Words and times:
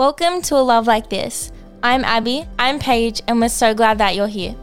Welcome 0.00 0.40
to 0.44 0.56
A 0.56 0.64
Love 0.64 0.86
Like 0.86 1.10
This. 1.10 1.52
I'm 1.82 2.06
Abby, 2.06 2.46
I'm 2.58 2.78
Paige, 2.78 3.20
and 3.28 3.38
we're 3.38 3.50
so 3.50 3.74
glad 3.74 3.98
that 3.98 4.16
you're 4.16 4.28
here. 4.28 4.56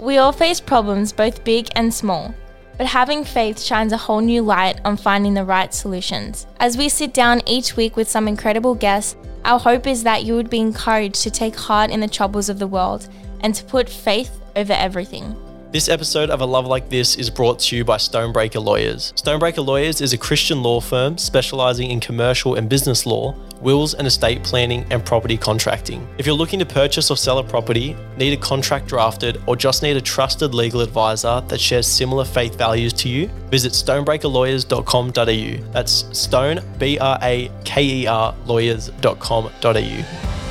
We 0.00 0.18
all 0.18 0.32
face 0.32 0.58
problems, 0.58 1.12
both 1.12 1.44
big 1.44 1.68
and 1.76 1.94
small, 1.94 2.34
but 2.78 2.88
having 2.88 3.22
faith 3.22 3.62
shines 3.62 3.92
a 3.92 3.96
whole 3.96 4.20
new 4.20 4.42
light 4.42 4.80
on 4.84 4.96
finding 4.96 5.34
the 5.34 5.44
right 5.44 5.72
solutions. 5.72 6.48
As 6.58 6.76
we 6.76 6.88
sit 6.88 7.14
down 7.14 7.42
each 7.46 7.76
week 7.76 7.94
with 7.94 8.10
some 8.10 8.26
incredible 8.26 8.74
guests, 8.74 9.14
our 9.44 9.60
hope 9.60 9.86
is 9.86 10.02
that 10.02 10.24
you 10.24 10.34
would 10.34 10.50
be 10.50 10.58
encouraged 10.58 11.22
to 11.22 11.30
take 11.30 11.54
heart 11.54 11.92
in 11.92 12.00
the 12.00 12.08
troubles 12.08 12.48
of 12.48 12.58
the 12.58 12.66
world 12.66 13.08
and 13.42 13.54
to 13.54 13.62
put 13.62 13.88
faith 13.88 14.36
over 14.56 14.72
everything. 14.72 15.36
This 15.72 15.88
episode 15.88 16.28
of 16.28 16.42
A 16.42 16.44
Love 16.44 16.66
Like 16.66 16.90
This 16.90 17.16
is 17.16 17.30
brought 17.30 17.58
to 17.60 17.74
you 17.74 17.82
by 17.82 17.96
Stonebraker 17.96 18.62
Lawyers. 18.62 19.14
Stonebraker 19.16 19.64
Lawyers 19.64 20.02
is 20.02 20.12
a 20.12 20.18
Christian 20.18 20.62
law 20.62 20.82
firm 20.82 21.16
specializing 21.16 21.90
in 21.90 21.98
commercial 21.98 22.56
and 22.56 22.68
business 22.68 23.06
law, 23.06 23.34
wills 23.62 23.94
and 23.94 24.06
estate 24.06 24.44
planning, 24.44 24.84
and 24.90 25.02
property 25.02 25.38
contracting. 25.38 26.06
If 26.18 26.26
you're 26.26 26.36
looking 26.36 26.58
to 26.58 26.66
purchase 26.66 27.10
or 27.10 27.16
sell 27.16 27.38
a 27.38 27.42
property, 27.42 27.96
need 28.18 28.34
a 28.34 28.36
contract 28.36 28.86
drafted, 28.86 29.40
or 29.46 29.56
just 29.56 29.82
need 29.82 29.96
a 29.96 30.02
trusted 30.02 30.54
legal 30.54 30.82
advisor 30.82 31.40
that 31.48 31.58
shares 31.58 31.86
similar 31.86 32.26
faith 32.26 32.58
values 32.58 32.92
to 32.92 33.08
you, 33.08 33.28
visit 33.48 33.72
stonebrakerlawyers.com.au. 33.72 35.72
That's 35.72 36.18
stone, 36.18 36.60
B 36.76 36.98
R 36.98 37.18
A 37.22 37.50
K 37.64 37.82
E 37.82 38.06
R, 38.06 38.34
lawyers.com.au. 38.44 40.41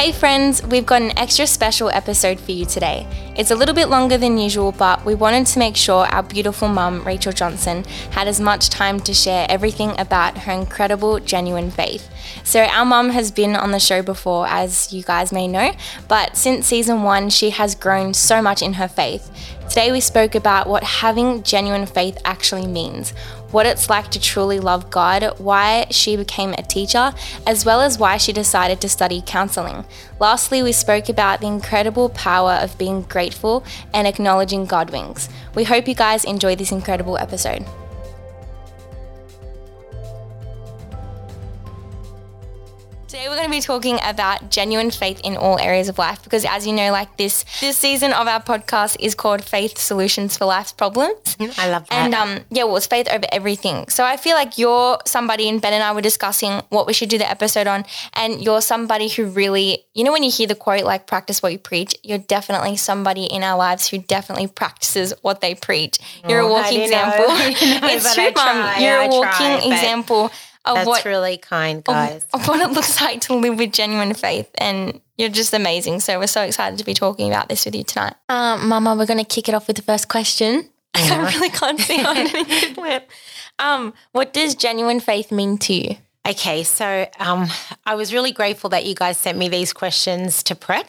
Hey 0.00 0.12
friends, 0.12 0.62
we've 0.62 0.86
got 0.86 1.02
an 1.02 1.18
extra 1.18 1.46
special 1.46 1.90
episode 1.90 2.40
for 2.40 2.52
you 2.52 2.64
today. 2.64 3.06
It's 3.36 3.50
a 3.50 3.54
little 3.54 3.74
bit 3.74 3.90
longer 3.90 4.16
than 4.16 4.38
usual, 4.38 4.72
but 4.72 5.04
we 5.04 5.14
wanted 5.14 5.46
to 5.48 5.58
make 5.58 5.76
sure 5.76 6.06
our 6.06 6.22
beautiful 6.22 6.68
mum, 6.68 7.04
Rachael 7.04 7.34
Johnson, 7.34 7.84
had 8.12 8.26
as 8.26 8.40
much 8.40 8.70
time 8.70 9.00
to 9.00 9.12
share 9.12 9.44
everything 9.50 9.92
about 10.00 10.38
her 10.38 10.52
incredible, 10.52 11.20
genuine 11.20 11.70
faith. 11.70 12.08
So, 12.44 12.62
our 12.62 12.86
mum 12.86 13.10
has 13.10 13.30
been 13.30 13.54
on 13.54 13.72
the 13.72 13.78
show 13.78 14.00
before, 14.00 14.46
as 14.46 14.90
you 14.90 15.02
guys 15.02 15.32
may 15.32 15.46
know, 15.46 15.74
but 16.08 16.34
since 16.34 16.66
season 16.66 17.02
one, 17.02 17.28
she 17.28 17.50
has 17.50 17.74
grown 17.74 18.14
so 18.14 18.40
much 18.40 18.62
in 18.62 18.72
her 18.72 18.88
faith. 18.88 19.30
Today, 19.68 19.92
we 19.92 20.00
spoke 20.00 20.34
about 20.34 20.66
what 20.66 20.82
having 20.82 21.42
genuine 21.42 21.84
faith 21.84 22.16
actually 22.24 22.66
means, 22.66 23.12
what 23.50 23.66
it's 23.66 23.90
like 23.90 24.10
to 24.10 24.20
truly 24.20 24.60
love 24.60 24.90
God, 24.90 25.34
why 25.38 25.86
she 25.90 26.16
became 26.16 26.52
a 26.52 26.62
teacher, 26.62 27.12
as 27.46 27.64
well 27.64 27.80
as 27.80 27.98
why 27.98 28.16
she 28.16 28.32
decided 28.32 28.80
to 28.80 28.88
study 28.88 29.22
counseling. 29.24 29.84
Lastly, 30.18 30.62
we 30.62 30.72
spoke 30.72 31.08
about 31.08 31.40
the 31.40 31.46
incredible 31.46 32.08
power 32.10 32.52
of 32.52 32.78
being 32.78 33.02
grateful 33.02 33.64
and 33.92 34.06
acknowledging 34.06 34.66
God 34.66 34.90
winks. 34.90 35.28
We 35.54 35.64
hope 35.64 35.88
you 35.88 35.94
guys 35.94 36.24
enjoy 36.24 36.56
this 36.56 36.72
incredible 36.72 37.18
episode. 37.18 37.64
Today 43.10 43.28
we're 43.28 43.34
going 43.34 43.46
to 43.46 43.50
be 43.50 43.60
talking 43.60 43.98
about 44.04 44.52
genuine 44.52 44.92
faith 44.92 45.20
in 45.24 45.36
all 45.36 45.58
areas 45.58 45.88
of 45.88 45.98
life 45.98 46.22
because 46.22 46.44
as 46.44 46.64
you 46.64 46.72
know 46.72 46.92
like 46.92 47.16
this 47.16 47.44
this 47.60 47.76
season 47.76 48.12
of 48.12 48.28
our 48.28 48.40
podcast 48.40 48.98
is 49.00 49.16
called 49.16 49.42
Faith 49.42 49.78
Solutions 49.78 50.36
for 50.36 50.44
Life's 50.44 50.70
Problems. 50.70 51.36
I 51.58 51.68
love 51.70 51.88
that. 51.88 51.92
And 51.92 52.14
um 52.14 52.44
yeah, 52.50 52.62
well 52.62 52.76
it's 52.76 52.86
faith 52.86 53.08
over 53.10 53.24
everything. 53.32 53.88
So 53.88 54.04
I 54.04 54.16
feel 54.16 54.36
like 54.36 54.58
you're 54.58 54.96
somebody 55.06 55.48
and 55.48 55.60
Ben 55.60 55.72
and 55.72 55.82
I 55.82 55.92
were 55.92 56.00
discussing 56.02 56.60
what 56.68 56.86
we 56.86 56.92
should 56.92 57.08
do 57.08 57.18
the 57.18 57.28
episode 57.28 57.66
on 57.66 57.84
and 58.14 58.40
you're 58.40 58.60
somebody 58.60 59.08
who 59.08 59.26
really 59.26 59.84
you 59.92 60.04
know 60.04 60.12
when 60.12 60.22
you 60.22 60.30
hear 60.30 60.46
the 60.46 60.54
quote 60.54 60.84
like 60.84 61.08
practice 61.08 61.42
what 61.42 61.50
you 61.50 61.58
preach, 61.58 61.96
you're 62.04 62.18
definitely 62.18 62.76
somebody 62.76 63.24
in 63.24 63.42
our 63.42 63.58
lives 63.58 63.88
who 63.88 63.98
definitely 63.98 64.46
practices 64.46 65.12
what 65.22 65.40
they 65.40 65.56
preach. 65.56 65.98
You're 66.28 66.40
a 66.40 66.46
Oh, 66.46 66.52
walking 66.52 66.80
example. 66.82 67.26
Know, 67.26 67.88
it's 67.92 68.14
true, 68.14 68.30
Mum. 68.36 68.80
You're 68.80 69.00
I 69.00 69.04
a 69.06 69.08
walking 69.08 69.58
try, 69.58 69.60
example 69.64 70.30
of 70.64 70.76
That's 70.76 70.86
what 70.86 71.04
really 71.04 71.38
kind, 71.38 71.82
guys. 71.82 72.24
of 72.32 72.46
what 72.46 72.60
it 72.60 72.72
looks 72.72 73.00
like 73.02 73.20
to 73.22 73.34
live 73.34 73.58
with 73.58 73.72
genuine 73.72 74.14
faith. 74.14 74.50
And 74.56 75.00
you're 75.16 75.28
just 75.28 75.52
amazing. 75.54 76.00
So 76.00 76.18
we're 76.18 76.26
so 76.26 76.42
excited 76.42 76.78
to 76.78 76.84
be 76.84 76.94
talking 76.94 77.28
about 77.28 77.48
this 77.48 77.64
with 77.64 77.74
you 77.74 77.84
tonight. 77.84 78.14
Um, 78.28 78.68
Mama, 78.68 78.94
we're 78.96 79.06
going 79.06 79.18
to 79.18 79.24
kick 79.24 79.48
it 79.48 79.54
off 79.54 79.66
with 79.66 79.76
the 79.76 79.82
first 79.82 80.08
question. 80.08 80.68
I 80.94 81.32
really 81.34 81.50
can't 81.50 81.80
see 81.80 82.04
on 82.04 82.16
any 82.16 82.74
clip. 82.74 83.10
Um, 83.58 83.94
what 84.12 84.32
does 84.32 84.54
genuine 84.54 85.00
faith 85.00 85.30
mean 85.30 85.58
to 85.58 85.74
you? 85.74 85.96
Okay, 86.28 86.64
so 86.64 87.06
um, 87.18 87.48
I 87.86 87.94
was 87.94 88.12
really 88.12 88.32
grateful 88.32 88.70
that 88.70 88.84
you 88.84 88.94
guys 88.94 89.16
sent 89.16 89.38
me 89.38 89.48
these 89.48 89.72
questions 89.72 90.42
to 90.44 90.54
prep, 90.54 90.86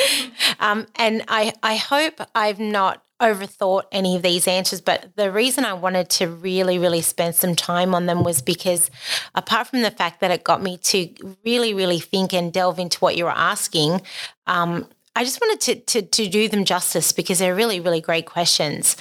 um, 0.60 0.86
and 0.94 1.24
I 1.26 1.52
I 1.64 1.76
hope 1.76 2.20
I've 2.32 2.60
not 2.60 3.02
overthought 3.20 3.82
any 3.92 4.16
of 4.16 4.22
these 4.22 4.46
answers. 4.46 4.80
But 4.80 5.16
the 5.16 5.30
reason 5.30 5.64
I 5.64 5.72
wanted 5.72 6.08
to 6.10 6.28
really 6.28 6.78
really 6.78 7.02
spend 7.02 7.34
some 7.34 7.54
time 7.54 7.94
on 7.94 8.06
them 8.06 8.24
was 8.24 8.42
because, 8.42 8.90
apart 9.34 9.68
from 9.68 9.82
the 9.82 9.90
fact 9.90 10.20
that 10.20 10.30
it 10.30 10.44
got 10.44 10.62
me 10.62 10.78
to 10.78 11.36
really 11.44 11.74
really 11.74 12.00
think 12.00 12.32
and 12.32 12.52
delve 12.52 12.78
into 12.78 12.98
what 12.98 13.16
you 13.16 13.24
were 13.24 13.30
asking. 13.30 14.02
Um, 14.46 14.88
I 15.16 15.24
just 15.24 15.40
wanted 15.40 15.60
to, 15.62 16.00
to 16.00 16.02
to 16.02 16.28
do 16.28 16.48
them 16.48 16.64
justice 16.64 17.12
because 17.12 17.38
they're 17.38 17.54
really 17.54 17.80
really 17.80 18.00
great 18.00 18.26
questions. 18.26 18.96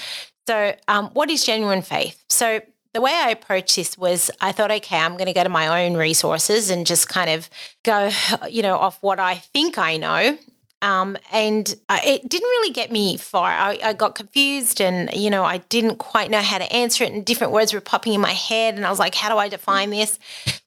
So, 0.48 0.74
um, 0.88 1.10
what 1.10 1.30
is 1.30 1.46
genuine 1.46 1.82
faith? 1.82 2.24
So, 2.30 2.62
the 2.94 3.02
way 3.02 3.12
I 3.14 3.32
approached 3.32 3.76
this 3.76 3.98
was 3.98 4.32
I 4.40 4.54
thought, 4.54 4.72
okay, 4.72 4.98
I'm 4.98 5.14
going 5.14 5.28
to 5.28 5.34
go 5.34 5.44
to 5.44 5.50
my 5.50 5.86
own 5.86 5.98
resources 5.98 6.70
and 6.70 6.88
just 6.88 7.10
kind 7.10 7.30
of 7.30 7.50
go, 7.84 8.10
you 8.50 8.62
know, 8.62 8.78
off 8.78 8.98
what 9.02 9.20
I 9.20 9.36
think 9.36 9.78
I 9.78 9.98
know. 9.98 10.38
Um, 10.82 11.18
and 11.32 11.76
uh, 11.90 12.00
it 12.06 12.30
didn't 12.30 12.48
really 12.48 12.72
get 12.72 12.92
me 12.92 13.18
far. 13.18 13.50
I, 13.50 13.80
I 13.84 13.94
got 13.94 14.14
confused 14.14 14.80
and, 14.80 15.12
you 15.12 15.30
know, 15.30 15.44
I 15.44 15.58
didn't 15.58 15.98
quite 15.98 16.30
know 16.30 16.42
how 16.42 16.60
to 16.60 16.72
answer 16.72 17.04
it, 17.04 17.12
and 17.12 17.26
different 17.26 17.52
words 17.52 17.74
were 17.74 17.82
popping 17.82 18.14
in 18.14 18.22
my 18.22 18.34
head. 18.34 18.76
And 18.76 18.86
I 18.86 18.90
was 18.90 19.00
like, 19.00 19.16
how 19.16 19.30
do 19.30 19.38
I 19.38 19.50
define 19.50 19.90
this? 19.90 20.20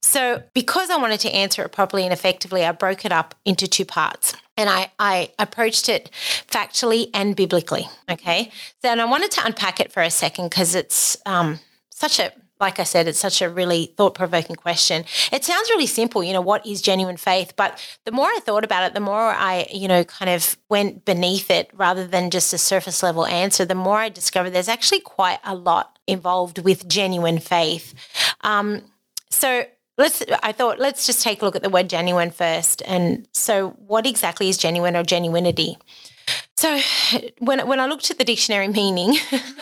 So, 0.03 0.43
because 0.53 0.91
I 0.91 0.97
wanted 0.97 1.21
to 1.21 1.31
answer 1.31 1.63
it 1.63 1.71
properly 1.71 2.03
and 2.03 2.13
effectively, 2.13 2.65
I 2.65 2.73
broke 2.73 3.05
it 3.05 3.13
up 3.13 3.37
into 3.45 3.69
two 3.69 3.85
parts 3.85 4.35
and 4.57 4.69
I, 4.69 4.91
I 4.99 5.31
approached 5.39 5.89
it 5.89 6.11
factually 6.13 7.11
and 7.15 7.37
biblically. 7.37 7.89
Okay. 8.11 8.51
So, 8.83 8.89
I 8.89 9.05
wanted 9.05 9.31
to 9.33 9.47
unpack 9.47 9.79
it 9.79 9.93
for 9.93 10.03
a 10.03 10.11
second 10.11 10.51
because 10.51 10.75
it's 10.75 11.17
um, 11.25 11.61
such 11.91 12.19
a, 12.19 12.33
like 12.61 12.79
I 12.79 12.85
said, 12.85 13.09
it's 13.09 13.19
such 13.19 13.41
a 13.41 13.49
really 13.49 13.95
thought 13.97 14.15
provoking 14.15 14.57
question. 14.57 15.05
It 15.33 15.45
sounds 15.45 15.71
really 15.71 15.87
simple, 15.87 16.23
you 16.23 16.33
know, 16.33 16.41
what 16.41 16.67
is 16.67 16.83
genuine 16.83 17.17
faith? 17.17 17.55
But 17.57 17.81
the 18.05 18.13
more 18.13 18.27
I 18.27 18.39
thought 18.43 18.65
about 18.65 18.85
it, 18.85 18.95
the 18.95 19.01
more 19.01 19.31
I, 19.31 19.67
you 19.73 19.89
know, 19.89 20.05
kind 20.05 20.31
of 20.31 20.57
went 20.69 21.05
beneath 21.05 21.51
it 21.51 21.71
rather 21.73 22.07
than 22.07 22.31
just 22.31 22.53
a 22.53 22.59
surface 22.59 23.03
level 23.03 23.27
answer, 23.27 23.65
the 23.65 23.75
more 23.75 23.97
I 23.97 24.11
discovered 24.11 24.51
there's 24.51 24.69
actually 24.69 25.01
quite 25.01 25.41
a 25.43 25.55
lot 25.55 25.99
involved 26.07 26.59
with 26.59 26.87
genuine 26.87 27.39
faith. 27.39 27.95
Um, 28.43 28.83
so, 29.31 29.65
let's 29.99 30.23
i 30.43 30.51
thought 30.51 30.79
let's 30.79 31.07
just 31.07 31.23
take 31.23 31.43
a 31.43 31.45
look 31.45 31.55
at 31.55 31.63
the 31.63 31.69
word 31.69 31.89
genuine 31.91 32.31
first 32.31 32.83
and 32.87 33.29
so 33.33 33.71
what 33.87 34.07
exactly 34.07 34.49
is 34.49 34.57
genuine 34.57 34.97
or 34.97 35.03
genuinity 35.03 35.77
so 36.61 36.69
when 37.39 37.59
when 37.71 37.79
i 37.81 37.87
looked 37.87 38.11
at 38.11 38.19
the 38.19 38.25
dictionary 38.25 38.69
meaning 38.69 39.17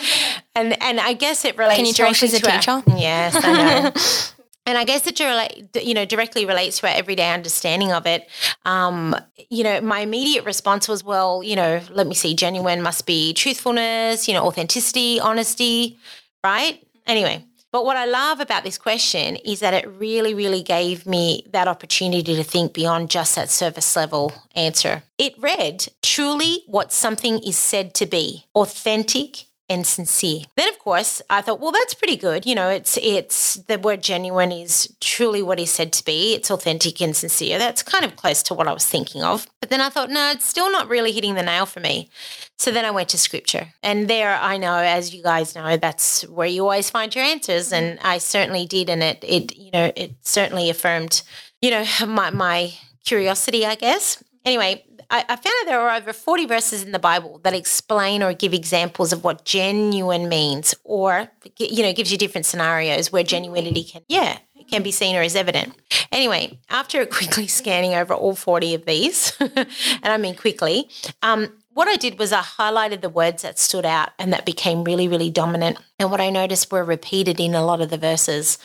and 0.57 0.69
and 0.83 0.97
i 1.01 1.13
guess 1.13 1.45
it 1.45 1.57
relates 1.57 1.77
to 1.77 1.83
Can 1.83 1.87
you 1.87 1.93
talk 1.93 2.07
directly 2.19 2.29
as 2.29 2.35
a 2.35 2.41
to 2.41 2.51
our- 2.51 2.83
teacher? 2.83 2.99
yes 2.99 3.35
i 3.37 3.53
know 3.53 3.93
and 4.69 4.77
I 4.77 4.85
guess 4.85 5.07
it 5.07 5.19
relate, 5.19 5.75
you 5.83 5.95
know, 5.95 6.05
directly 6.05 6.45
relates 6.45 6.81
to 6.81 6.89
our 6.89 6.95
everyday 6.95 7.33
understanding 7.33 7.91
of 7.91 8.07
it. 8.07 8.29
Um, 8.67 9.17
you 9.49 9.65
know, 9.65 9.81
my 9.81 10.01
immediate 10.01 10.45
response 10.45 10.87
was, 10.87 11.03
well, 11.03 11.43
you 11.43 11.57
know, 11.57 11.81
let 11.91 12.07
me 12.07 12.15
see, 12.15 12.35
genuine 12.35 12.83
must 12.83 13.07
be 13.07 13.33
truthfulness, 13.33 14.29
you 14.29 14.35
know, 14.35 14.45
authenticity, 14.45 15.21
honesty, 15.21 15.97
right? 16.45 16.87
Anyway, 17.07 17.47
but 17.71 17.85
what 17.85 17.97
I 17.97 18.07
love 18.07 18.41
about 18.41 18.65
this 18.65 18.79
question 18.79 19.37
is 19.37 19.61
that 19.61 19.75
it 19.75 19.87
really, 19.89 20.35
really 20.35 20.63
gave 20.63 21.07
me 21.07 21.45
that 21.51 21.69
opportunity 21.69 22.35
to 22.35 22.45
think 22.45 22.73
beyond 22.73 23.11
just 23.11 23.35
that 23.37 23.51
surface 23.51 23.95
level 23.95 24.33
answer. 24.55 25.03
It 25.19 25.35
read, 25.39 25.89
truly 26.03 26.63
what 26.67 26.93
something 26.93 27.39
is 27.41 27.57
said 27.57 27.95
to 27.95 28.07
be, 28.07 28.47
authentic 28.55 29.48
and 29.69 29.87
sincere. 29.87 30.43
Then 30.57 30.69
of 30.69 30.79
course 30.79 31.21
I 31.29 31.41
thought, 31.41 31.61
well, 31.61 31.73
that's 31.73 31.95
pretty 31.95 32.17
good. 32.17 32.47
You 32.47 32.55
know, 32.55 32.69
it's 32.71 32.99
it's 33.03 33.57
the 33.57 33.79
word 33.79 34.03
genuine 34.03 34.53
is 34.53 34.95
truly 35.01 35.43
what 35.43 35.61
is 35.61 35.71
said 35.71 35.93
to 35.95 36.05
be. 36.05 36.35
It's 36.35 36.51
authentic 36.51 37.01
and 37.01 37.15
sincere. 37.15 37.59
That's 37.59 37.83
kind 37.83 38.05
of 38.05 38.17
close 38.17 38.43
to 38.45 38.55
what 38.55 38.69
I 38.69 38.73
was 38.73 38.87
thinking 38.87 39.23
of. 39.23 39.47
But 39.61 39.71
then 39.71 39.81
I 39.81 39.91
thought, 39.91 40.11
no, 40.11 40.31
it's 40.31 40.47
still 40.47 40.71
not 40.73 40.89
really 40.89 41.13
hitting 41.13 41.35
the 41.35 41.43
nail 41.43 41.67
for 41.67 41.81
me. 41.81 42.09
So 42.57 42.71
then 42.71 42.85
I 42.85 42.91
went 42.91 43.09
to 43.11 43.19
scripture. 43.19 43.69
And 43.83 44.09
there 44.09 44.35
I 44.35 44.57
know, 44.57 44.77
as 44.77 45.15
you 45.15 45.23
guys 45.23 45.55
know, 45.55 45.77
that's 45.77 46.23
where 46.29 46.49
you 46.49 46.63
always 46.63 46.91
find 46.91 47.15
your 47.15 47.25
answers. 47.25 47.73
And 47.73 47.99
I 48.03 48.19
certainly 48.19 48.67
did. 48.67 48.89
And 48.89 49.03
it 49.03 49.23
it, 49.23 49.57
you 49.57 49.71
know, 49.73 49.93
it 49.95 50.15
certainly 50.23 50.71
affirmed, 50.71 51.23
you 51.61 51.71
know, 51.71 51.85
my 52.07 52.31
my 52.31 52.73
curiosity, 53.05 53.65
I 53.65 53.75
guess. 53.75 54.23
Anyway, 54.45 54.85
I, 55.11 55.21
I 55.21 55.37
found 55.37 55.45
that 55.45 55.65
there 55.67 55.81
are 55.81 55.97
over 55.97 56.13
40 56.13 56.47
verses 56.47 56.83
in 56.83 56.93
the 56.93 56.99
Bible 56.99 57.41
that 57.45 57.55
explain 57.55 58.23
or 58.23 58.35
give 58.35 58.53
examples 58.53 59.13
of 59.13 59.25
what 59.25 59.45
genuine 59.45 60.29
means, 60.29 60.75
or 60.85 61.31
you 61.59 61.83
know, 61.83 61.93
gives 61.93 62.13
you 62.13 62.19
different 62.19 62.47
scenarios 62.47 63.11
where 63.11 63.25
genuinity 63.25 63.91
can, 63.91 64.03
yeah, 64.09 64.39
can 64.71 64.83
be 64.83 64.93
seen 64.93 65.17
or 65.17 65.23
is 65.23 65.35
evident. 65.35 65.75
Anyway, 66.13 66.59
after 66.69 67.05
quickly 67.07 67.47
scanning 67.47 67.95
over 67.95 68.15
all 68.15 68.35
40 68.35 68.75
of 68.75 68.85
these, 68.85 69.37
and 69.41 69.67
I 70.05 70.19
mean 70.19 70.37
quickly, 70.37 70.89
um, 71.23 71.53
what 71.73 71.87
I 71.87 71.95
did 71.95 72.19
was 72.19 72.33
I 72.33 72.41
highlighted 72.41 73.03
the 73.03 73.09
words 73.09 73.43
that 73.43 73.57
stood 73.57 73.87
out 73.87 74.11
and 74.19 74.33
that 74.33 74.45
became 74.45 74.83
really, 74.83 75.07
really 75.07 75.31
dominant. 75.31 75.79
And 76.01 76.11
what 76.11 76.21
I 76.21 76.29
noticed 76.29 76.73
were 76.73 76.83
repeated 76.83 77.39
in 77.39 77.55
a 77.55 77.65
lot 77.65 77.81
of 77.81 77.89
the 77.89 77.97
verses. 77.97 78.59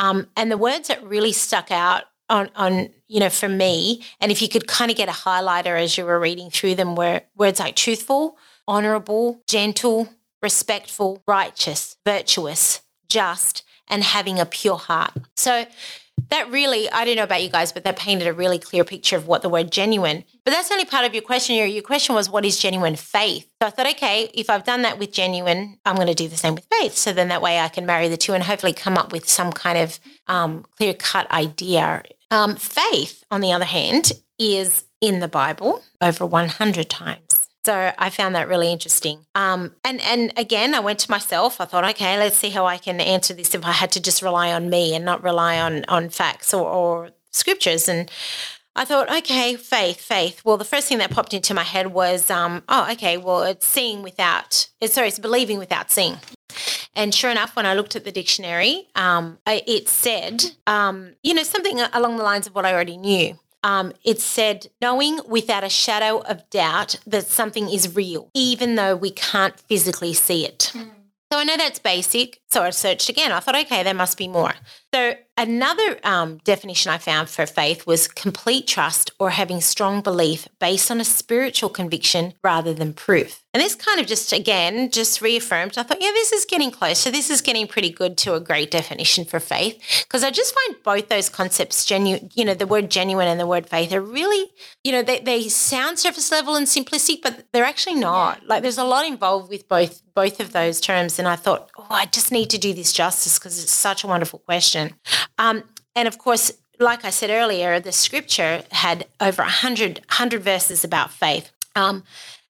Um, 0.00 0.26
and 0.36 0.50
the 0.50 0.58
words 0.58 0.88
that 0.88 1.00
really 1.04 1.32
stuck 1.32 1.70
out 1.70 2.06
on, 2.28 2.50
on, 2.54 2.90
you 3.06 3.20
know, 3.20 3.30
for 3.30 3.48
me, 3.48 4.04
and 4.20 4.30
if 4.30 4.42
you 4.42 4.48
could 4.48 4.66
kind 4.66 4.90
of 4.90 4.96
get 4.96 5.08
a 5.08 5.12
highlighter 5.12 5.80
as 5.80 5.96
you 5.96 6.04
were 6.04 6.20
reading 6.20 6.50
through 6.50 6.74
them, 6.74 6.94
were 6.94 7.22
words 7.36 7.60
like 7.60 7.76
truthful, 7.76 8.36
honorable, 8.66 9.42
gentle, 9.46 10.08
respectful, 10.42 11.22
righteous, 11.26 11.96
virtuous, 12.04 12.82
just, 13.08 13.64
and 13.88 14.04
having 14.04 14.38
a 14.38 14.46
pure 14.46 14.76
heart. 14.76 15.12
So 15.36 15.64
that 16.30 16.50
really, 16.50 16.90
I 16.90 17.04
don't 17.04 17.16
know 17.16 17.22
about 17.22 17.42
you 17.42 17.48
guys, 17.48 17.72
but 17.72 17.84
that 17.84 17.96
painted 17.96 18.26
a 18.26 18.32
really 18.32 18.58
clear 18.58 18.84
picture 18.84 19.16
of 19.16 19.26
what 19.26 19.42
the 19.42 19.48
word 19.48 19.70
genuine. 19.70 20.24
But 20.44 20.50
that's 20.50 20.70
only 20.70 20.84
part 20.84 21.06
of 21.06 21.14
your 21.14 21.22
question. 21.22 21.56
Your, 21.56 21.66
your 21.66 21.82
question 21.82 22.14
was, 22.14 22.28
what 22.28 22.44
is 22.44 22.58
genuine 22.58 22.96
faith? 22.96 23.48
So 23.62 23.68
I 23.68 23.70
thought, 23.70 23.86
okay, 23.92 24.30
if 24.34 24.50
I've 24.50 24.64
done 24.64 24.82
that 24.82 24.98
with 24.98 25.12
genuine, 25.12 25.78
I'm 25.86 25.94
going 25.94 26.08
to 26.08 26.14
do 26.14 26.28
the 26.28 26.36
same 26.36 26.54
with 26.54 26.66
faith. 26.70 26.94
So 26.94 27.12
then 27.12 27.28
that 27.28 27.40
way 27.40 27.60
I 27.60 27.68
can 27.68 27.86
marry 27.86 28.08
the 28.08 28.16
two 28.16 28.34
and 28.34 28.44
hopefully 28.44 28.72
come 28.72 28.98
up 28.98 29.12
with 29.12 29.28
some 29.28 29.52
kind 29.52 29.78
of 29.78 29.98
um, 30.26 30.66
clear 30.76 30.92
cut 30.92 31.30
idea. 31.30 32.02
Um, 32.30 32.56
faith, 32.56 33.24
on 33.30 33.40
the 33.40 33.52
other 33.52 33.64
hand, 33.64 34.12
is 34.38 34.84
in 35.00 35.20
the 35.20 35.28
Bible 35.28 35.82
over 36.00 36.26
100 36.26 36.88
times. 36.90 37.48
So 37.64 37.92
I 37.98 38.08
found 38.08 38.34
that 38.34 38.48
really 38.48 38.72
interesting. 38.72 39.26
Um, 39.34 39.74
and 39.84 40.00
and 40.00 40.32
again, 40.38 40.74
I 40.74 40.80
went 40.80 41.00
to 41.00 41.10
myself. 41.10 41.60
I 41.60 41.66
thought, 41.66 41.84
okay, 41.90 42.16
let's 42.16 42.36
see 42.36 42.48
how 42.48 42.64
I 42.64 42.78
can 42.78 42.98
answer 43.00 43.34
this 43.34 43.54
if 43.54 43.64
I 43.64 43.72
had 43.72 43.92
to 43.92 44.00
just 44.00 44.22
rely 44.22 44.52
on 44.52 44.70
me 44.70 44.94
and 44.94 45.04
not 45.04 45.22
rely 45.22 45.60
on 45.60 45.84
on 45.86 46.08
facts 46.08 46.54
or, 46.54 46.66
or 46.66 47.10
scriptures. 47.30 47.88
And 47.88 48.10
I 48.74 48.84
thought, 48.84 49.10
okay, 49.10 49.56
faith, 49.56 50.00
faith. 50.00 50.40
Well, 50.44 50.56
the 50.56 50.64
first 50.64 50.88
thing 50.88 50.98
that 50.98 51.10
popped 51.10 51.34
into 51.34 51.52
my 51.52 51.64
head 51.64 51.88
was, 51.88 52.30
um, 52.30 52.62
oh, 52.68 52.90
okay, 52.92 53.16
well, 53.16 53.42
it's 53.42 53.66
seeing 53.66 54.02
without, 54.02 54.68
it's, 54.80 54.94
sorry, 54.94 55.08
it's 55.08 55.18
believing 55.18 55.58
without 55.58 55.90
seeing. 55.90 56.18
And 56.98 57.14
sure 57.14 57.30
enough, 57.30 57.56
when 57.56 57.64
I 57.64 57.72
looked 57.72 57.96
at 57.96 58.04
the 58.04 58.12
dictionary, 58.12 58.88
um, 58.94 59.38
it 59.46 59.88
said, 59.88 60.44
um, 60.66 61.14
you 61.22 61.32
know, 61.32 61.44
something 61.44 61.80
along 61.80 62.18
the 62.18 62.24
lines 62.24 62.46
of 62.46 62.54
what 62.54 62.66
I 62.66 62.74
already 62.74 62.98
knew 62.98 63.38
um, 63.64 63.92
it 64.04 64.20
said, 64.20 64.68
knowing 64.80 65.20
without 65.26 65.64
a 65.64 65.68
shadow 65.68 66.20
of 66.20 66.48
doubt 66.50 66.96
that 67.06 67.26
something 67.26 67.68
is 67.68 67.94
real, 67.94 68.30
even 68.34 68.76
though 68.76 68.96
we 68.96 69.10
can't 69.10 69.58
physically 69.60 70.14
see 70.14 70.46
it. 70.46 70.70
Mm. 70.74 70.90
So 71.30 71.38
I 71.38 71.44
know 71.44 71.58
that's 71.58 71.78
basic. 71.78 72.40
So 72.48 72.62
I 72.62 72.70
searched 72.70 73.10
again. 73.10 73.32
I 73.32 73.40
thought, 73.40 73.54
okay, 73.54 73.82
there 73.82 73.92
must 73.92 74.16
be 74.16 74.28
more. 74.28 74.54
So 74.94 75.14
another 75.36 75.98
um, 76.02 76.38
definition 76.38 76.90
I 76.90 76.96
found 76.96 77.28
for 77.28 77.44
faith 77.44 77.86
was 77.86 78.08
complete 78.08 78.66
trust 78.66 79.10
or 79.18 79.28
having 79.28 79.60
strong 79.60 80.00
belief 80.00 80.48
based 80.58 80.90
on 80.90 81.02
a 81.02 81.04
spiritual 81.04 81.68
conviction 81.68 82.32
rather 82.42 82.72
than 82.72 82.94
proof. 82.94 83.44
And 83.58 83.64
this 83.64 83.74
kind 83.74 83.98
of 83.98 84.06
just, 84.06 84.32
again, 84.32 84.88
just 84.88 85.20
reaffirmed. 85.20 85.76
I 85.76 85.82
thought, 85.82 86.00
yeah, 86.00 86.12
this 86.12 86.30
is 86.30 86.44
getting 86.44 86.70
close. 86.70 87.00
So 87.00 87.10
this 87.10 87.28
is 87.28 87.40
getting 87.40 87.66
pretty 87.66 87.90
good 87.90 88.16
to 88.18 88.34
a 88.34 88.40
great 88.40 88.70
definition 88.70 89.24
for 89.24 89.40
faith 89.40 89.82
because 90.04 90.22
I 90.22 90.30
just 90.30 90.54
find 90.54 90.80
both 90.84 91.08
those 91.08 91.28
concepts 91.28 91.84
genuine, 91.84 92.30
you 92.36 92.44
know, 92.44 92.54
the 92.54 92.68
word 92.68 92.88
genuine 92.88 93.26
and 93.26 93.40
the 93.40 93.48
word 93.48 93.68
faith 93.68 93.92
are 93.92 94.00
really, 94.00 94.52
you 94.84 94.92
know, 94.92 95.02
they, 95.02 95.18
they 95.18 95.48
sound 95.48 95.98
surface 95.98 96.30
level 96.30 96.54
and 96.54 96.68
simplistic, 96.68 97.20
but 97.20 97.46
they're 97.52 97.64
actually 97.64 97.96
not. 97.96 98.46
Like 98.46 98.62
there's 98.62 98.78
a 98.78 98.84
lot 98.84 99.04
involved 99.04 99.50
with 99.50 99.66
both 99.66 100.02
both 100.14 100.38
of 100.38 100.52
those 100.52 100.80
terms. 100.80 101.18
And 101.18 101.26
I 101.26 101.34
thought, 101.34 101.68
oh, 101.76 101.86
I 101.90 102.06
just 102.06 102.30
need 102.30 102.50
to 102.50 102.58
do 102.58 102.72
this 102.72 102.92
justice 102.92 103.40
because 103.40 103.60
it's 103.60 103.72
such 103.72 104.04
a 104.04 104.06
wonderful 104.06 104.38
question. 104.38 104.94
Um, 105.36 105.64
and 105.96 106.06
of 106.06 106.16
course, 106.16 106.52
like 106.78 107.04
I 107.04 107.10
said 107.10 107.30
earlier, 107.30 107.80
the 107.80 107.90
scripture 107.90 108.62
had 108.70 109.06
over 109.20 109.42
100, 109.42 109.98
100 110.10 110.42
verses 110.44 110.84
about 110.84 111.10
faith. 111.10 111.50
Um, 111.74 112.04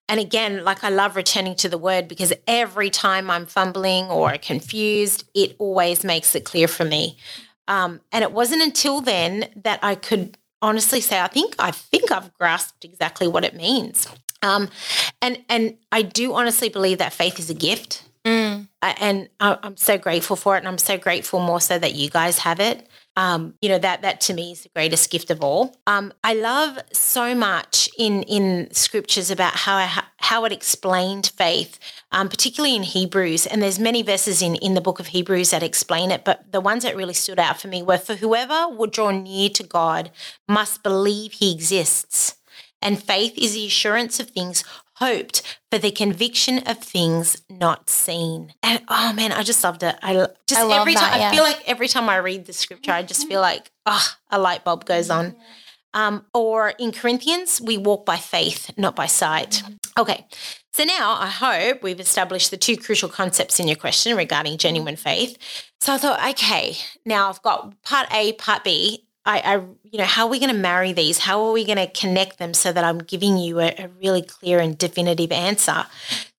and 0.08 0.19
again, 0.19 0.64
like 0.64 0.82
I 0.82 0.88
love 0.88 1.16
returning 1.16 1.55
to 1.56 1.69
the 1.69 1.78
word 1.78 2.08
because 2.08 2.32
every 2.46 2.90
time 2.90 3.31
I'm 3.31 3.46
fumbling 3.46 4.06
or 4.06 4.38
confused, 4.38 5.25
it 5.34 5.55
always 5.58 6.02
makes 6.02 6.34
it 6.34 6.44
clear 6.44 6.66
for 6.66 6.84
me. 6.84 7.19
Um, 7.69 8.00
and 8.10 8.22
it 8.22 8.32
wasn't 8.32 8.62
until 8.62 9.02
then 9.02 9.50
that 9.56 9.81
I 9.82 9.94
could 9.94 10.38
honestly 10.62 11.00
say, 11.00 11.20
I 11.20 11.28
think 11.28 11.55
I 11.58 11.70
think 11.70 12.10
I've 12.10 12.32
grasped 12.34 12.84
exactly 12.84 13.28
what 13.28 13.44
it 13.44 13.55
means. 13.55 14.08
Um, 14.43 14.70
and 15.20 15.43
and 15.49 15.76
I 15.93 16.02
do 16.02 16.34
honestly 16.34 16.70
believe 16.70 16.99
that 16.99 17.12
faith 17.12 17.38
is 17.38 17.50
a 17.50 17.54
gift. 17.54 18.04
Mm. 18.25 18.69
And 18.82 19.28
I'm 19.40 19.76
so 19.76 19.99
grateful 19.99 20.37
for 20.37 20.56
it. 20.56 20.61
And 20.61 20.69
I'm 20.69 20.78
so 20.78 20.99
grateful 20.99 21.40
more 21.40 21.61
so 21.61 21.78
that 21.78 21.94
you 21.94 22.11
guys 22.11 22.38
have 22.38 22.61
it. 22.61 22.87
Um, 23.18 23.54
you 23.60 23.68
know, 23.68 23.80
that 23.80 24.02
that 24.02 24.20
to 24.22 24.32
me 24.32 24.52
is 24.52 24.62
the 24.62 24.68
greatest 24.68 25.10
gift 25.10 25.28
of 25.32 25.42
all. 25.42 25.76
Um, 25.88 26.12
I 26.22 26.34
love 26.34 26.78
so 26.92 27.34
much 27.34 27.90
in 27.98 28.22
in 28.22 28.68
scriptures 28.72 29.28
about 29.28 29.56
how 29.56 29.74
I, 29.74 30.04
how 30.18 30.44
it 30.44 30.52
explained 30.52 31.32
faith, 31.36 31.80
um, 32.12 32.28
particularly 32.28 32.76
in 32.76 32.84
Hebrews. 32.84 33.44
And 33.44 33.60
there's 33.60 33.80
many 33.80 34.02
verses 34.02 34.40
in 34.40 34.54
in 34.54 34.74
the 34.74 34.80
book 34.80 35.00
of 35.00 35.08
Hebrews 35.08 35.50
that 35.50 35.64
explain 35.64 36.12
it. 36.12 36.24
But 36.24 36.52
the 36.52 36.60
ones 36.60 36.84
that 36.84 36.94
really 36.94 37.12
stood 37.12 37.40
out 37.40 37.60
for 37.60 37.66
me 37.66 37.82
were 37.82 37.98
for 37.98 38.14
whoever 38.14 38.68
would 38.68 38.92
draw 38.92 39.10
near 39.10 39.48
to 39.48 39.64
God 39.64 40.12
must 40.46 40.84
believe 40.84 41.32
He 41.32 41.52
exists 41.52 42.36
and 42.80 43.02
faith 43.02 43.36
is 43.36 43.54
the 43.54 43.66
assurance 43.66 44.20
of 44.20 44.30
things 44.30 44.62
hoped 44.98 45.42
for 45.70 45.78
the 45.78 45.90
conviction 45.90 46.58
of 46.66 46.78
things 46.78 47.40
not 47.48 47.90
seen. 47.90 48.52
And 48.62 48.82
oh 48.88 49.12
man, 49.12 49.32
I 49.32 49.42
just 49.42 49.62
loved 49.62 49.82
it. 49.82 49.96
I 50.02 50.14
just 50.46 50.60
I 50.60 50.80
every 50.80 50.94
time 50.94 51.20
yeah. 51.20 51.28
I 51.28 51.34
feel 51.34 51.44
like 51.44 51.62
every 51.66 51.88
time 51.88 52.08
I 52.08 52.16
read 52.16 52.46
the 52.46 52.52
scripture, 52.52 52.92
I 52.92 53.02
just 53.02 53.28
feel 53.28 53.40
like 53.40 53.70
oh, 53.86 54.06
a 54.30 54.38
light 54.38 54.64
bulb 54.64 54.84
goes 54.84 55.10
on. 55.10 55.36
Um, 55.94 56.26
or 56.34 56.70
in 56.78 56.92
Corinthians, 56.92 57.60
we 57.60 57.78
walk 57.78 58.04
by 58.04 58.16
faith, 58.16 58.70
not 58.76 58.94
by 58.94 59.06
sight. 59.06 59.62
Okay, 59.98 60.26
so 60.72 60.84
now 60.84 61.16
I 61.18 61.26
hope 61.26 61.82
we've 61.82 61.98
established 61.98 62.50
the 62.50 62.56
two 62.56 62.76
crucial 62.76 63.08
concepts 63.08 63.58
in 63.58 63.66
your 63.66 63.76
question 63.76 64.16
regarding 64.16 64.58
genuine 64.58 64.96
faith. 64.96 65.36
So 65.80 65.94
I 65.94 65.98
thought, 65.98 66.30
okay, 66.30 66.76
now 67.04 67.28
I've 67.28 67.42
got 67.42 67.82
part 67.82 68.06
A, 68.12 68.32
part 68.34 68.64
B. 68.64 69.07
I, 69.28 69.38
I 69.44 69.54
you 69.84 69.98
know, 69.98 70.04
how 70.04 70.25
are 70.25 70.30
we 70.30 70.40
going 70.40 70.52
to 70.52 70.58
marry 70.58 70.92
these? 70.92 71.19
How 71.19 71.44
are 71.44 71.52
we 71.52 71.64
going 71.64 71.78
to 71.78 71.86
connect 71.86 72.38
them 72.38 72.54
so 72.54 72.72
that 72.72 72.82
I'm 72.82 72.98
giving 72.98 73.36
you 73.36 73.60
a, 73.60 73.69
a 73.78 73.88
really 74.00 74.22
clear 74.22 74.58
and 74.58 74.76
definitive 74.76 75.30
answer? 75.30 75.84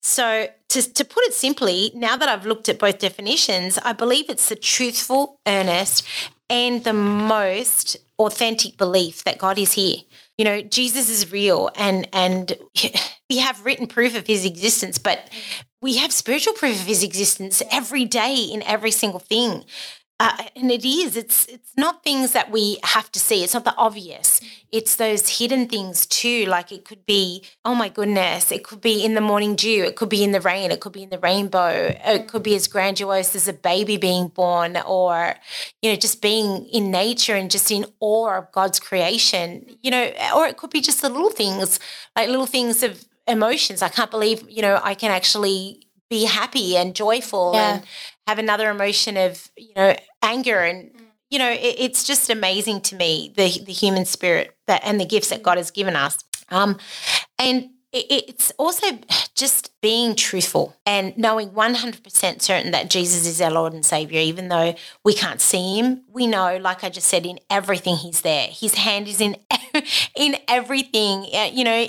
So, 0.01 0.47
to, 0.69 0.93
to 0.93 1.05
put 1.05 1.23
it 1.25 1.33
simply, 1.33 1.91
now 1.93 2.17
that 2.17 2.27
I've 2.27 2.45
looked 2.45 2.67
at 2.69 2.79
both 2.79 2.99
definitions, 2.99 3.77
I 3.77 3.93
believe 3.93 4.29
it's 4.29 4.49
the 4.49 4.55
truthful, 4.55 5.39
earnest, 5.47 6.05
and 6.49 6.83
the 6.83 6.93
most 6.93 7.97
authentic 8.17 8.77
belief 8.77 9.23
that 9.23 9.37
God 9.37 9.57
is 9.59 9.73
here. 9.73 9.97
You 10.37 10.45
know, 10.45 10.61
Jesus 10.61 11.09
is 11.09 11.31
real 11.31 11.69
and 11.75 12.07
and 12.13 12.57
we 13.29 13.37
have 13.37 13.65
written 13.65 13.87
proof 13.87 14.15
of 14.15 14.25
his 14.25 14.45
existence, 14.45 14.97
but 14.97 15.29
we 15.81 15.97
have 15.97 16.11
spiritual 16.11 16.53
proof 16.53 16.81
of 16.81 16.87
his 16.87 17.03
existence 17.03 17.61
every 17.71 18.05
day 18.05 18.35
in 18.35 18.63
every 18.63 18.91
single 18.91 19.19
thing. 19.19 19.63
Uh, 20.21 20.43
and 20.57 20.69
it 20.69 20.83
is. 20.83 21.15
It's 21.15 21.45
it's 21.45 21.71
not 21.77 22.03
things 22.03 22.33
that 22.33 22.51
we 22.51 22.77
have 22.83 23.09
to 23.13 23.19
see. 23.19 23.41
It's 23.41 23.53
not 23.53 23.63
the 23.63 23.75
obvious. 23.77 24.41
It's 24.69 24.97
those 24.97 25.37
hidden 25.39 25.69
things 25.69 26.05
too. 26.05 26.45
Like 26.45 26.73
it 26.73 26.83
could 26.83 27.05
be, 27.05 27.45
oh 27.63 27.73
my 27.73 27.87
goodness, 27.87 28.51
it 28.51 28.65
could 28.65 28.81
be 28.81 29.05
in 29.05 29.13
the 29.13 29.21
morning 29.21 29.55
dew. 29.55 29.85
It 29.85 29.95
could 29.95 30.09
be 30.09 30.21
in 30.21 30.33
the 30.33 30.41
rain. 30.41 30.71
It 30.71 30.81
could 30.81 30.91
be 30.91 31.03
in 31.03 31.09
the 31.09 31.19
rainbow. 31.19 31.95
It 32.03 32.27
could 32.27 32.43
be 32.43 32.53
as 32.55 32.67
grandiose 32.67 33.33
as 33.33 33.47
a 33.47 33.53
baby 33.53 33.95
being 33.95 34.27
born, 34.27 34.75
or 34.85 35.35
you 35.81 35.89
know, 35.89 35.95
just 35.95 36.21
being 36.21 36.65
in 36.65 36.91
nature 36.91 37.35
and 37.35 37.49
just 37.49 37.71
in 37.71 37.85
awe 38.01 38.39
of 38.39 38.51
God's 38.51 38.79
creation. 38.81 39.65
You 39.81 39.91
know, 39.91 40.11
or 40.35 40.47
it 40.47 40.57
could 40.57 40.69
be 40.69 40.81
just 40.81 41.01
the 41.01 41.09
little 41.09 41.29
things, 41.29 41.79
like 42.17 42.27
little 42.27 42.45
things 42.45 42.83
of 42.83 43.05
emotions. 43.25 43.81
I 43.81 43.87
can't 43.87 44.11
believe 44.11 44.43
you 44.49 44.61
know 44.61 44.81
I 44.83 44.95
can 44.95 45.11
actually 45.11 45.85
be 46.09 46.25
happy 46.25 46.75
and 46.75 46.95
joyful 46.95 47.51
yeah. 47.53 47.75
and 47.75 47.83
have 48.29 48.37
another 48.37 48.69
emotion 48.69 49.17
of 49.17 49.49
you 49.57 49.73
know 49.75 49.95
anger 50.21 50.59
and 50.59 50.93
mm. 50.93 51.01
you 51.31 51.39
know 51.39 51.49
it, 51.49 51.75
it's 51.79 52.03
just 52.03 52.29
amazing 52.29 52.79
to 52.79 52.95
me 52.95 53.33
the 53.35 53.63
the 53.65 53.73
human 53.73 54.05
spirit 54.05 54.55
that 54.67 54.81
and 54.83 55.01
the 55.01 55.05
gifts 55.05 55.29
that 55.29 55.41
God 55.41 55.57
has 55.57 55.71
given 55.71 55.95
us 55.95 56.19
um 56.49 56.77
and 57.39 57.69
it's 57.91 58.51
also 58.59 58.85
just 59.33 59.71
being 59.81 60.13
truthful 60.15 60.75
and 60.85 61.17
knowing 61.17 61.49
100% 61.49 62.39
certain 62.39 62.69
that 62.69 62.87
Jesus 62.91 63.25
is 63.25 63.41
our 63.41 63.49
Lord 63.49 63.73
and 63.73 63.83
Savior, 63.83 64.19
even 64.19 64.49
though 64.49 64.75
we 65.03 65.15
can't 65.15 65.41
see 65.41 65.79
Him. 65.79 66.03
We 66.07 66.27
know, 66.27 66.57
like 66.57 66.83
I 66.83 66.89
just 66.89 67.07
said, 67.07 67.25
in 67.25 67.39
everything 67.49 67.95
He's 67.95 68.21
there. 68.21 68.47
His 68.47 68.75
hand 68.75 69.07
is 69.07 69.19
in 69.19 69.37
in 70.15 70.35
everything. 70.47 71.25
You 71.51 71.63
know, 71.63 71.87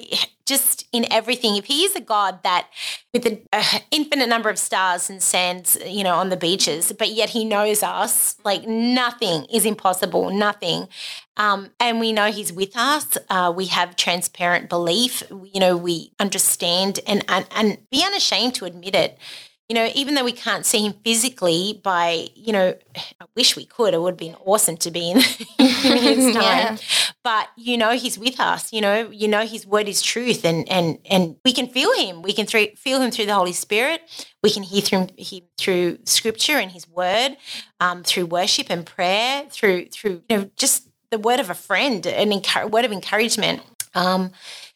just 0.50 0.86
in 0.92 1.06
everything. 1.12 1.56
If 1.56 1.66
he 1.66 1.84
is 1.84 1.94
a 1.94 2.00
God 2.00 2.42
that, 2.42 2.68
with 3.14 3.24
an 3.24 3.38
uh, 3.52 3.78
infinite 3.90 4.28
number 4.28 4.50
of 4.50 4.58
stars 4.58 5.08
and 5.08 5.22
sands, 5.22 5.78
you 5.86 6.02
know, 6.02 6.16
on 6.16 6.28
the 6.28 6.36
beaches, 6.36 6.92
but 6.92 7.10
yet 7.10 7.30
he 7.30 7.44
knows 7.44 7.82
us, 7.82 8.36
like 8.44 8.66
nothing 8.66 9.44
is 9.44 9.64
impossible, 9.64 10.30
nothing. 10.30 10.88
Um, 11.36 11.70
and 11.78 12.00
we 12.00 12.12
know 12.12 12.32
he's 12.32 12.52
with 12.52 12.76
us. 12.76 13.16
Uh, 13.30 13.52
we 13.54 13.66
have 13.66 13.94
transparent 13.94 14.68
belief. 14.68 15.22
You 15.30 15.60
know, 15.60 15.76
we 15.76 16.12
understand 16.18 16.98
and, 17.06 17.24
and, 17.28 17.46
and 17.54 17.78
be 17.90 18.02
unashamed 18.04 18.56
to 18.56 18.64
admit 18.64 18.96
it 18.96 19.18
you 19.70 19.74
know, 19.74 19.88
even 19.94 20.16
though 20.16 20.24
we 20.24 20.32
can't 20.32 20.66
see 20.66 20.84
him 20.84 20.94
physically 21.04 21.80
by, 21.84 22.26
you 22.34 22.52
know, 22.52 22.74
I 23.20 23.24
wish 23.36 23.54
we 23.54 23.64
could. 23.64 23.94
It 23.94 24.00
would 24.02 24.14
have 24.14 24.18
been 24.18 24.34
awesome 24.44 24.76
to 24.78 24.90
be 24.90 25.12
in, 25.12 25.18
his 25.58 26.34
time. 26.34 26.42
yeah. 26.42 26.76
But 27.22 27.50
you 27.56 27.78
know, 27.78 27.92
he's 27.92 28.18
with 28.18 28.40
us. 28.40 28.72
You 28.72 28.80
know, 28.80 29.08
you 29.12 29.28
know 29.28 29.46
his 29.46 29.68
word 29.68 29.86
is 29.86 30.02
truth 30.02 30.44
and 30.44 30.68
and 30.68 30.98
and 31.08 31.36
we 31.44 31.52
can 31.52 31.68
feel 31.68 31.92
him. 31.92 32.20
We 32.20 32.32
can 32.32 32.46
th- 32.46 32.78
feel 32.78 33.00
him 33.00 33.12
through 33.12 33.26
the 33.26 33.34
Holy 33.34 33.52
Spirit. 33.52 34.00
We 34.42 34.50
can 34.50 34.64
hear 34.64 34.82
through 34.82 35.06
him 35.16 35.42
through 35.56 35.98
scripture 36.04 36.58
and 36.58 36.72
his 36.72 36.88
word, 36.88 37.36
um, 37.78 38.02
through 38.02 38.26
worship 38.26 38.70
and 38.70 38.84
prayer, 38.84 39.44
through 39.50 39.86
through 39.86 40.22
you 40.28 40.36
know, 40.36 40.50
just 40.56 40.88
the 41.12 41.18
word 41.20 41.38
of 41.38 41.48
a 41.48 41.54
friend, 41.54 42.04
an 42.08 42.32
encu- 42.32 42.68
word 42.68 42.84
of 42.84 42.90
encouragement. 42.90 43.62
Um, 43.94 44.32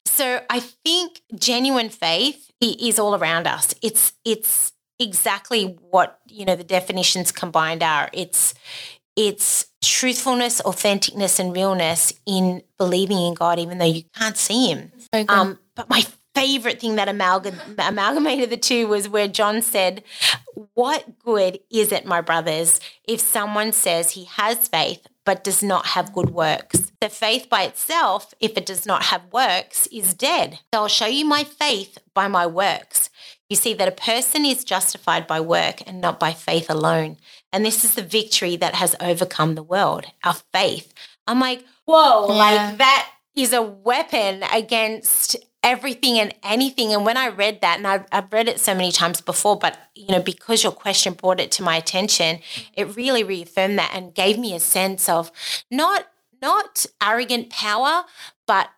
so 0.06 0.42
I 0.48 0.60
think 0.60 1.22
genuine 1.34 1.88
faith 1.88 2.52
is 2.60 3.00
all 3.00 3.16
around 3.16 3.48
us. 3.48 3.74
It's 3.82 4.12
it's 4.24 4.73
exactly 4.98 5.76
what 5.90 6.20
you 6.28 6.44
know 6.44 6.56
the 6.56 6.64
definitions 6.64 7.32
combined 7.32 7.82
are. 7.82 8.08
It's 8.12 8.54
it's 9.16 9.66
truthfulness, 9.82 10.60
authenticness, 10.62 11.38
and 11.38 11.54
realness 11.54 12.12
in 12.26 12.62
believing 12.78 13.18
in 13.18 13.34
God, 13.34 13.58
even 13.58 13.78
though 13.78 13.84
you 13.84 14.02
can't 14.16 14.36
see 14.36 14.68
Him. 14.70 14.92
Um, 15.28 15.58
but 15.76 15.88
my 15.88 16.04
favorite 16.34 16.80
thing 16.80 16.96
that 16.96 17.08
amalgam- 17.08 17.60
amalgamated 17.78 18.50
the 18.50 18.56
two 18.56 18.88
was 18.88 19.08
where 19.08 19.28
John 19.28 19.62
said, 19.62 20.02
What 20.74 21.18
good 21.18 21.60
is 21.70 21.92
it, 21.92 22.04
my 22.06 22.20
brothers, 22.20 22.80
if 23.06 23.20
someone 23.20 23.72
says 23.72 24.10
he 24.12 24.24
has 24.24 24.68
faith 24.68 25.06
but 25.24 25.44
does 25.44 25.62
not 25.62 25.86
have 25.86 26.12
good 26.12 26.30
works? 26.30 26.92
The 27.00 27.08
faith 27.08 27.48
by 27.48 27.62
itself, 27.62 28.34
if 28.40 28.56
it 28.56 28.66
does 28.66 28.84
not 28.84 29.04
have 29.04 29.22
works, 29.32 29.86
is 29.92 30.12
dead. 30.14 30.58
So 30.72 30.82
I'll 30.82 30.88
show 30.88 31.06
you 31.06 31.24
my 31.24 31.44
faith 31.44 31.98
by 32.14 32.28
my 32.28 32.46
works. 32.46 33.10
You 33.48 33.56
see 33.56 33.74
that 33.74 33.88
a 33.88 33.92
person 33.92 34.44
is 34.44 34.64
justified 34.64 35.26
by 35.26 35.40
work 35.40 35.82
and 35.86 36.00
not 36.00 36.18
by 36.18 36.32
faith 36.32 36.70
alone. 36.70 37.18
And 37.52 37.64
this 37.64 37.84
is 37.84 37.94
the 37.94 38.02
victory 38.02 38.56
that 38.56 38.74
has 38.74 38.96
overcome 39.00 39.54
the 39.54 39.62
world, 39.62 40.06
our 40.24 40.34
faith. 40.52 40.94
I'm 41.26 41.40
like, 41.40 41.64
whoa, 41.84 42.28
yeah. 42.28 42.34
like 42.34 42.78
that 42.78 43.10
is 43.36 43.52
a 43.52 43.62
weapon 43.62 44.42
against 44.52 45.36
everything 45.62 46.18
and 46.18 46.34
anything. 46.42 46.92
And 46.92 47.04
when 47.04 47.16
I 47.16 47.28
read 47.28 47.60
that, 47.62 47.78
and 47.78 47.86
I've, 47.86 48.04
I've, 48.12 48.32
read 48.32 48.48
it 48.48 48.60
so 48.60 48.74
many 48.74 48.92
times 48.92 49.20
before, 49.20 49.58
but 49.58 49.78
you 49.94 50.08
know, 50.08 50.20
because 50.20 50.62
your 50.62 50.72
question 50.72 51.14
brought 51.14 51.40
it 51.40 51.50
to 51.52 51.62
my 51.62 51.76
attention, 51.76 52.40
it 52.74 52.94
really 52.96 53.24
reaffirmed 53.24 53.78
that 53.78 53.92
and 53.94 54.14
gave 54.14 54.38
me 54.38 54.54
a 54.54 54.60
sense 54.60 55.08
of 55.08 55.32
not 55.70 56.06
not 56.42 56.84
arrogant 57.02 57.48
power, 57.48 58.04
but 58.46 58.68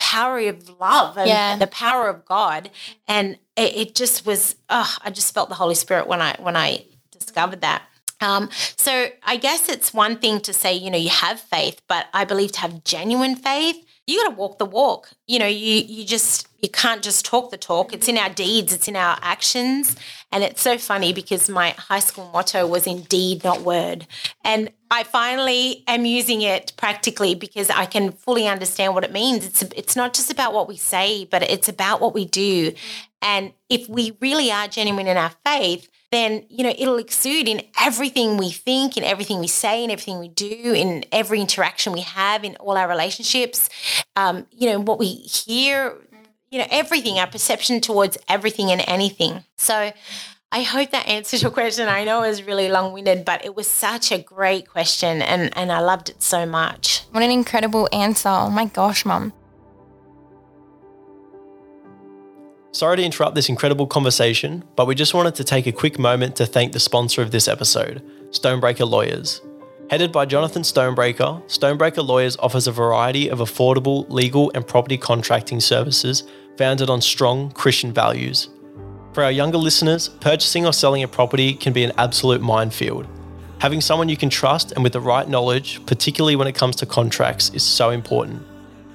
power 0.00 0.40
of 0.40 0.68
love 0.80 1.18
and 1.18 1.28
yeah. 1.28 1.56
the 1.56 1.66
power 1.66 2.08
of 2.08 2.24
God. 2.24 2.70
And 3.06 3.38
it, 3.58 3.76
it 3.76 3.94
just 3.94 4.24
was, 4.24 4.56
oh, 4.70 4.96
I 5.04 5.10
just 5.10 5.34
felt 5.34 5.48
the 5.48 5.56
Holy 5.56 5.74
Spirit 5.74 6.06
when 6.06 6.22
I 6.22 6.36
when 6.38 6.56
I 6.56 6.84
discovered 7.10 7.60
that. 7.60 7.82
Um, 8.20 8.50
so 8.76 9.08
I 9.24 9.36
guess 9.36 9.68
it's 9.68 9.94
one 9.94 10.16
thing 10.18 10.40
to 10.40 10.52
say, 10.52 10.74
you 10.74 10.90
know, 10.90 10.98
you 10.98 11.10
have 11.10 11.38
faith, 11.38 11.80
but 11.88 12.06
I 12.12 12.24
believe 12.24 12.52
to 12.52 12.60
have 12.60 12.82
genuine 12.84 13.36
faith 13.36 13.84
you 14.08 14.24
got 14.24 14.30
to 14.30 14.36
walk 14.36 14.58
the 14.58 14.64
walk. 14.64 15.10
You 15.26 15.38
know, 15.38 15.46
you 15.46 15.82
you 15.86 16.04
just 16.04 16.47
you 16.60 16.68
can't 16.68 17.02
just 17.02 17.24
talk 17.24 17.50
the 17.50 17.56
talk. 17.56 17.92
It's 17.92 18.08
in 18.08 18.18
our 18.18 18.30
deeds, 18.30 18.72
it's 18.72 18.88
in 18.88 18.96
our 18.96 19.16
actions. 19.22 19.94
And 20.32 20.42
it's 20.42 20.60
so 20.60 20.76
funny 20.76 21.12
because 21.12 21.48
my 21.48 21.70
high 21.70 22.00
school 22.00 22.30
motto 22.32 22.66
was 22.66 22.86
in 22.86 23.02
deed, 23.02 23.44
not 23.44 23.62
word. 23.62 24.06
And 24.44 24.70
I 24.90 25.04
finally 25.04 25.84
am 25.86 26.04
using 26.04 26.42
it 26.42 26.72
practically 26.76 27.34
because 27.34 27.70
I 27.70 27.86
can 27.86 28.10
fully 28.10 28.48
understand 28.48 28.94
what 28.94 29.04
it 29.04 29.12
means. 29.12 29.46
It's 29.46 29.62
it's 29.76 29.96
not 29.96 30.14
just 30.14 30.30
about 30.30 30.52
what 30.52 30.68
we 30.68 30.76
say, 30.76 31.24
but 31.24 31.42
it's 31.42 31.68
about 31.68 32.00
what 32.00 32.14
we 32.14 32.24
do. 32.24 32.72
And 33.22 33.52
if 33.68 33.88
we 33.88 34.16
really 34.20 34.50
are 34.50 34.68
genuine 34.68 35.06
in 35.06 35.16
our 35.16 35.32
faith, 35.44 35.88
then 36.10 36.44
you 36.48 36.64
know 36.64 36.74
it'll 36.78 36.98
exude 36.98 37.48
in 37.48 37.62
everything 37.78 38.36
we 38.36 38.50
think 38.50 38.96
in 38.96 39.04
everything 39.04 39.38
we 39.38 39.46
say 39.46 39.84
in 39.84 39.90
everything 39.90 40.18
we 40.18 40.28
do 40.28 40.72
in 40.74 41.04
every 41.12 41.40
interaction 41.40 41.92
we 41.92 42.00
have 42.00 42.44
in 42.44 42.56
all 42.56 42.76
our 42.76 42.88
relationships 42.88 43.68
um, 44.16 44.46
you 44.50 44.70
know 44.70 44.80
what 44.80 44.98
we 44.98 45.06
hear 45.06 45.94
you 46.50 46.58
know 46.58 46.66
everything 46.70 47.18
our 47.18 47.26
perception 47.26 47.80
towards 47.80 48.18
everything 48.28 48.70
and 48.70 48.82
anything 48.86 49.44
so 49.56 49.92
I 50.50 50.62
hope 50.62 50.92
that 50.92 51.06
answers 51.06 51.42
your 51.42 51.50
question. 51.50 51.88
I 51.88 52.04
know 52.04 52.22
it 52.22 52.28
was 52.28 52.42
really 52.42 52.70
long 52.70 52.94
winded, 52.94 53.26
but 53.26 53.44
it 53.44 53.54
was 53.54 53.68
such 53.68 54.10
a 54.10 54.16
great 54.16 54.66
question 54.66 55.20
and, 55.20 55.54
and 55.54 55.70
I 55.70 55.80
loved 55.80 56.08
it 56.08 56.22
so 56.22 56.46
much. 56.46 57.02
What 57.10 57.22
an 57.22 57.30
incredible 57.30 57.86
answer. 57.92 58.30
Oh 58.30 58.48
my 58.48 58.64
gosh, 58.64 59.04
mum. 59.04 59.34
Sorry 62.72 62.96
to 62.96 63.02
interrupt 63.02 63.34
this 63.34 63.48
incredible 63.48 63.86
conversation, 63.86 64.64
but 64.76 64.86
we 64.86 64.94
just 64.94 65.12
wanted 65.12 65.34
to 65.34 65.44
take 65.44 65.66
a 65.66 65.72
quick 65.72 65.98
moment 65.98 66.36
to 66.36 66.46
thank 66.46 66.72
the 66.72 66.80
sponsor 66.80 67.20
of 67.22 67.30
this 67.30 67.48
episode, 67.48 68.02
Stonebraker 68.30 68.88
Lawyers. 68.88 69.42
Headed 69.90 70.12
by 70.12 70.26
Jonathan 70.26 70.60
Stonebraker, 70.60 71.42
Stonebraker 71.44 72.06
Lawyers 72.06 72.36
offers 72.36 72.66
a 72.66 72.72
variety 72.72 73.30
of 73.30 73.38
affordable 73.38 74.04
legal 74.10 74.52
and 74.54 74.66
property 74.66 74.98
contracting 74.98 75.60
services 75.60 76.24
founded 76.58 76.90
on 76.90 77.00
strong 77.00 77.50
Christian 77.52 77.94
values. 77.94 78.50
For 79.14 79.24
our 79.24 79.32
younger 79.32 79.56
listeners, 79.56 80.10
purchasing 80.10 80.66
or 80.66 80.74
selling 80.74 81.04
a 81.04 81.08
property 81.08 81.54
can 81.54 81.72
be 81.72 81.84
an 81.84 81.92
absolute 81.96 82.42
minefield. 82.42 83.06
Having 83.60 83.80
someone 83.80 84.10
you 84.10 84.16
can 84.18 84.28
trust 84.28 84.72
and 84.72 84.84
with 84.84 84.92
the 84.92 85.00
right 85.00 85.26
knowledge, 85.26 85.80
particularly 85.86 86.36
when 86.36 86.48
it 86.48 86.54
comes 86.54 86.76
to 86.76 86.86
contracts, 86.86 87.48
is 87.54 87.62
so 87.62 87.88
important. 87.88 88.42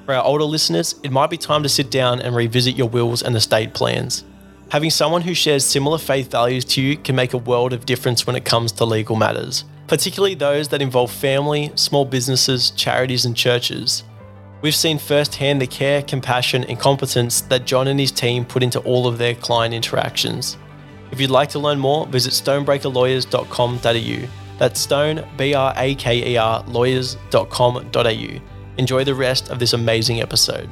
For 0.05 0.13
our 0.13 0.23
older 0.23 0.43
listeners, 0.43 0.93
it 1.01 1.11
might 1.11 1.31
be 1.31 1.37
time 1.37 1.63
to 1.63 1.69
sit 1.69 1.89
down 1.89 2.21
and 2.21 2.35
revisit 2.35 2.75
your 2.75 2.87
wills 2.87 3.23
and 3.23 3.35
estate 3.35 3.73
plans. 3.73 4.23
Having 4.69 4.91
someone 4.91 5.23
who 5.23 5.33
shares 5.33 5.65
similar 5.65 5.97
faith 5.97 6.29
values 6.29 6.63
to 6.65 6.83
you 6.83 6.97
can 6.97 7.15
make 7.15 7.33
a 7.33 7.39
world 7.39 7.73
of 7.73 7.87
difference 7.87 8.27
when 8.27 8.35
it 8.35 8.45
comes 8.45 8.71
to 8.73 8.85
legal 8.85 9.15
matters, 9.15 9.65
particularly 9.87 10.35
those 10.35 10.67
that 10.69 10.81
involve 10.81 11.11
family, 11.11 11.71
small 11.75 12.05
businesses, 12.05 12.71
charities, 12.71 13.25
and 13.25 13.35
churches. 13.35 14.03
We've 14.61 14.73
seen 14.73 14.97
firsthand 14.97 15.61
the 15.61 15.67
care, 15.67 16.01
compassion, 16.01 16.63
and 16.63 16.79
competence 16.79 17.41
that 17.41 17.65
John 17.65 17.87
and 17.87 17.99
his 17.99 18.11
team 18.11 18.45
put 18.45 18.63
into 18.63 18.79
all 18.81 19.07
of 19.07 19.17
their 19.17 19.35
client 19.35 19.73
interactions. 19.73 20.57
If 21.11 21.19
you'd 21.19 21.29
like 21.29 21.49
to 21.49 21.59
learn 21.59 21.79
more, 21.79 22.07
visit 22.07 22.31
stonebrakerlawyers.com.au. 22.33 24.29
That's 24.57 24.79
stone, 24.79 25.27
B 25.37 25.53
R 25.53 25.73
A 25.75 25.95
K 25.95 26.31
E 26.31 26.37
R, 26.37 26.63
lawyers.com.au 26.67 28.39
Enjoy 28.77 29.03
the 29.03 29.13
rest 29.13 29.49
of 29.49 29.59
this 29.59 29.73
amazing 29.73 30.21
episode. 30.21 30.69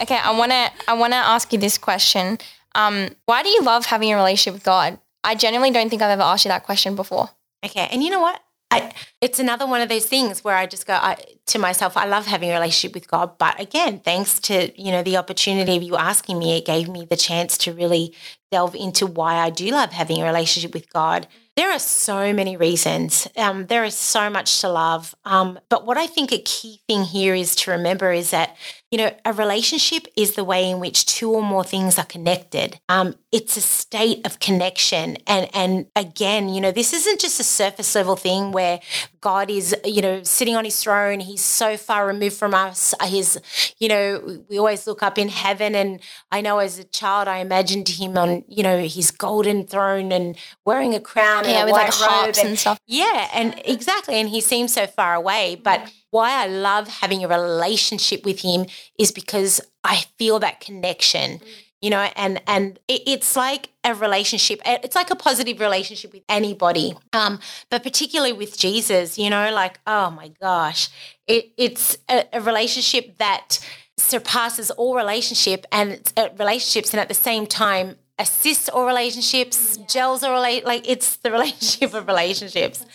Okay, 0.00 0.16
I 0.16 0.36
want 0.36 0.50
to 0.50 0.70
I 0.88 0.94
want 0.94 1.12
to 1.12 1.18
ask 1.18 1.52
you 1.52 1.58
this 1.58 1.78
question. 1.78 2.38
Um, 2.74 3.10
why 3.26 3.42
do 3.44 3.48
you 3.48 3.62
love 3.62 3.86
having 3.86 4.12
a 4.12 4.16
relationship 4.16 4.54
with 4.54 4.64
God? 4.64 4.98
I 5.24 5.34
genuinely 5.34 5.72
don't 5.72 5.88
think 5.88 6.02
I've 6.02 6.10
ever 6.10 6.22
asked 6.22 6.44
you 6.44 6.50
that 6.50 6.64
question 6.64 6.94
before. 6.94 7.30
Okay, 7.64 7.88
and 7.90 8.02
you 8.02 8.10
know 8.10 8.20
what? 8.20 8.40
I, 8.70 8.92
it's 9.20 9.38
another 9.38 9.66
one 9.66 9.80
of 9.80 9.88
those 9.88 10.06
things 10.06 10.42
where 10.42 10.56
I 10.56 10.66
just 10.66 10.86
go 10.86 10.94
I, 10.94 11.16
to 11.46 11.58
myself, 11.58 11.96
I 11.96 12.06
love 12.06 12.26
having 12.26 12.50
a 12.50 12.54
relationship 12.54 12.94
with 12.94 13.08
God, 13.08 13.38
but 13.38 13.60
again, 13.60 14.00
thanks 14.00 14.40
to 14.40 14.72
you 14.80 14.90
know 14.90 15.02
the 15.02 15.16
opportunity 15.16 15.76
of 15.76 15.82
you 15.82 15.96
asking 15.96 16.38
me, 16.38 16.58
it 16.58 16.66
gave 16.66 16.88
me 16.88 17.06
the 17.08 17.16
chance 17.16 17.56
to 17.58 17.72
really 17.72 18.14
delve 18.50 18.74
into 18.74 19.06
why 19.06 19.36
I 19.36 19.50
do 19.50 19.70
love 19.70 19.92
having 19.92 20.20
a 20.20 20.24
relationship 20.24 20.74
with 20.74 20.92
God. 20.92 21.26
There 21.56 21.70
are 21.70 21.78
so 21.78 22.32
many 22.32 22.56
reasons. 22.56 23.28
Um, 23.36 23.66
there 23.66 23.84
is 23.84 23.96
so 23.96 24.28
much 24.28 24.60
to 24.60 24.68
love. 24.68 25.14
Um, 25.24 25.60
but 25.68 25.86
what 25.86 25.96
I 25.96 26.08
think 26.08 26.32
a 26.32 26.38
key 26.38 26.80
thing 26.88 27.04
here 27.04 27.34
is 27.34 27.54
to 27.56 27.70
remember 27.70 28.10
is 28.10 28.30
that, 28.30 28.56
you 28.94 28.98
know, 28.98 29.12
a 29.24 29.32
relationship 29.32 30.06
is 30.16 30.36
the 30.36 30.44
way 30.44 30.70
in 30.70 30.78
which 30.78 31.04
two 31.04 31.28
or 31.28 31.42
more 31.42 31.64
things 31.64 31.98
are 31.98 32.04
connected. 32.04 32.78
Um, 32.88 33.16
it's 33.32 33.56
a 33.56 33.60
state 33.60 34.24
of 34.24 34.38
connection. 34.38 35.16
And, 35.26 35.50
and 35.52 35.86
again, 35.96 36.48
you 36.48 36.60
know, 36.60 36.70
this 36.70 36.92
isn't 36.92 37.18
just 37.18 37.40
a 37.40 37.42
surface 37.42 37.92
level 37.96 38.14
thing 38.14 38.52
where 38.52 38.78
God 39.20 39.50
is, 39.50 39.74
you 39.84 40.00
know, 40.00 40.22
sitting 40.22 40.54
on 40.54 40.64
his 40.64 40.80
throne. 40.80 41.18
He's 41.18 41.42
so 41.42 41.76
far 41.76 42.06
removed 42.06 42.36
from 42.36 42.54
us. 42.54 42.94
He's, 43.04 43.36
you 43.80 43.88
know, 43.88 44.44
we 44.48 44.60
always 44.60 44.86
look 44.86 45.02
up 45.02 45.18
in 45.18 45.28
heaven. 45.28 45.74
And 45.74 46.00
I 46.30 46.40
know 46.40 46.60
as 46.60 46.78
a 46.78 46.84
child, 46.84 47.26
I 47.26 47.38
imagined 47.38 47.88
him 47.88 48.16
on, 48.16 48.44
you 48.46 48.62
know, 48.62 48.78
his 48.78 49.10
golden 49.10 49.66
throne 49.66 50.12
and 50.12 50.36
wearing 50.64 50.94
a 50.94 51.00
crown 51.00 51.46
yeah, 51.46 51.64
with 51.64 51.72
like 51.72 51.92
harps 51.92 52.38
and, 52.38 52.50
and, 52.50 52.58
stuff. 52.60 52.78
Yeah, 52.86 53.28
and 53.34 53.60
exactly. 53.64 54.14
And 54.14 54.28
he 54.28 54.40
seems 54.40 54.72
so 54.72 54.86
far 54.86 55.14
away. 55.14 55.60
But 55.60 55.90
why 56.14 56.44
I 56.44 56.46
love 56.46 56.86
having 56.86 57.24
a 57.24 57.28
relationship 57.28 58.24
with 58.24 58.42
him 58.42 58.66
is 58.96 59.10
because 59.10 59.60
I 59.82 60.04
feel 60.16 60.38
that 60.38 60.60
connection. 60.60 61.40
You 61.82 61.90
know, 61.90 62.08
and 62.16 62.40
and 62.46 62.78
it's 62.88 63.36
like 63.36 63.70
a 63.82 63.94
relationship. 63.94 64.60
It's 64.64 64.94
like 64.94 65.10
a 65.10 65.16
positive 65.16 65.60
relationship 65.60 66.14
with 66.14 66.22
anybody, 66.30 66.94
um, 67.12 67.40
but 67.68 67.82
particularly 67.82 68.32
with 68.32 68.56
Jesus. 68.56 69.18
You 69.18 69.28
know, 69.28 69.52
like 69.52 69.80
oh 69.86 70.10
my 70.12 70.28
gosh, 70.40 70.88
it, 71.26 71.52
it's 71.58 71.98
a, 72.08 72.24
a 72.32 72.40
relationship 72.40 73.18
that 73.18 73.58
surpasses 73.98 74.70
all 74.70 74.94
relationship 74.96 75.66
and 75.72 76.00
uh, 76.16 76.28
relationships, 76.38 76.94
and 76.94 77.00
at 77.00 77.08
the 77.08 77.14
same 77.14 77.44
time 77.46 77.96
assists 78.18 78.68
all 78.68 78.86
relationships, 78.86 79.76
gels 79.88 80.22
all 80.22 80.32
relate 80.32 80.64
like 80.64 80.88
it's 80.88 81.16
the 81.16 81.30
relationship 81.38 81.92
of 81.92 82.06
relationships. 82.06 82.86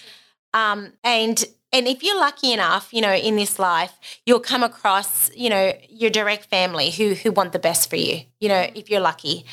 Um, 0.53 0.93
and 1.03 1.45
and 1.71 1.87
if 1.87 2.03
you're 2.03 2.19
lucky 2.19 2.51
enough, 2.51 2.93
you 2.93 3.01
know, 3.01 3.13
in 3.13 3.35
this 3.35 3.59
life, 3.59 3.93
you'll 4.25 4.39
come 4.39 4.63
across, 4.63 5.29
you 5.35 5.49
know, 5.49 5.73
your 5.87 6.09
direct 6.09 6.45
family 6.45 6.89
who 6.89 7.13
who 7.13 7.31
want 7.31 7.51
the 7.51 7.59
best 7.59 7.89
for 7.89 7.95
you. 7.95 8.21
You 8.39 8.49
know, 8.49 8.67
if 8.73 8.89
you're 8.89 9.01
lucky, 9.01 9.45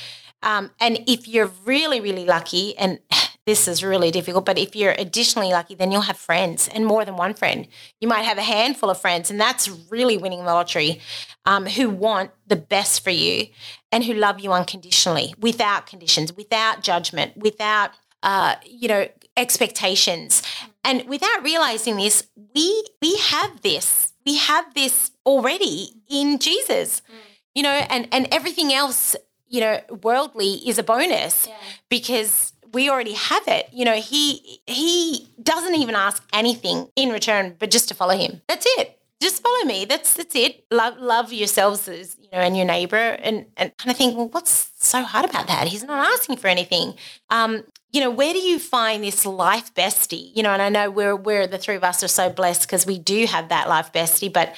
um, 0.42 0.70
and 0.80 1.00
if 1.06 1.28
you're 1.28 1.50
really 1.64 2.00
really 2.00 2.24
lucky, 2.24 2.76
and 2.78 3.00
this 3.46 3.68
is 3.68 3.84
really 3.84 4.10
difficult, 4.10 4.44
but 4.44 4.58
if 4.58 4.74
you're 4.74 4.94
additionally 4.98 5.50
lucky, 5.50 5.74
then 5.74 5.92
you'll 5.92 6.00
have 6.02 6.16
friends 6.16 6.68
and 6.68 6.84
more 6.86 7.04
than 7.04 7.16
one 7.16 7.34
friend. 7.34 7.68
You 8.00 8.08
might 8.08 8.22
have 8.22 8.38
a 8.38 8.42
handful 8.42 8.90
of 8.90 9.00
friends, 9.00 9.30
and 9.30 9.40
that's 9.40 9.68
really 9.90 10.16
winning 10.16 10.40
the 10.40 10.52
lottery. 10.52 11.00
Um, 11.44 11.66
who 11.66 11.88
want 11.90 12.32
the 12.48 12.56
best 12.56 13.04
for 13.04 13.10
you 13.10 13.46
and 13.92 14.02
who 14.02 14.14
love 14.14 14.40
you 14.40 14.52
unconditionally, 14.52 15.32
without 15.38 15.86
conditions, 15.86 16.32
without 16.32 16.82
judgment, 16.82 17.36
without 17.36 17.92
uh, 18.24 18.56
you 18.64 18.88
know 18.88 19.06
expectations 19.36 20.42
and 20.86 21.08
without 21.08 21.42
realizing 21.42 21.96
this 21.96 22.26
we 22.54 22.84
we 23.02 23.16
have 23.16 23.60
this 23.62 24.12
we 24.24 24.36
have 24.36 24.72
this 24.74 25.10
already 25.24 25.90
in 26.08 26.38
jesus 26.38 27.02
mm. 27.02 27.14
you 27.54 27.62
know 27.62 27.70
and 27.90 28.08
and 28.12 28.28
everything 28.32 28.72
else 28.72 29.16
you 29.48 29.60
know 29.60 29.80
worldly 30.02 30.54
is 30.68 30.78
a 30.78 30.82
bonus 30.82 31.46
yeah. 31.46 31.54
because 31.88 32.52
we 32.72 32.88
already 32.88 33.14
have 33.14 33.42
it 33.46 33.68
you 33.72 33.84
know 33.84 33.94
he 33.96 34.60
he 34.66 35.28
doesn't 35.42 35.74
even 35.74 35.94
ask 35.94 36.22
anything 36.32 36.88
in 36.96 37.10
return 37.10 37.54
but 37.58 37.70
just 37.70 37.88
to 37.88 37.94
follow 37.94 38.16
him 38.16 38.40
that's 38.48 38.66
it 38.78 38.96
just 39.20 39.42
follow 39.42 39.64
me. 39.64 39.84
That's 39.86 40.14
that's 40.14 40.34
it. 40.34 40.64
Love 40.70 40.98
love 40.98 41.32
yourselves 41.32 41.88
as 41.88 42.16
you 42.20 42.28
know 42.32 42.38
and 42.38 42.56
your 42.56 42.66
neighbor 42.66 42.96
and 42.96 43.46
and 43.56 43.76
kind 43.78 43.90
of 43.90 43.96
think, 43.96 44.16
well, 44.16 44.28
what's 44.28 44.70
so 44.78 45.02
hard 45.02 45.24
about 45.24 45.46
that? 45.46 45.68
He's 45.68 45.84
not 45.84 46.06
asking 46.12 46.36
for 46.36 46.48
anything. 46.48 46.94
Um, 47.30 47.64
you 47.92 48.00
know, 48.00 48.10
where 48.10 48.32
do 48.32 48.40
you 48.40 48.58
find 48.58 49.02
this 49.02 49.24
life 49.24 49.72
bestie? 49.74 50.30
You 50.34 50.42
know, 50.42 50.50
and 50.50 50.62
I 50.62 50.68
know 50.68 50.90
we're 50.90 51.16
we're 51.16 51.46
the 51.46 51.58
three 51.58 51.76
of 51.76 51.84
us 51.84 52.02
are 52.02 52.08
so 52.08 52.28
blessed 52.30 52.62
because 52.62 52.86
we 52.86 52.98
do 52.98 53.26
have 53.26 53.48
that 53.48 53.68
life 53.68 53.92
bestie, 53.92 54.32
but 54.32 54.54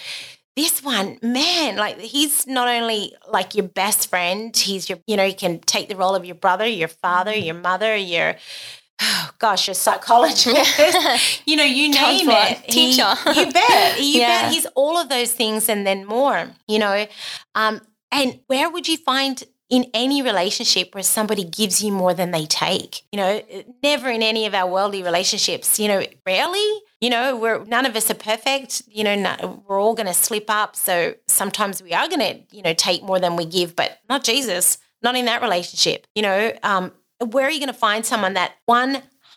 this 0.58 0.82
one, 0.82 1.20
man, 1.22 1.76
like 1.76 2.00
he's 2.00 2.44
not 2.48 2.66
only 2.66 3.14
like 3.30 3.54
your 3.54 3.68
best 3.68 4.10
friend, 4.10 4.56
he's 4.56 4.88
your, 4.88 4.98
you 5.06 5.16
know, 5.16 5.22
you 5.22 5.36
can 5.36 5.60
take 5.60 5.88
the 5.88 5.94
role 5.94 6.16
of 6.16 6.24
your 6.24 6.34
brother, 6.34 6.66
your 6.66 6.88
father, 6.88 7.32
your 7.32 7.54
mother, 7.54 7.94
your 7.94 8.34
oh 9.00 9.30
gosh, 9.38 9.68
a 9.68 9.74
psychologist, 9.74 11.40
you 11.46 11.54
know, 11.54 11.64
you 11.64 11.90
name 11.92 12.28
it. 12.28 12.68
Teacher. 12.68 13.14
He, 13.32 13.40
you 13.40 13.52
bet. 13.52 13.98
You 14.00 14.20
yeah. 14.20 14.42
bet. 14.42 14.52
He's 14.52 14.66
all 14.74 14.98
of 14.98 15.08
those 15.08 15.32
things 15.32 15.68
and 15.68 15.86
then 15.86 16.04
more, 16.04 16.50
you 16.66 16.80
know. 16.80 17.06
Um, 17.54 17.80
and 18.10 18.40
where 18.48 18.68
would 18.68 18.88
you 18.88 18.96
find 18.96 19.44
in 19.70 19.86
any 19.92 20.22
relationship 20.22 20.94
where 20.94 21.02
somebody 21.02 21.44
gives 21.44 21.82
you 21.82 21.92
more 21.92 22.14
than 22.14 22.30
they 22.30 22.46
take? 22.46 23.02
You 23.12 23.18
know, 23.18 23.42
never 23.82 24.08
in 24.08 24.22
any 24.22 24.46
of 24.46 24.54
our 24.54 24.70
worldly 24.70 25.02
relationships, 25.02 25.78
you 25.78 25.88
know, 25.88 26.02
rarely. 26.26 26.80
You 27.00 27.10
know, 27.10 27.36
we're 27.36 27.64
none 27.64 27.86
of 27.86 27.94
us 27.94 28.10
are 28.10 28.14
perfect. 28.14 28.82
You 28.88 29.04
know, 29.04 29.14
no, 29.14 29.62
we're 29.68 29.80
all 29.80 29.94
going 29.94 30.06
to 30.06 30.14
slip 30.14 30.48
up. 30.48 30.74
So 30.74 31.14
sometimes 31.26 31.82
we 31.82 31.92
are 31.92 32.08
going 32.08 32.20
to, 32.20 32.56
you 32.56 32.62
know, 32.62 32.74
take 32.74 33.02
more 33.02 33.20
than 33.20 33.36
we 33.36 33.44
give, 33.44 33.76
but 33.76 33.98
not 34.08 34.24
Jesus, 34.24 34.78
not 35.02 35.16
in 35.16 35.26
that 35.26 35.42
relationship. 35.42 36.06
You 36.14 36.22
know, 36.22 36.52
um, 36.62 36.92
where 37.20 37.46
are 37.46 37.50
you 37.50 37.60
going 37.60 37.68
to 37.68 37.72
find 37.72 38.04
someone 38.04 38.34
that 38.34 38.54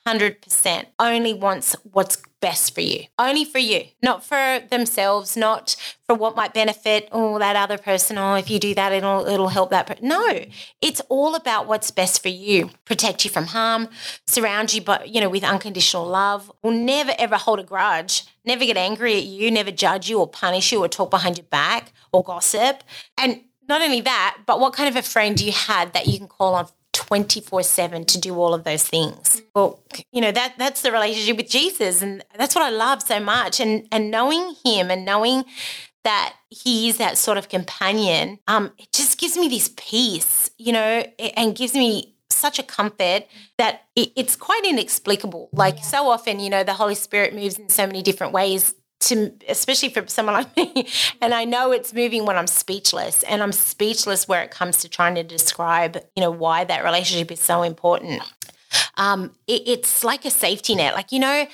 100% 0.07 0.85
only 0.99 1.33
wants 1.33 1.75
what's 1.83 2.17
best 2.41 2.73
for 2.73 2.81
you, 2.81 3.05
only 3.19 3.45
for 3.45 3.59
you, 3.59 3.83
not 4.01 4.25
for 4.25 4.59
themselves, 4.71 5.37
not 5.37 5.75
for 6.07 6.15
what 6.15 6.35
might 6.35 6.53
benefit 6.53 7.07
oh 7.11 7.37
that 7.37 7.55
other 7.55 7.77
person. 7.77 8.17
Oh, 8.17 8.33
if 8.33 8.49
you 8.49 8.59
do 8.59 8.73
that, 8.73 8.91
it'll 8.91 9.27
it'll 9.27 9.49
help 9.49 9.69
that. 9.69 9.87
Per-. 9.87 9.95
No, 10.01 10.45
it's 10.81 11.01
all 11.07 11.35
about 11.35 11.67
what's 11.67 11.91
best 11.91 12.21
for 12.21 12.29
you. 12.29 12.71
Protect 12.83 13.23
you 13.23 13.29
from 13.29 13.45
harm, 13.45 13.89
surround 14.25 14.73
you, 14.73 14.81
but 14.81 15.09
you 15.09 15.21
know, 15.21 15.29
with 15.29 15.43
unconditional 15.43 16.05
love. 16.05 16.51
Will 16.63 16.71
never 16.71 17.13
ever 17.19 17.37
hold 17.37 17.59
a 17.59 17.63
grudge. 17.63 18.23
Never 18.43 18.65
get 18.65 18.77
angry 18.77 19.17
at 19.17 19.23
you. 19.25 19.51
Never 19.51 19.71
judge 19.71 20.09
you 20.09 20.19
or 20.19 20.27
punish 20.27 20.71
you 20.71 20.83
or 20.83 20.87
talk 20.87 21.11
behind 21.11 21.37
your 21.37 21.45
back 21.45 21.93
or 22.11 22.23
gossip. 22.23 22.83
And 23.17 23.41
not 23.69 23.81
only 23.81 24.01
that, 24.01 24.39
but 24.47 24.59
what 24.59 24.73
kind 24.73 24.89
of 24.89 24.95
a 24.95 25.07
friend 25.07 25.37
do 25.37 25.45
you 25.45 25.51
have 25.51 25.93
that 25.93 26.07
you 26.07 26.17
can 26.17 26.27
call 26.27 26.55
on 26.55 26.67
24 27.11 27.63
7 27.63 28.05
to 28.05 28.17
do 28.17 28.35
all 28.35 28.53
of 28.53 28.63
those 28.63 28.83
things. 28.83 29.41
Well, 29.53 29.83
you 30.13 30.21
know, 30.21 30.31
that 30.31 30.53
that's 30.57 30.81
the 30.81 30.93
relationship 30.93 31.35
with 31.35 31.49
Jesus. 31.49 32.01
And 32.01 32.23
that's 32.37 32.55
what 32.55 32.63
I 32.63 32.69
love 32.69 33.03
so 33.03 33.19
much. 33.19 33.59
And 33.59 33.85
and 33.91 34.09
knowing 34.09 34.55
him 34.63 34.89
and 34.89 35.03
knowing 35.03 35.43
that 36.05 36.35
he 36.49 36.87
is 36.87 36.99
that 36.99 37.17
sort 37.17 37.37
of 37.37 37.49
companion, 37.49 38.39
um, 38.47 38.71
it 38.77 38.93
just 38.93 39.19
gives 39.19 39.35
me 39.35 39.49
this 39.49 39.71
peace, 39.75 40.51
you 40.57 40.71
know, 40.71 41.05
and 41.35 41.53
gives 41.53 41.73
me 41.73 42.15
such 42.29 42.59
a 42.59 42.63
comfort 42.63 43.27
that 43.57 43.81
it, 43.97 44.13
it's 44.15 44.37
quite 44.37 44.63
inexplicable. 44.63 45.49
Like 45.51 45.83
so 45.83 46.09
often, 46.09 46.39
you 46.39 46.49
know, 46.49 46.63
the 46.63 46.75
Holy 46.75 46.95
Spirit 46.95 47.35
moves 47.35 47.59
in 47.59 47.67
so 47.67 47.85
many 47.85 48.01
different 48.01 48.31
ways 48.31 48.73
to 49.01 49.31
especially 49.49 49.89
for 49.89 50.07
someone 50.07 50.35
like 50.35 50.55
me 50.57 50.87
and 51.21 51.33
i 51.33 51.43
know 51.43 51.71
it's 51.71 51.93
moving 51.93 52.25
when 52.25 52.37
i'm 52.37 52.47
speechless 52.47 53.23
and 53.23 53.43
i'm 53.43 53.51
speechless 53.51 54.27
where 54.27 54.41
it 54.41 54.51
comes 54.51 54.77
to 54.77 54.89
trying 54.89 55.15
to 55.15 55.23
describe 55.23 55.97
you 56.15 56.21
know 56.21 56.31
why 56.31 56.63
that 56.63 56.83
relationship 56.83 57.31
is 57.31 57.39
so 57.39 57.63
important. 57.63 58.21
Um, 58.95 59.31
it, 59.47 59.63
it's 59.65 60.01
like 60.03 60.23
a 60.23 60.31
safety 60.31 60.75
net. 60.75 60.93
Like 60.93 61.11
you 61.11 61.19
know 61.19 61.45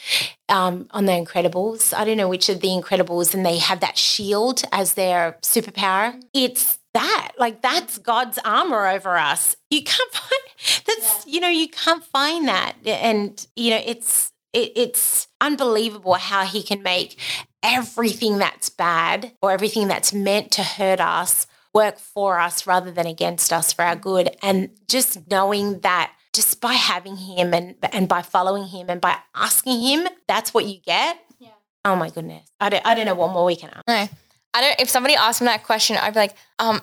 um, 0.49 0.87
on 0.91 1.05
the 1.05 1.13
incredibles 1.13 1.93
i 1.93 2.05
don't 2.05 2.17
know 2.17 2.29
which 2.29 2.49
of 2.49 2.61
the 2.61 2.67
incredibles 2.67 3.33
and 3.33 3.45
they 3.45 3.57
have 3.57 3.79
that 3.79 3.97
shield 3.97 4.63
as 4.71 4.93
their 4.93 5.37
superpower. 5.41 6.21
It's 6.33 6.79
that. 6.93 7.33
Like 7.37 7.61
that's 7.61 7.97
god's 7.97 8.39
armor 8.45 8.87
over 8.87 9.17
us. 9.17 9.55
You 9.69 9.83
can't 9.83 10.13
find 10.13 10.83
that's 10.85 11.25
yeah. 11.25 11.33
you 11.33 11.39
know 11.39 11.49
you 11.49 11.67
can't 11.67 12.03
find 12.03 12.47
that. 12.47 12.75
And 12.85 13.45
you 13.55 13.71
know 13.71 13.81
it's 13.83 14.31
it, 14.57 14.71
it's 14.75 15.27
unbelievable 15.39 16.15
how 16.15 16.45
he 16.45 16.63
can 16.63 16.81
make 16.81 17.19
everything 17.61 18.39
that's 18.39 18.69
bad 18.69 19.33
or 19.41 19.51
everything 19.51 19.87
that's 19.87 20.13
meant 20.13 20.51
to 20.53 20.63
hurt 20.63 20.99
us 20.99 21.45
work 21.73 21.99
for 21.99 22.39
us 22.39 22.65
rather 22.65 22.91
than 22.91 23.05
against 23.05 23.53
us 23.53 23.71
for 23.71 23.83
our 23.83 23.95
good. 23.95 24.35
And 24.41 24.71
just 24.87 25.29
knowing 25.29 25.81
that 25.81 26.11
just 26.33 26.59
by 26.59 26.73
having 26.73 27.17
him 27.17 27.53
and 27.53 27.75
and 27.91 28.07
by 28.07 28.21
following 28.23 28.67
him 28.67 28.89
and 28.89 28.99
by 28.99 29.17
asking 29.35 29.81
him, 29.81 30.07
that's 30.27 30.53
what 30.53 30.65
you 30.65 30.79
get. 30.81 31.19
Yeah. 31.39 31.49
Oh 31.85 31.95
my 31.95 32.09
goodness. 32.09 32.49
I 32.59 32.69
don't 32.69 32.85
I 32.85 32.95
don't 32.95 33.05
know 33.05 33.15
what 33.15 33.31
more 33.31 33.45
we 33.45 33.55
can 33.55 33.69
ask. 33.69 33.87
No. 33.87 34.07
I 34.53 34.61
don't 34.61 34.79
if 34.79 34.89
somebody 34.89 35.15
asked 35.15 35.41
me 35.41 35.47
that 35.47 35.63
question, 35.63 35.97
I'd 35.97 36.13
be 36.13 36.19
like, 36.19 36.35
um, 36.57 36.81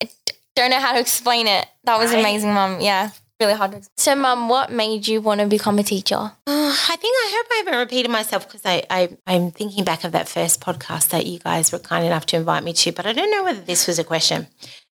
I 0.00 0.08
don't 0.54 0.70
know 0.70 0.78
how 0.78 0.92
to 0.92 1.00
explain 1.00 1.48
it. 1.48 1.66
That 1.84 1.98
was 1.98 2.12
right? 2.12 2.20
amazing, 2.20 2.54
mom. 2.54 2.80
Yeah 2.80 3.10
really 3.40 3.54
hard. 3.54 3.86
So, 3.96 4.14
Mum, 4.14 4.48
what 4.48 4.70
made 4.70 5.06
you 5.08 5.20
want 5.20 5.40
to 5.40 5.46
become 5.46 5.78
a 5.78 5.82
teacher? 5.82 6.16
Uh, 6.16 6.32
I 6.46 6.96
think 6.98 7.14
I 7.14 7.30
hope 7.34 7.46
I 7.52 7.56
haven't 7.58 7.78
repeated 7.78 8.10
myself 8.10 8.46
because 8.46 8.62
I, 8.64 8.84
I 8.90 9.16
I'm 9.26 9.50
thinking 9.50 9.84
back 9.84 10.04
of 10.04 10.12
that 10.12 10.28
first 10.28 10.60
podcast 10.60 11.10
that 11.10 11.26
you 11.26 11.38
guys 11.38 11.72
were 11.72 11.78
kind 11.78 12.04
enough 12.04 12.26
to 12.26 12.36
invite 12.36 12.64
me 12.64 12.72
to, 12.74 12.92
but 12.92 13.06
I 13.06 13.12
don't 13.12 13.30
know 13.30 13.44
whether 13.44 13.60
this 13.60 13.86
was 13.86 13.98
a 13.98 14.04
question. 14.04 14.46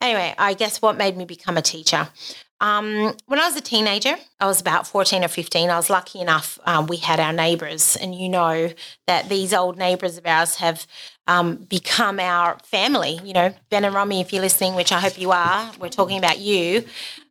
Anyway, 0.02 0.34
I 0.38 0.54
guess 0.54 0.82
what 0.82 0.98
made 0.98 1.18
me 1.18 1.26
become 1.26 1.58
a 1.58 1.62
teacher. 1.62 2.08
Um, 2.62 3.16
when 3.26 3.40
I 3.40 3.46
was 3.46 3.56
a 3.56 3.62
teenager, 3.62 4.16
I 4.40 4.46
was 4.46 4.60
about 4.60 4.86
14 4.86 5.24
or 5.24 5.30
15. 5.30 5.70
I 5.70 5.78
was 5.78 5.90
lucky 5.90 6.20
enough, 6.20 6.60
um, 6.66 6.88
we 6.88 6.98
had 6.98 7.20
our 7.20 7.32
neighbours, 7.32 7.96
and 7.96 8.14
you 8.14 8.28
know 8.28 8.70
that 9.08 9.30
these 9.30 9.54
old 9.54 9.78
neighbours 9.78 10.18
of 10.18 10.26
ours 10.26 10.56
have 10.56 10.86
um, 11.28 11.56
become 11.56 12.20
our 12.20 12.58
family. 12.64 13.20
You 13.24 13.34
know, 13.34 13.54
Ben 13.70 13.86
and 13.86 13.96
Romy, 13.96 14.20
if 14.20 14.34
you're 14.34 14.42
listening, 14.42 14.76
which 14.76 14.92
I 14.92 15.00
hope 15.00 15.20
you 15.20 15.32
are, 15.32 15.72
we're 15.80 15.90
talking 15.90 16.18
about 16.18 16.40
you 16.40 16.84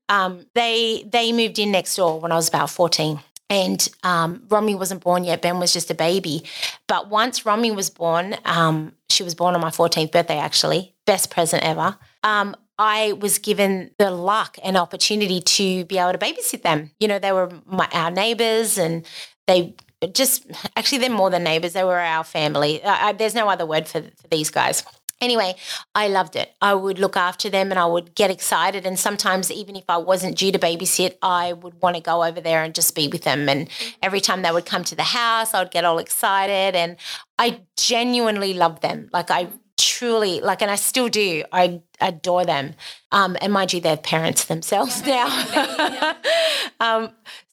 um, 0.08 0.46
they 0.54 1.06
they 1.10 1.32
moved 1.32 1.58
in 1.58 1.70
next 1.70 1.96
door 1.96 2.20
when 2.20 2.32
I 2.32 2.36
was 2.36 2.48
about 2.48 2.70
14. 2.70 3.20
And 3.50 3.88
um, 4.02 4.42
Romy 4.50 4.74
wasn't 4.74 5.02
born 5.02 5.24
yet. 5.24 5.40
Ben 5.40 5.58
was 5.58 5.72
just 5.72 5.90
a 5.90 5.94
baby. 5.94 6.44
But 6.86 7.08
once 7.08 7.46
Romy 7.46 7.70
was 7.70 7.88
born, 7.88 8.36
um, 8.44 8.92
she 9.08 9.22
was 9.22 9.34
born 9.34 9.54
on 9.54 9.60
my 9.60 9.70
14th 9.70 10.12
birthday, 10.12 10.38
actually. 10.38 10.94
Best 11.06 11.30
present 11.30 11.62
ever. 11.62 11.96
Um, 12.22 12.54
I 12.78 13.12
was 13.14 13.38
given 13.38 13.90
the 13.98 14.10
luck 14.10 14.58
and 14.62 14.76
opportunity 14.76 15.40
to 15.40 15.84
be 15.86 15.98
able 15.98 16.12
to 16.12 16.18
babysit 16.18 16.62
them. 16.62 16.90
You 17.00 17.08
know, 17.08 17.18
they 17.18 17.32
were 17.32 17.50
my, 17.66 17.88
our 17.92 18.10
neighbors 18.10 18.76
and 18.76 19.04
they 19.46 19.74
just, 20.12 20.46
actually, 20.76 20.98
they're 20.98 21.10
more 21.10 21.30
than 21.30 21.42
neighbors. 21.42 21.72
They 21.72 21.84
were 21.84 21.98
our 21.98 22.22
family. 22.24 22.80
There's 23.16 23.34
no 23.34 23.48
other 23.48 23.66
word 23.66 23.88
for, 23.88 24.02
for 24.02 24.28
these 24.30 24.50
guys. 24.50 24.84
Anyway, 25.20 25.56
I 25.94 26.06
loved 26.08 26.36
it. 26.36 26.54
I 26.60 26.74
would 26.74 26.98
look 26.98 27.16
after 27.16 27.50
them 27.50 27.70
and 27.70 27.78
I 27.78 27.86
would 27.86 28.14
get 28.14 28.30
excited. 28.30 28.86
And 28.86 28.98
sometimes, 28.98 29.50
even 29.50 29.74
if 29.74 29.84
I 29.88 29.96
wasn't 29.96 30.38
due 30.38 30.52
to 30.52 30.58
babysit, 30.58 31.16
I 31.22 31.54
would 31.54 31.80
want 31.82 31.96
to 31.96 32.02
go 32.02 32.22
over 32.22 32.40
there 32.40 32.62
and 32.62 32.74
just 32.74 32.94
be 32.94 33.08
with 33.08 33.24
them. 33.24 33.48
And 33.48 33.68
every 34.00 34.20
time 34.20 34.42
they 34.42 34.52
would 34.52 34.66
come 34.66 34.84
to 34.84 34.94
the 34.94 35.02
house, 35.02 35.54
I 35.54 35.62
would 35.62 35.72
get 35.72 35.84
all 35.84 35.98
excited. 35.98 36.76
And 36.76 36.96
I 37.38 37.62
genuinely 37.76 38.54
loved 38.54 38.80
them. 38.82 39.10
Like, 39.12 39.30
I 39.30 39.48
truly, 39.76 40.40
like, 40.40 40.62
and 40.62 40.70
I 40.70 40.76
still 40.76 41.08
do. 41.08 41.42
I 41.52 41.80
adore 42.00 42.44
them. 42.44 42.74
Um, 43.10 43.36
and 43.40 43.52
mind 43.52 43.72
you, 43.72 43.80
they're 43.80 43.96
parents 43.96 44.44
themselves 44.44 45.02
now. 45.06 45.26
um, 46.80 47.10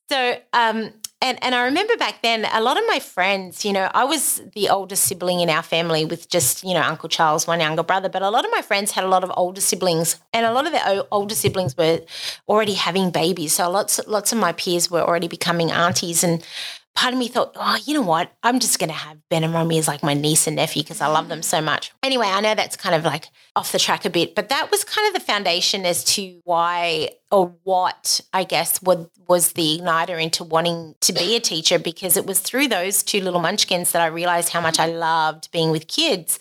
so, 0.07 0.37
um, 0.53 0.93
and 1.25 1.43
and 1.43 1.55
I 1.55 1.63
remember 1.65 1.97
back 1.97 2.21
then, 2.21 2.45
a 2.53 2.61
lot 2.61 2.77
of 2.77 2.83
my 2.87 2.99
friends, 2.99 3.65
you 3.65 3.73
know, 3.73 3.89
I 3.93 4.03
was 4.03 4.41
the 4.53 4.69
oldest 4.69 5.03
sibling 5.05 5.39
in 5.39 5.49
our 5.49 5.63
family 5.63 6.05
with 6.05 6.29
just, 6.29 6.63
you 6.63 6.73
know, 6.75 6.81
Uncle 6.81 7.09
Charles, 7.09 7.47
one 7.47 7.59
younger 7.59 7.83
brother. 7.83 8.09
But 8.09 8.21
a 8.21 8.29
lot 8.29 8.45
of 8.45 8.51
my 8.51 8.61
friends 8.61 8.91
had 8.91 9.03
a 9.03 9.07
lot 9.07 9.23
of 9.23 9.31
older 9.35 9.61
siblings, 9.61 10.19
and 10.33 10.45
a 10.45 10.53
lot 10.53 10.67
of 10.67 10.71
their 10.71 11.03
older 11.11 11.33
siblings 11.33 11.75
were 11.75 12.01
already 12.47 12.75
having 12.75 13.09
babies. 13.09 13.53
So 13.53 13.69
lots 13.69 13.99
lots 14.07 14.31
of 14.31 14.37
my 14.37 14.51
peers 14.51 14.91
were 14.91 15.01
already 15.01 15.27
becoming 15.27 15.71
aunties, 15.71 16.23
and 16.23 16.45
part 16.95 17.13
of 17.13 17.19
me 17.19 17.27
thought, 17.27 17.51
oh, 17.55 17.77
you 17.85 17.93
know 17.95 18.01
what? 18.01 18.31
I'm 18.43 18.59
just 18.59 18.79
going 18.79 18.89
to 18.89 18.95
have 18.95 19.17
Ben 19.29 19.43
and 19.43 19.53
Romy 19.53 19.77
as 19.77 19.87
like 19.87 20.03
my 20.03 20.13
niece 20.13 20.47
and 20.47 20.55
nephew 20.55 20.83
because 20.83 21.01
I 21.01 21.07
love 21.07 21.27
them 21.27 21.41
so 21.41 21.59
much. 21.59 21.91
Anyway, 22.03 22.27
I 22.27 22.39
know 22.39 22.55
that's 22.55 22.77
kind 22.77 22.95
of 22.95 23.03
like 23.03 23.27
off 23.55 23.71
the 23.71 23.79
track 23.79 24.03
a 24.03 24.09
bit, 24.09 24.35
but 24.35 24.49
that 24.49 24.69
was 24.69 24.83
kind 24.83 25.07
of 25.07 25.13
the 25.13 25.25
foundation 25.25 25.85
as 25.85 26.03
to 26.03 26.41
why 26.43 27.09
or 27.31 27.53
what 27.63 28.21
I 28.33 28.43
guess 28.43 28.81
was 28.81 29.53
the 29.53 29.79
igniter 29.79 30.21
into 30.21 30.43
wanting 30.43 30.95
to 31.01 31.11
be 31.11 31.35
a 31.35 31.39
teacher 31.39 31.79
because 31.79 32.15
it 32.15 32.25
was 32.25 32.39
through 32.39 32.67
those 32.67 33.01
two 33.01 33.19
little 33.19 33.41
munchkins 33.41 33.91
that 33.91 34.01
I 34.01 34.07
realized 34.07 34.49
how 34.49 34.61
much 34.61 34.79
I 34.79 34.85
loved 34.85 35.51
being 35.51 35.71
with 35.71 35.87
kids. 35.87 36.37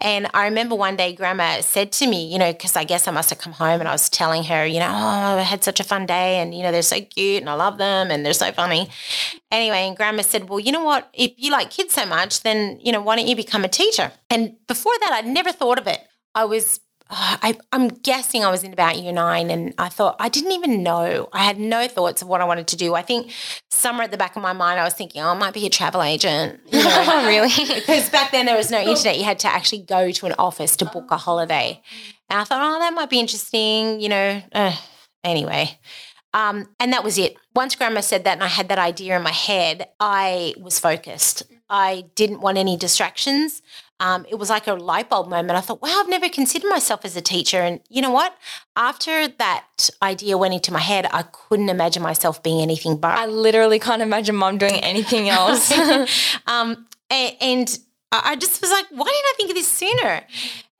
And 0.00 0.28
I 0.34 0.44
remember 0.44 0.74
one 0.74 0.96
day 0.96 1.12
grandma 1.14 1.60
said 1.60 1.92
to 1.92 2.06
me, 2.06 2.30
you 2.30 2.38
know, 2.38 2.52
because 2.52 2.76
I 2.76 2.84
guess 2.84 3.08
I 3.08 3.10
must 3.10 3.30
have 3.30 3.38
come 3.38 3.52
home 3.52 3.80
and 3.80 3.88
I 3.88 3.92
was 3.92 4.08
telling 4.08 4.44
her, 4.44 4.66
you 4.66 4.80
know, 4.80 4.88
oh, 4.88 5.38
I 5.38 5.42
had 5.42 5.64
such 5.64 5.80
a 5.80 5.84
fun 5.84 6.06
day 6.06 6.40
and, 6.40 6.54
you 6.54 6.62
know, 6.62 6.72
they're 6.72 6.82
so 6.82 7.00
cute 7.00 7.40
and 7.40 7.50
I 7.50 7.54
love 7.54 7.78
them 7.78 8.10
and 8.10 8.24
they're 8.24 8.32
so 8.32 8.52
funny. 8.52 8.90
Anyway, 9.50 9.88
and 9.88 9.96
grandma 9.96 10.22
said, 10.22 10.48
well, 10.48 10.60
you 10.60 10.72
know 10.72 10.84
what? 10.84 11.08
If 11.14 11.32
you 11.36 11.50
like 11.50 11.70
kids 11.70 11.94
so 11.94 12.04
much, 12.04 12.42
then, 12.42 12.78
you 12.82 12.92
know, 12.92 13.00
why 13.00 13.16
don't 13.16 13.26
you 13.26 13.36
become 13.36 13.64
a 13.64 13.68
teacher? 13.68 14.12
And 14.28 14.54
before 14.66 14.92
that, 15.00 15.12
I'd 15.12 15.26
never 15.26 15.52
thought 15.52 15.78
of 15.78 15.86
it. 15.86 16.00
I 16.38 16.44
was 16.44 16.80
I, 17.10 17.56
am 17.72 17.88
guessing 17.88 18.44
I 18.44 18.50
was 18.50 18.62
in 18.62 18.72
about 18.72 18.98
year 18.98 19.12
nine, 19.12 19.50
and 19.50 19.74
I 19.78 19.88
thought 19.88 20.16
I 20.20 20.28
didn't 20.28 20.52
even 20.52 20.82
know. 20.82 21.28
I 21.32 21.42
had 21.42 21.58
no 21.58 21.88
thoughts 21.88 22.22
of 22.22 22.28
what 22.28 22.40
I 22.40 22.44
wanted 22.44 22.68
to 22.68 22.76
do. 22.76 22.94
I 22.94 23.02
think 23.02 23.32
somewhere 23.70 24.04
at 24.04 24.10
the 24.10 24.18
back 24.18 24.36
of 24.36 24.42
my 24.42 24.52
mind, 24.52 24.78
I 24.78 24.84
was 24.84 24.94
thinking, 24.94 25.22
"Oh, 25.22 25.30
I 25.30 25.34
might 25.34 25.54
be 25.54 25.66
a 25.66 25.70
travel 25.70 26.02
agent." 26.02 26.60
You 26.72 26.84
know? 26.84 27.26
really? 27.26 27.50
because 27.74 28.08
back 28.10 28.30
then 28.30 28.46
there 28.46 28.56
was 28.56 28.70
no 28.70 28.80
internet. 28.92 29.18
You 29.18 29.24
had 29.24 29.40
to 29.40 29.48
actually 29.48 29.82
go 29.82 30.10
to 30.12 30.26
an 30.26 30.34
office 30.38 30.76
to 30.76 30.84
book 30.84 31.10
a 31.10 31.16
holiday, 31.16 31.82
and 32.30 32.40
I 32.40 32.44
thought, 32.44 32.62
"Oh, 32.62 32.78
that 32.78 32.94
might 32.94 33.10
be 33.10 33.18
interesting." 33.18 34.00
You 34.00 34.10
know. 34.10 34.42
Uh, 34.52 34.76
anyway, 35.24 35.78
um, 36.34 36.68
and 36.78 36.92
that 36.92 37.02
was 37.02 37.18
it. 37.18 37.36
Once 37.54 37.74
Grandma 37.74 38.00
said 38.00 38.24
that, 38.24 38.34
and 38.34 38.44
I 38.44 38.48
had 38.48 38.68
that 38.68 38.78
idea 38.78 39.16
in 39.16 39.22
my 39.22 39.32
head, 39.32 39.88
I 39.98 40.54
was 40.58 40.78
focused. 40.78 41.42
I 41.70 42.04
didn't 42.14 42.40
want 42.40 42.58
any 42.58 42.76
distractions 42.76 43.60
um, 44.00 44.26
it 44.28 44.36
was 44.36 44.50
like 44.50 44.66
a 44.66 44.74
light 44.74 45.10
bulb 45.10 45.28
moment. 45.28 45.58
I 45.58 45.60
thought, 45.60 45.82
wow, 45.82 45.92
I've 45.96 46.08
never 46.08 46.28
considered 46.28 46.68
myself 46.68 47.04
as 47.04 47.16
a 47.16 47.20
teacher. 47.20 47.60
And 47.60 47.80
you 47.88 48.00
know 48.00 48.10
what? 48.10 48.36
After 48.76 49.28
that 49.28 49.90
idea 50.02 50.38
went 50.38 50.54
into 50.54 50.72
my 50.72 50.80
head, 50.80 51.06
I 51.12 51.22
couldn't 51.22 51.68
imagine 51.68 52.02
myself 52.02 52.42
being 52.42 52.60
anything 52.60 52.96
but. 52.96 53.18
I 53.18 53.26
literally 53.26 53.78
can't 53.78 54.02
imagine 54.02 54.36
mom 54.36 54.58
doing 54.58 54.74
anything 54.82 55.28
else. 55.28 55.72
um, 56.46 56.86
and, 57.10 57.36
and 57.40 57.78
I 58.12 58.36
just 58.36 58.60
was 58.60 58.70
like, 58.70 58.86
why 58.90 59.04
didn't 59.04 59.06
I 59.06 59.34
think 59.36 59.50
of 59.50 59.56
this 59.56 59.68
sooner? 59.68 60.22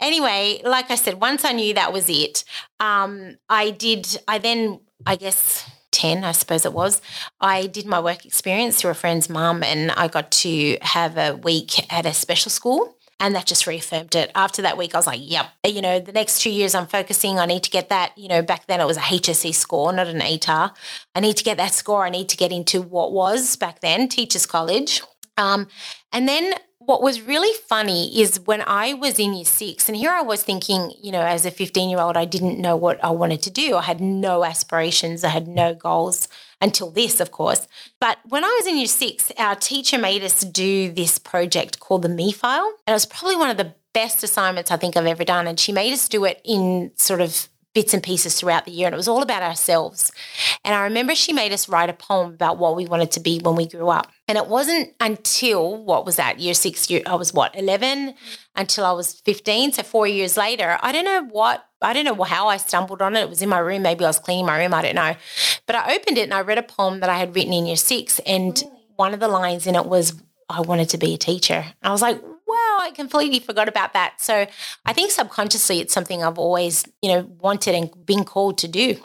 Anyway, 0.00 0.61
like 0.64 0.90
I 0.90 0.94
said, 0.94 1.20
once 1.20 1.44
I 1.44 1.52
knew 1.52 1.74
that 1.74 1.92
was 1.92 2.09
it, 2.09 2.44
um, 2.78 3.37
I 3.48 3.70
did, 3.70 4.20
I 4.28 4.38
then, 4.38 4.81
I 5.04 5.16
guess, 5.16 5.68
10, 5.90 6.22
I 6.22 6.33
suppose 6.33 6.64
it 6.64 6.72
was, 6.72 7.02
I 7.40 7.66
did 7.66 7.85
my 7.85 7.98
work 7.98 8.24
experience 8.24 8.81
through 8.81 8.92
a 8.92 8.94
friend's 8.94 9.28
mum 9.28 9.64
and 9.64 9.90
I 9.92 10.07
got 10.07 10.31
to 10.31 10.78
have 10.83 11.16
a 11.16 11.35
week 11.35 11.92
at 11.92 12.07
a 12.07 12.14
special 12.14 12.50
school. 12.50 12.98
And 13.20 13.35
that 13.35 13.46
just 13.46 13.66
reaffirmed 13.66 14.14
it. 14.14 14.31
After 14.35 14.62
that 14.62 14.78
week, 14.78 14.94
I 14.94 14.98
was 14.98 15.07
like, 15.07 15.20
yep, 15.22 15.46
you 15.66 15.83
know, 15.83 15.98
the 15.98 16.12
next 16.12 16.40
two 16.40 16.50
years 16.50 16.74
I'm 16.74 16.87
focusing, 16.87 17.38
I 17.38 17.46
need 17.46 17.64
to 17.64 17.70
get 17.70 17.88
that, 17.88 18.16
you 18.16 18.28
know, 18.28 18.42
back 18.42 18.66
then 18.66 18.81
it 18.81 18.87
was 18.87 18.96
a 18.96 19.00
HSC 19.00 19.54
score, 19.54 19.92
not 19.92 20.07
an 20.07 20.20
ATAR. 20.20 20.72
I 21.14 21.20
need 21.20 21.37
to 21.37 21.44
get 21.44 21.57
that 21.57 21.74
score. 21.74 22.07
I 22.07 22.11
need 22.11 22.28
to 22.28 22.37
get 22.37 22.52
into 22.52 22.81
what 22.81 23.12
was 23.12 23.57
back 23.57 23.81
then 23.81 24.09
Teachers 24.09 24.46
College. 24.46 25.02
Um, 25.37 25.66
and 26.12 26.28
then 26.28 26.54
what 26.78 27.02
was 27.02 27.20
really 27.20 27.52
funny 27.68 28.20
is 28.20 28.40
when 28.40 28.62
I 28.66 28.94
was 28.94 29.18
in 29.18 29.35
year 29.35 29.44
six, 29.44 29.88
and 29.88 29.96
here 29.96 30.11
I 30.11 30.22
was 30.22 30.42
thinking, 30.42 30.92
you 31.02 31.12
know, 31.12 31.20
as 31.20 31.44
a 31.44 31.50
15 31.50 31.90
year 31.90 31.98
old, 31.98 32.16
I 32.16 32.24
didn't 32.24 32.61
know 32.61 32.76
what 32.76 33.02
I 33.04 33.11
wanted 33.11 33.42
to 33.42 33.50
do. 33.50 33.76
I 33.76 33.83
had 33.83 34.00
no 34.00 34.44
aspirations, 34.44 35.24
I 35.24 35.28
had 35.28 35.48
no 35.48 35.74
goals 35.74 36.28
until 36.61 36.90
this, 36.90 37.21
of 37.21 37.31
course. 37.31 37.68
But 38.01 38.18
when 38.25 38.44
I 38.44 38.59
was 38.61 38.66
in 38.66 38.77
year 38.77 38.87
six, 38.87 39.33
our 39.38 39.55
teacher 39.55 39.99
made 39.99 40.23
us 40.23 40.40
do 40.40 40.90
this 40.90 41.18
project 41.18 41.81
called 41.81 42.03
the 42.03 42.09
Me 42.09 42.33
File. 42.33 42.73
And 42.87 42.92
it 42.92 42.97
was 42.97 43.07
probably 43.07 43.37
one 43.37 43.51
of 43.51 43.57
the 43.57 43.75
best 43.94 44.23
assignments 44.23 44.71
I 44.71 44.77
think 44.77 44.97
I've 44.97 45.07
ever 45.07 45.25
done. 45.25 45.47
And 45.47 45.59
she 45.59 45.73
made 45.73 45.92
us 45.92 46.09
do 46.09 46.25
it 46.25 46.40
in 46.44 46.92
sort 46.97 47.21
of 47.21 47.49
bits 47.75 47.94
and 47.94 48.03
pieces 48.03 48.35
throughout 48.35 48.64
the 48.64 48.73
year. 48.73 48.87
And 48.87 48.94
it 48.94 48.97
was 48.97 49.09
all 49.09 49.23
about 49.23 49.42
ourselves. 49.42 50.11
And 50.64 50.75
I 50.75 50.83
remember 50.83 51.14
she 51.14 51.33
made 51.33 51.53
us 51.53 51.68
write 51.68 51.90
a 51.90 51.92
poem 51.92 52.35
about 52.35 52.59
what 52.59 52.75
we 52.75 52.87
wanted 52.87 53.12
to 53.12 53.21
be 53.21 53.38
when 53.38 53.55
we 53.55 53.68
grew 53.68 53.88
up. 53.88 54.11
And 54.27 54.37
it 54.37 54.49
wasn't 54.49 54.94
until 54.99 55.77
what 55.85 56.05
was 56.05 56.16
that 56.16 56.40
year 56.40 56.55
six 56.55 56.90
year 56.90 57.03
I 57.07 57.14
was 57.14 57.33
what 57.33 57.57
11 57.57 58.14
until 58.57 58.85
I 58.85 58.92
was 58.92 59.14
15 59.21 59.73
so 59.73 59.83
4 59.83 60.07
years 60.09 60.37
later 60.37 60.79
I 60.83 60.90
don't 60.90 61.05
know 61.05 61.25
what 61.31 61.67
I 61.81 61.93
don't 61.93 62.05
know 62.05 62.23
how 62.25 62.49
I 62.49 62.57
stumbled 62.57 63.03
on 63.03 63.17
it. 63.17 63.21
It 63.21 63.29
was 63.29 63.43
in 63.43 63.49
my 63.49 63.59
room. 63.59 63.83
Maybe 63.83 64.05
I 64.05 64.09
was 64.09 64.19
cleaning 64.19 64.47
my 64.47 64.61
room. 64.61 64.75
I 64.75 64.83
don't 64.83 64.95
know. 64.95 65.14
But 65.67 65.77
I 65.77 65.95
opened 65.95 66.19
it 66.19 66.25
and 66.25 66.35
I 66.35 66.41
read 66.41 66.59
a 66.59 66.62
poem 66.62 67.01
that 67.01 67.11
I 67.11 67.19
had 67.19 67.35
written 67.35 67.53
in 67.53 67.67
year 67.67 67.77
6 67.77 68.19
and 68.21 68.62
one 68.97 69.14
of 69.14 69.21
the 69.21 69.29
lines 69.29 69.67
in 69.67 69.77
it 69.77 69.87
was 69.87 70.21
I 70.49 70.61
wanted 70.61 70.88
to 70.91 70.99
be 70.99 71.14
a 71.14 71.19
teacher. 71.19 71.64
I 71.83 71.93
was 71.93 72.03
like 72.03 72.21
wow 72.23 72.79
I 72.81 72.91
completely 72.95 73.38
forgot 73.38 73.69
about 73.69 73.93
that. 73.93 74.21
So 74.21 74.47
I 74.87 74.93
think 74.93 75.11
subconsciously 75.11 75.81
it's 75.81 75.95
something 75.95 76.25
I've 76.25 76.38
always 76.38 76.85
you 77.03 77.12
know 77.12 77.31
wanted 77.41 77.75
and 77.75 78.07
been 78.07 78.25
called 78.25 78.59
to 78.59 78.69
do. 78.69 78.97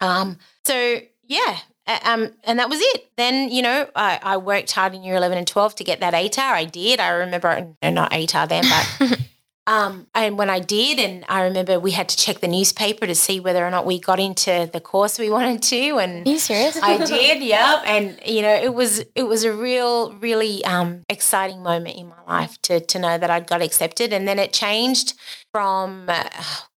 Um 0.00 0.38
so 0.64 1.00
yeah 1.26 1.58
um, 2.04 2.30
and 2.44 2.58
that 2.58 2.68
was 2.68 2.78
it. 2.80 3.10
Then, 3.16 3.50
you 3.50 3.60
know, 3.60 3.88
I, 3.96 4.20
I, 4.22 4.36
worked 4.36 4.70
hard 4.70 4.94
in 4.94 5.02
year 5.02 5.16
11 5.16 5.36
and 5.36 5.46
12 5.46 5.74
to 5.76 5.84
get 5.84 5.98
that 5.98 6.14
ATAR. 6.14 6.52
I 6.52 6.64
did. 6.64 7.00
I 7.00 7.08
remember, 7.08 7.74
no, 7.82 7.90
not 7.90 8.12
ATAR 8.12 8.48
then, 8.48 8.64
but 8.68 9.18
Um, 9.66 10.08
and 10.14 10.36
when 10.38 10.50
I 10.50 10.58
did, 10.58 10.98
and 10.98 11.24
I 11.28 11.42
remember 11.42 11.78
we 11.78 11.92
had 11.92 12.08
to 12.08 12.16
check 12.16 12.40
the 12.40 12.48
newspaper 12.48 13.06
to 13.06 13.14
see 13.14 13.38
whether 13.38 13.64
or 13.64 13.70
not 13.70 13.86
we 13.86 14.00
got 14.00 14.18
into 14.18 14.68
the 14.72 14.80
course 14.80 15.18
we 15.18 15.30
wanted 15.36 15.62
to. 15.62 15.98
And 15.98 16.26
Are 16.26 16.30
you 16.30 16.38
serious? 16.38 16.76
I 16.82 16.96
did, 17.04 17.42
yep. 17.42 17.82
And 17.86 18.18
you 18.26 18.42
know, 18.42 18.54
it 18.54 18.74
was 18.74 19.04
it 19.14 19.22
was 19.24 19.44
a 19.44 19.52
real, 19.52 20.14
really 20.14 20.64
um, 20.64 21.02
exciting 21.08 21.62
moment 21.62 21.96
in 21.96 22.08
my 22.08 22.22
life 22.26 22.60
to 22.62 22.80
to 22.80 22.98
know 22.98 23.18
that 23.18 23.30
I'd 23.30 23.46
got 23.46 23.62
accepted. 23.62 24.12
And 24.12 24.26
then 24.26 24.38
it 24.38 24.52
changed 24.52 25.14
from 25.52 26.06
uh, 26.08 26.28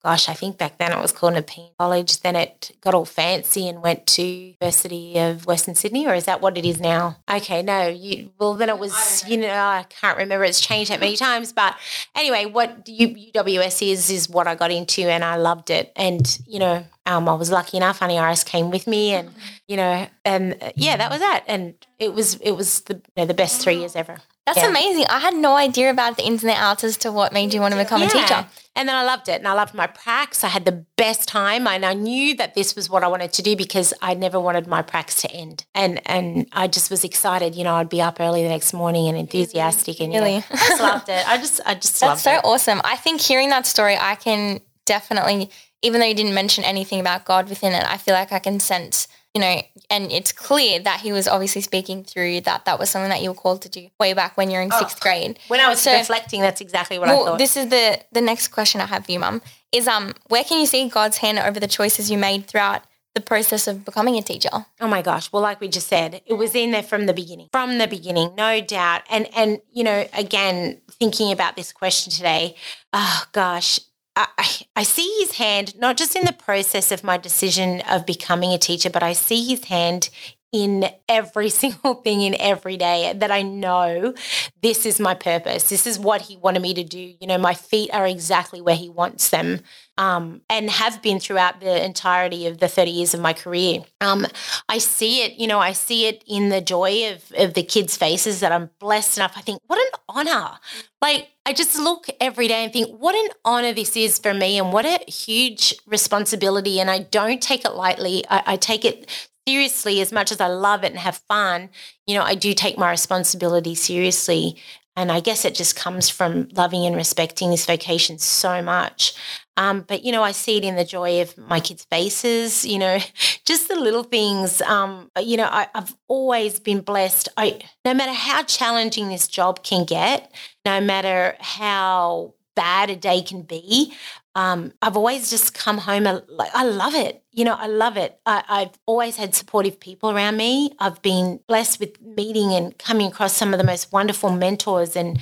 gosh, 0.05 0.29
I 0.29 0.35
think 0.35 0.59
back 0.59 0.79
then 0.79 0.93
it 0.93 1.01
was 1.01 1.13
called 1.13 1.35
Nepean 1.35 1.71
College. 1.79 2.21
Then 2.21 2.37
it 2.37 2.73
got 2.81 2.95
all 2.95 3.05
fancy 3.05 3.69
and 3.69 3.83
went 3.83 4.07
to 4.09 4.23
University 4.23 5.19
of 5.19 5.47
Western 5.47 5.75
Sydney, 5.75 6.07
or 6.07 6.15
is 6.15 6.25
that 6.25 6.41
what 6.41 6.59
it 6.59 6.65
is 6.65 6.81
now? 6.81 7.17
Okay, 7.31 7.63
no, 7.63 7.87
you 7.87 8.31
well 8.39 8.55
then 8.55 8.69
it 8.69 8.79
was 8.79 9.27
you 9.29 9.37
know 9.37 9.49
I 9.49 9.87
can't 9.89 10.19
remember. 10.19 10.45
It's 10.45 10.61
changed 10.61 10.91
that 10.91 11.01
many 11.01 11.17
times, 11.17 11.53
but 11.53 11.77
anyway, 12.15 12.47
what 12.47 12.85
UWS 12.87 13.91
is 13.91 14.11
is 14.11 14.29
what 14.29 14.47
I 14.47 14.55
got 14.55 14.71
into, 14.71 15.03
and 15.03 15.25
I 15.25 15.37
loved 15.37 15.71
it. 15.71 15.93
And 15.97 16.39
you 16.47 16.59
know, 16.59 16.85
um, 17.07 17.29
I 17.29 17.35
was 17.35 17.51
lucky 17.51 17.77
enough. 17.77 17.99
Honey 18.01 18.19
Iris 18.19 18.45
came 18.45 18.71
with 18.71 18.87
me, 18.87 19.13
and 19.13 19.31
you 19.69 19.77
know, 19.77 20.07
and 20.25 20.57
uh, 20.61 20.73
yeah, 20.75 20.97
that 20.97 21.11
was 21.11 21.21
that. 21.21 21.45
And 21.47 21.75
it 21.99 22.13
was 22.15 22.35
it 22.37 22.53
was 22.53 22.81
the 22.83 22.95
you 22.95 23.03
know, 23.19 23.27
the 23.27 23.35
best 23.35 23.61
three 23.61 23.77
years 23.77 23.97
ever. 23.97 24.19
That's 24.47 24.59
yeah. 24.59 24.71
amazing. 24.71 25.07
I 25.09 25.21
had 25.21 25.35
no 25.35 25.55
idea 25.55 25.91
about 25.91 26.17
the 26.17 26.25
ins 26.25 26.43
and 26.43 26.51
outs 26.51 26.83
as 26.83 26.97
to 26.99 27.13
what 27.13 27.33
made 27.33 27.55
you 27.55 27.61
want 27.61 27.75
to 27.75 27.79
become 27.79 28.01
yeah. 28.01 28.09
a 28.09 28.11
teacher. 28.11 28.47
And 28.75 28.89
then 28.89 28.97
I 28.97 29.05
loved 29.05 29.29
it. 29.29 29.39
And 29.39 29.47
I 29.47 29.53
loved 29.53 29.73
my 29.73 29.87
pracs. 29.87 30.43
I 30.43 30.49
had 30.49 30.65
the 30.65 30.85
best 30.97 31.29
time. 31.29 31.69
And 31.69 31.85
I 31.85 31.95
knew 31.95 32.35
that 32.37 32.55
this 32.55 32.75
was 32.75 32.91
what 32.91 33.05
I 33.05 33.07
wanted 33.07 33.33
to 33.35 33.43
do 33.43 33.55
because 33.55 33.95
I 34.03 34.15
never 34.15 34.41
wanted 34.41 34.67
my 34.67 34.83
pracs 34.83 35.21
to 35.21 35.31
end. 35.31 35.65
And 35.75 36.01
and 36.07 36.49
I 36.53 36.67
just 36.67 36.91
was 36.91 37.05
excited. 37.05 37.55
You 37.55 37.63
know, 37.63 37.75
I'd 37.75 37.89
be 37.89 38.03
up 38.03 38.19
early 38.19 38.43
the 38.43 38.49
next 38.49 38.73
morning 38.73 39.07
and 39.07 39.17
enthusiastic 39.17 40.01
and 40.01 40.13
really? 40.13 40.35
You 40.35 40.39
know, 40.41 40.45
I 40.51 40.57
just 40.57 40.83
loved 40.83 41.09
it. 41.09 41.29
I 41.29 41.37
just 41.37 41.61
I 41.65 41.75
just 41.75 42.01
That's 42.01 42.23
so 42.23 42.33
it. 42.33 42.41
awesome. 42.45 42.81
I 42.85 42.97
think 42.97 43.21
hearing 43.21 43.51
that 43.51 43.67
story, 43.67 43.97
I 43.97 44.17
can 44.17 44.61
definitely, 44.87 45.51
even 45.83 46.01
though 46.01 46.07
you 46.07 46.15
didn't 46.15 46.35
mention 46.35 46.65
anything 46.65 46.99
about 46.99 47.25
God 47.25 47.49
within 47.49 47.75
it, 47.75 47.85
I 47.85 47.97
feel 47.97 48.15
like 48.15 48.33
I 48.33 48.41
can 48.41 48.59
sense– 48.59 49.07
you 49.35 49.41
know, 49.41 49.63
and 49.89 50.13
it's 50.13 50.31
clear 50.31 50.79
that 50.81 51.01
he 51.01 51.13
was 51.13 51.27
obviously 51.27 51.63
speaking 51.63 52.05
through 52.05 52.43
that 52.43 52.67
that 52.67 52.79
was 52.79 52.91
something 52.91 53.09
that 53.09 53.23
you 53.23 53.31
were 53.31 53.35
called 53.35 53.63
to 53.63 53.69
do 53.69 53.89
way 53.99 54.13
back 54.13 54.37
when 54.37 54.51
you're 54.51 54.61
in 54.61 54.71
oh, 54.73 54.79
sixth 54.79 55.01
grade. 55.01 55.39
When 55.49 55.61
I 55.61 55.69
was 55.69 55.81
so, 55.81 55.97
reflecting, 55.97 56.43
that's 56.43 56.61
exactly 56.61 56.99
what 56.99 57.09
well, 57.09 57.23
I 57.23 57.27
thought. 57.31 57.39
This 57.39 57.57
is 57.57 57.69
the 57.69 58.01
the 58.13 58.21
next 58.21 58.49
question 58.49 58.81
I 58.81 58.87
have 58.87 59.07
for 59.07 59.13
you, 59.13 59.21
Mum. 59.21 59.41
Is 59.73 59.89
um 59.89 60.13
where 60.29 60.45
can 60.45 60.61
you 60.61 60.67
see 60.67 60.87
God's 60.89 61.19
hand 61.19 61.39
over 61.39 61.59
the 61.59 61.67
choices 61.69 62.11
you 62.11 62.19
made 62.19 62.47
throughout 62.47 62.83
the 63.15 63.23
process 63.23 63.67
of 63.67 63.87
becoming 63.87 64.17
a 64.17 64.23
teacher? 64.23 64.51
Oh 64.81 64.89
my 64.89 65.01
gosh. 65.01 65.33
Well, 65.33 65.43
like 65.43 65.61
we 65.61 65.69
just 65.69 65.89
said, 65.89 66.21
it 66.27 66.35
was 66.35 66.55
in 66.55 66.71
there 66.71 66.83
from 66.83 67.07
the 67.07 67.15
beginning. 67.15 67.49
From 67.53 67.79
the 67.79 67.87
beginning, 67.87 68.35
no 68.37 68.61
doubt. 68.61 69.03
And 69.11 69.29
and 69.35 69.61
you 69.73 69.85
know, 69.85 70.07
again, 70.13 70.83
thinking 70.91 71.33
about 71.33 71.57
this 71.57 71.73
question 71.73 72.13
today, 72.13 72.55
oh 72.93 73.25
gosh, 73.33 73.81
I, 74.17 74.49
I 74.77 74.83
see 74.83 75.11
his 75.21 75.37
hand 75.37 75.79
not 75.79 75.97
just 75.97 76.17
in 76.17 76.25
the 76.25 76.33
process 76.33 76.93
of 76.93 77.05
my 77.05 77.17
decision 77.17 77.81
of 77.83 78.07
becoming 78.07 78.53
a 78.53 78.59
teacher, 78.59 78.91
but 78.91 79.03
I 79.03 79.15
see 79.15 79.47
his 79.47 79.65
hand 79.65 80.11
in 80.53 80.85
every 81.09 81.49
single 81.63 81.95
thing 81.95 82.21
in 82.21 82.37
every 82.39 82.77
day 82.77 83.13
that 83.17 83.31
I 83.31 83.43
know 83.43 84.15
this 84.63 84.85
is 84.87 85.01
my 85.01 85.15
purpose. 85.15 85.69
This 85.69 85.87
is 85.87 85.99
what 85.99 86.23
he 86.23 86.37
wanted 86.37 86.63
me 86.63 86.75
to 86.75 86.85
do. 86.85 87.15
You 87.21 87.27
know, 87.27 87.39
my 87.39 87.55
feet 87.55 87.91
are 87.93 88.07
exactly 88.07 88.61
where 88.61 88.77
he 88.77 88.89
wants 88.89 89.31
them 89.31 89.61
um, 89.99 90.41
and 90.49 90.71
have 90.71 91.03
been 91.03 91.21
throughout 91.21 91.61
the 91.61 91.85
entirety 91.85 92.47
of 92.47 92.59
the 92.59 92.69
30 92.69 92.91
years 92.91 93.15
of 93.15 93.21
my 93.21 93.33
career. 93.33 93.85
Um, 94.01 94.27
I 94.69 94.79
see 94.79 95.23
it, 95.23 95.35
you 95.35 95.47
know, 95.47 95.59
I 95.59 95.73
see 95.73 96.07
it 96.07 96.25
in 96.27 96.49
the 96.49 96.61
joy 96.61 97.13
of, 97.13 97.33
of 97.37 97.55
the 97.55 97.63
kids' 97.63 97.97
faces 97.97 98.41
that 98.41 98.53
I'm 98.53 98.71
blessed 98.79 99.19
enough. 99.19 99.35
I 99.37 99.43
think, 99.43 99.61
what 99.67 99.79
an 99.79 100.01
honor. 100.09 100.59
Like, 101.01 101.29
I 101.45 101.53
just 101.53 101.79
look 101.79 102.07
every 102.21 102.49
day 102.49 102.65
and 102.65 102.73
think, 102.73 102.97
what 102.99 103.15
an 103.15 103.29
honor 103.45 103.73
this 103.73 103.97
is 103.97 104.19
for 104.19 104.33
me 104.33 104.59
and 104.59 104.73
what 104.73 104.87
a 104.87 104.99
huge 105.11 105.75
responsibility. 105.87 106.81
And 106.81 106.91
I 106.91 107.01
don't 107.01 107.43
take 107.43 107.65
it 107.65 107.73
lightly. 107.73 108.25
I, 108.31 108.43
I 108.47 108.57
take 108.57 108.85
it 108.85 109.11
seriously, 109.47 110.01
as 110.01 110.13
much 110.13 110.31
as 110.31 110.41
I 110.41 110.47
love 110.47 110.85
it 110.85 110.93
and 110.93 110.99
have 110.99 111.17
fun, 111.29 111.71
you 112.07 112.15
know, 112.15 112.23
I 112.23 112.35
do 112.35 112.55
take 112.55 112.79
my 112.79 112.91
responsibility 112.91 113.75
seriously. 113.75 114.57
And 114.97 115.11
I 115.11 115.21
guess 115.21 115.45
it 115.45 115.55
just 115.55 115.75
comes 115.75 116.11
from 116.11 116.49
loving 116.53 116.85
and 116.85 116.95
respecting 116.95 117.51
this 117.51 117.65
vocation 117.65 118.19
so 118.19 118.63
much. 118.63 119.15
Um, 119.57 119.85
but, 119.87 120.05
you 120.05 120.13
know, 120.13 120.23
I 120.23 120.33
see 120.33 120.59
it 120.59 120.65
in 120.65 120.77
the 120.77 120.85
joy 120.85 121.21
of 121.23 121.37
my 121.37 121.61
kids' 121.61 121.85
faces, 121.85 122.65
you 122.65 122.79
know, 122.79 122.99
just 123.45 123.69
the 123.69 123.77
little 123.77 124.03
things. 124.03 124.61
Um, 124.63 125.11
you 125.21 125.37
know, 125.37 125.49
I, 125.51 125.69
I've 125.75 125.95
always 126.09 126.61
been 126.61 126.81
blessed. 126.81 127.29
I, 127.37 127.61
no 127.85 127.95
matter 127.95 128.13
how 128.13 128.43
challenging 128.45 129.09
this 129.09 129.29
job 129.29 129.63
can 129.63 129.85
get, 129.85 130.33
no 130.65 130.81
matter 130.81 131.37
how 131.41 132.35
bad 132.55 132.91
a 132.91 132.97
day 132.97 133.23
can 133.23 133.43
be, 133.43 133.95
um, 134.35 134.73
I've 134.81 134.97
always 134.97 135.29
just 135.31 135.55
come 135.55 135.79
home. 135.79 136.05
Like 136.05 136.51
I 136.55 136.65
love 136.65 136.95
it. 136.95 137.23
You 137.33 137.45
know, 137.45 137.55
I 137.55 137.67
love 137.67 137.97
it. 137.97 138.19
I, 138.25 138.43
I've 138.49 138.79
always 138.87 139.17
had 139.17 139.35
supportive 139.35 139.79
people 139.79 140.11
around 140.11 140.37
me. 140.37 140.73
I've 140.79 141.03
been 141.03 141.41
blessed 141.47 141.81
with 141.81 142.01
meeting 142.01 142.53
and 142.53 142.77
coming 142.79 143.09
across 143.09 143.35
some 143.35 143.53
of 143.53 143.59
the 143.59 143.65
most 143.65 143.93
wonderful 143.93 144.31
mentors 144.31 144.97
and 144.97 145.19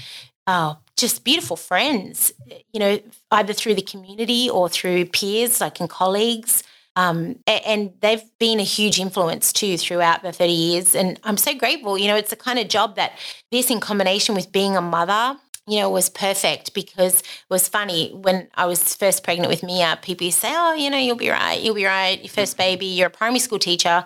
oh, 0.47 0.79
just 0.97 1.25
beautiful 1.25 1.57
friends. 1.57 2.33
You 2.73 2.81
know, 2.81 3.01
either 3.33 3.53
through 3.53 3.75
the 3.75 3.83
community 3.83 4.49
or 4.49 4.69
through 4.69 5.07
peers, 5.07 5.61
like 5.61 5.81
and 5.81 5.91
colleagues. 5.91 6.63
Um, 6.97 7.39
and 7.47 7.93
they've 8.01 8.23
been 8.39 8.61
a 8.61 8.65
huge 8.65 8.99
influence 8.99 9.53
too 9.53 9.79
throughout 9.79 10.23
the 10.23 10.33
30 10.33 10.53
years. 10.53 10.95
And 10.95 11.19
I'm 11.25 11.37
so 11.37 11.55
grateful. 11.55 11.97
You 11.97 12.09
know, 12.09 12.17
it's 12.17 12.31
the 12.31 12.37
kind 12.37 12.59
of 12.59 12.69
job 12.69 12.97
that 12.97 13.13
this, 13.51 13.71
in 13.71 13.81
combination 13.81 14.35
with 14.35 14.53
being 14.53 14.77
a 14.77 14.83
mother, 14.83 15.39
you 15.71 15.79
know, 15.79 15.89
was 15.89 16.11
perfect 16.11 16.75
because 16.75 17.21
it 17.21 17.27
was 17.49 17.69
funny 17.69 18.11
when 18.13 18.49
I 18.57 18.67
was 18.67 18.95
first 18.97 19.23
pregnant 19.23 19.49
with 19.49 19.63
Mia, 19.63 19.99
people 20.03 20.29
say, 20.33 20.51
oh, 20.53 20.75
you 20.75 20.91
know, 20.91 20.99
you'll 20.99 21.15
be 21.15 21.31
right, 21.31 21.61
you'll 21.61 21.77
be 21.77 21.85
right, 21.85 22.21
your 22.21 22.29
first 22.29 22.57
baby, 22.57 22.87
you're 22.87 23.07
a 23.07 23.11
primary 23.11 23.39
school 23.39 23.61
teacher. 23.61 24.05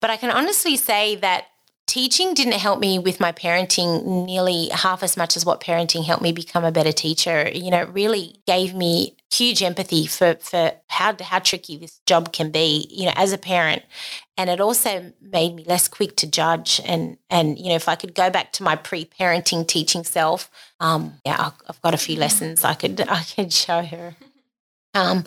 But 0.00 0.10
I 0.10 0.16
can 0.16 0.30
honestly 0.30 0.76
say 0.76 1.14
that 1.16 1.46
teaching 1.86 2.34
didn't 2.34 2.54
help 2.54 2.80
me 2.80 2.98
with 2.98 3.20
my 3.20 3.32
parenting 3.32 4.26
nearly 4.26 4.68
half 4.68 5.02
as 5.02 5.16
much 5.16 5.36
as 5.36 5.46
what 5.46 5.60
parenting 5.60 6.04
helped 6.04 6.22
me 6.22 6.32
become 6.32 6.64
a 6.64 6.72
better 6.72 6.92
teacher. 6.92 7.48
You 7.48 7.70
know, 7.70 7.82
it 7.82 7.88
really 7.90 8.36
gave 8.46 8.74
me 8.74 9.16
huge 9.32 9.62
empathy 9.62 10.06
for 10.06 10.34
for 10.36 10.72
how 10.88 11.16
how 11.20 11.38
tricky 11.38 11.76
this 11.76 12.00
job 12.06 12.32
can 12.32 12.50
be, 12.50 12.86
you 12.90 13.06
know, 13.06 13.12
as 13.16 13.32
a 13.32 13.38
parent. 13.38 13.82
And 14.36 14.50
it 14.50 14.60
also 14.60 15.12
made 15.20 15.54
me 15.54 15.64
less 15.64 15.88
quick 15.88 16.16
to 16.16 16.26
judge 16.26 16.80
and 16.84 17.18
and 17.30 17.58
you 17.58 17.68
know, 17.68 17.76
if 17.76 17.88
I 17.88 17.94
could 17.94 18.14
go 18.14 18.30
back 18.30 18.52
to 18.54 18.62
my 18.62 18.76
pre-parenting 18.76 19.66
teaching 19.66 20.04
self, 20.04 20.50
um, 20.80 21.20
yeah, 21.24 21.50
I've 21.68 21.80
got 21.82 21.94
a 21.94 21.98
few 21.98 22.16
lessons 22.18 22.64
I 22.64 22.74
could 22.74 23.00
I 23.08 23.22
could 23.22 23.52
show 23.52 23.82
her. 23.82 24.16
Um, 24.96 25.24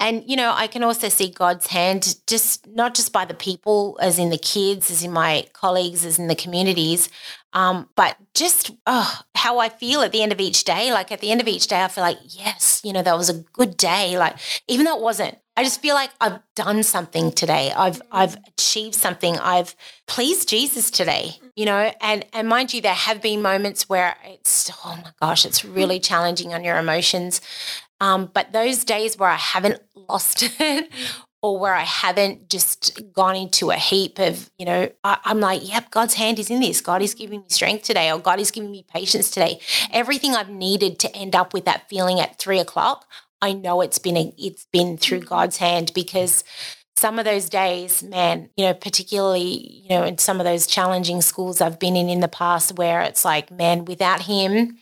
and 0.00 0.24
you 0.26 0.34
know, 0.36 0.52
I 0.52 0.66
can 0.66 0.82
also 0.82 1.08
see 1.08 1.30
God's 1.30 1.68
hand 1.68 2.16
just 2.26 2.66
not 2.66 2.94
just 2.94 3.12
by 3.12 3.24
the 3.24 3.34
people, 3.34 3.96
as 4.00 4.18
in 4.18 4.30
the 4.30 4.38
kids, 4.38 4.90
as 4.90 5.04
in 5.04 5.12
my 5.12 5.46
colleagues, 5.52 6.04
as 6.04 6.18
in 6.18 6.26
the 6.26 6.34
communities, 6.34 7.08
um, 7.52 7.88
but 7.94 8.16
just 8.34 8.72
oh, 8.86 9.20
how 9.36 9.58
I 9.58 9.68
feel 9.68 10.00
at 10.00 10.10
the 10.10 10.22
end 10.22 10.32
of 10.32 10.40
each 10.40 10.64
day. 10.64 10.92
Like 10.92 11.12
at 11.12 11.20
the 11.20 11.30
end 11.30 11.40
of 11.40 11.46
each 11.46 11.68
day, 11.68 11.82
I 11.82 11.88
feel 11.88 12.02
like 12.02 12.18
yes, 12.26 12.80
you 12.84 12.92
know, 12.92 13.02
that 13.02 13.16
was 13.16 13.30
a 13.30 13.44
good 13.52 13.76
day. 13.76 14.18
Like 14.18 14.36
even 14.66 14.86
though 14.86 14.96
it 14.96 15.02
wasn't, 15.02 15.38
I 15.56 15.62
just 15.62 15.82
feel 15.82 15.94
like 15.94 16.10
I've 16.20 16.40
done 16.56 16.82
something 16.82 17.30
today. 17.30 17.72
I've 17.76 18.02
I've 18.10 18.36
achieved 18.48 18.96
something. 18.96 19.38
I've 19.38 19.76
pleased 20.06 20.48
Jesus 20.48 20.90
today. 20.90 21.36
You 21.54 21.66
know, 21.66 21.92
and 22.00 22.24
and 22.32 22.48
mind 22.48 22.72
you, 22.72 22.80
there 22.80 22.94
have 22.94 23.20
been 23.20 23.42
moments 23.42 23.88
where 23.88 24.16
it's 24.24 24.70
oh 24.84 24.98
my 25.04 25.10
gosh, 25.20 25.44
it's 25.44 25.64
really 25.64 26.00
challenging 26.00 26.54
on 26.54 26.64
your 26.64 26.78
emotions. 26.78 27.40
Um, 28.02 28.28
but 28.34 28.52
those 28.52 28.82
days 28.82 29.16
where 29.16 29.30
I 29.30 29.36
haven't 29.36 29.80
lost 29.94 30.42
it 30.60 30.90
or 31.40 31.60
where 31.60 31.74
I 31.74 31.84
haven't 31.84 32.50
just 32.50 33.00
gone 33.12 33.36
into 33.36 33.70
a 33.70 33.76
heap 33.76 34.18
of, 34.18 34.50
you 34.58 34.66
know, 34.66 34.90
I, 35.04 35.18
am 35.24 35.38
like, 35.38 35.66
yep, 35.66 35.92
God's 35.92 36.14
hand 36.14 36.40
is 36.40 36.50
in 36.50 36.58
this. 36.58 36.80
God 36.80 37.00
is 37.00 37.14
giving 37.14 37.42
me 37.42 37.46
strength 37.48 37.84
today, 37.84 38.10
or 38.10 38.18
God 38.18 38.40
is 38.40 38.50
giving 38.50 38.72
me 38.72 38.84
patience 38.92 39.30
today. 39.30 39.60
Everything 39.92 40.34
I've 40.34 40.50
needed 40.50 40.98
to 40.98 41.16
end 41.16 41.36
up 41.36 41.54
with 41.54 41.64
that 41.66 41.88
feeling 41.88 42.18
at 42.18 42.40
three 42.40 42.58
o'clock, 42.58 43.06
I 43.40 43.52
know 43.52 43.80
it's 43.80 44.00
been 44.00 44.16
a, 44.16 44.32
it's 44.36 44.66
been 44.72 44.96
through. 44.96 45.20
God's 45.20 45.58
hand 45.58 45.92
because 45.94 46.42
some 46.96 47.20
of 47.20 47.24
those 47.24 47.48
days, 47.48 48.02
man, 48.02 48.50
you 48.56 48.64
know, 48.64 48.74
particularly, 48.74 49.82
you 49.84 49.90
know, 49.90 50.02
in 50.02 50.18
some 50.18 50.40
of 50.40 50.44
those 50.44 50.66
challenging 50.66 51.22
schools 51.22 51.60
I've 51.60 51.78
been 51.78 51.94
in 51.94 52.08
in 52.08 52.20
the 52.20 52.28
past 52.28 52.76
where 52.76 53.00
it's 53.00 53.24
like, 53.24 53.50
man, 53.52 53.84
without 53.84 54.22
him, 54.22 54.76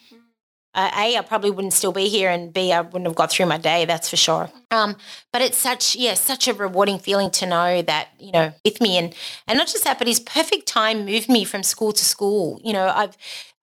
uh, 0.75 0.91
a, 0.97 1.17
I 1.17 1.21
probably 1.23 1.51
wouldn't 1.51 1.73
still 1.73 1.93
be 1.93 2.09
here, 2.09 2.31
and 2.31 2.53
B, 2.53 2.73
I 2.73 2.81
wouldn't 2.81 3.07
have 3.07 3.17
got 3.17 3.31
through 3.31 3.47
my 3.47 3.59
day. 3.59 3.85
That's 3.87 4.09
for 4.09 4.17
sure. 4.17 4.51
Um, 4.71 4.97
but 5.33 5.43
it's 5.43 5.59
such, 5.59 5.97
yeah, 5.97 6.15
such 6.15 6.47
a 6.47 6.55
rewarding 6.55 7.01
feeling 7.01 7.31
to 7.33 7.47
know 7.47 7.83
that 7.83 8.09
you 8.19 8.31
know 8.31 8.53
with 8.65 8.81
me, 8.81 8.97
and 8.97 9.15
and 9.49 9.59
not 9.59 9.67
just 9.67 9.85
that, 9.85 9.99
but 9.99 10.07
his 10.07 10.21
perfect 10.21 10.67
time 10.67 11.05
moved 11.05 11.29
me 11.29 11.45
from 11.45 11.63
school 11.65 11.93
to 11.93 12.05
school. 12.05 12.61
You 12.63 12.73
know, 12.73 12.87
I've, 12.87 13.17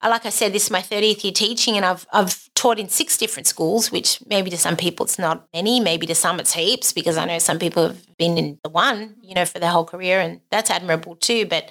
like 0.04 0.26
I 0.26 0.30
said, 0.30 0.52
this 0.52 0.66
is 0.66 0.72
my 0.72 0.82
thirtieth 0.82 1.24
year 1.24 1.34
teaching, 1.34 1.78
and 1.78 1.86
I've 1.86 2.06
I've 2.12 2.54
taught 2.56 2.78
in 2.78 2.90
six 2.90 3.18
different 3.18 3.48
schools, 3.48 3.90
which 3.90 4.20
maybe 4.28 4.50
to 4.50 4.58
some 4.58 4.76
people 4.76 5.06
it's 5.06 5.18
not 5.18 5.48
many, 5.54 5.80
maybe 5.80 6.08
to 6.08 6.16
some 6.16 6.42
it's 6.42 6.54
heaps, 6.54 6.92
because 6.92 7.16
I 7.16 7.24
know 7.24 7.40
some 7.40 7.58
people 7.58 7.88
have 7.88 8.18
been 8.18 8.38
in 8.38 8.60
the 8.64 8.70
one, 8.70 9.16
you 9.22 9.34
know, 9.34 9.46
for 9.46 9.60
their 9.60 9.72
whole 9.72 9.86
career, 9.86 10.20
and 10.20 10.42
that's 10.52 10.70
admirable 10.70 11.16
too. 11.16 11.46
But 11.46 11.70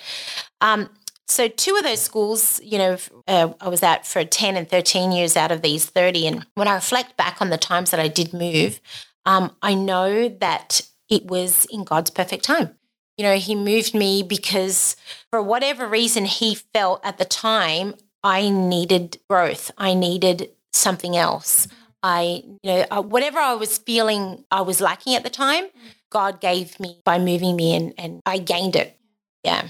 um, 0.63 0.89
so, 1.29 1.49
two 1.49 1.75
of 1.77 1.83
those 1.83 2.01
schools, 2.01 2.61
you 2.63 2.79
know, 2.79 2.97
uh, 3.27 3.53
I 3.61 3.69
was 3.69 3.83
at 3.83 4.07
for 4.07 4.25
10 4.25 4.57
and 4.57 4.69
13 4.69 5.11
years 5.11 5.37
out 5.37 5.51
of 5.51 5.61
these 5.63 5.87
30. 5.87 6.27
And 6.27 6.47
when 6.55 6.69
I 6.69 6.75
reflect 6.75 7.17
back 7.17 7.43
on 7.43 7.51
the 7.51 7.59
times 7.59 7.91
that 7.91 7.99
I 7.99 8.09
did 8.09 8.33
move, 8.33 8.81
um, 9.25 9.55
I 9.61 9.75
know 9.75 10.29
that 10.29 10.83
it 11.09 11.27
was 11.27 11.67
in 11.71 11.83
God's 11.85 12.11
perfect 12.11 12.45
time. 12.45 12.77
You 13.17 13.25
know, 13.25 13.37
He 13.37 13.57
moved 13.57 13.93
me 13.93 14.23
because 14.23 14.95
for 15.31 15.43
whatever 15.43 15.89
reason 15.89 16.27
He 16.27 16.55
felt 16.55 17.05
at 17.05 17.19
the 17.19 17.25
time, 17.25 17.95
I 18.23 18.49
needed 18.49 19.19
growth. 19.29 19.73
I 19.77 19.95
needed 19.95 20.51
something 20.73 21.17
else. 21.17 21.67
I, 22.05 22.45
you 22.45 22.59
know, 22.63 22.87
uh, 22.91 23.03
whatever 23.03 23.41
I 23.41 23.55
was 23.55 23.79
feeling 23.79 24.45
I 24.53 24.61
was 24.61 24.81
lacking 24.81 25.17
at 25.17 25.25
the 25.25 25.31
time, 25.31 25.65
God 26.11 26.41
gave 26.41 26.79
me 26.79 27.01
by 27.05 27.19
moving 27.19 27.57
me 27.57 27.75
and, 27.75 27.95
and 27.99 28.23
I 28.25 28.39
gained 28.39 28.77
it. 28.77 28.97
Yeah. 29.43 29.69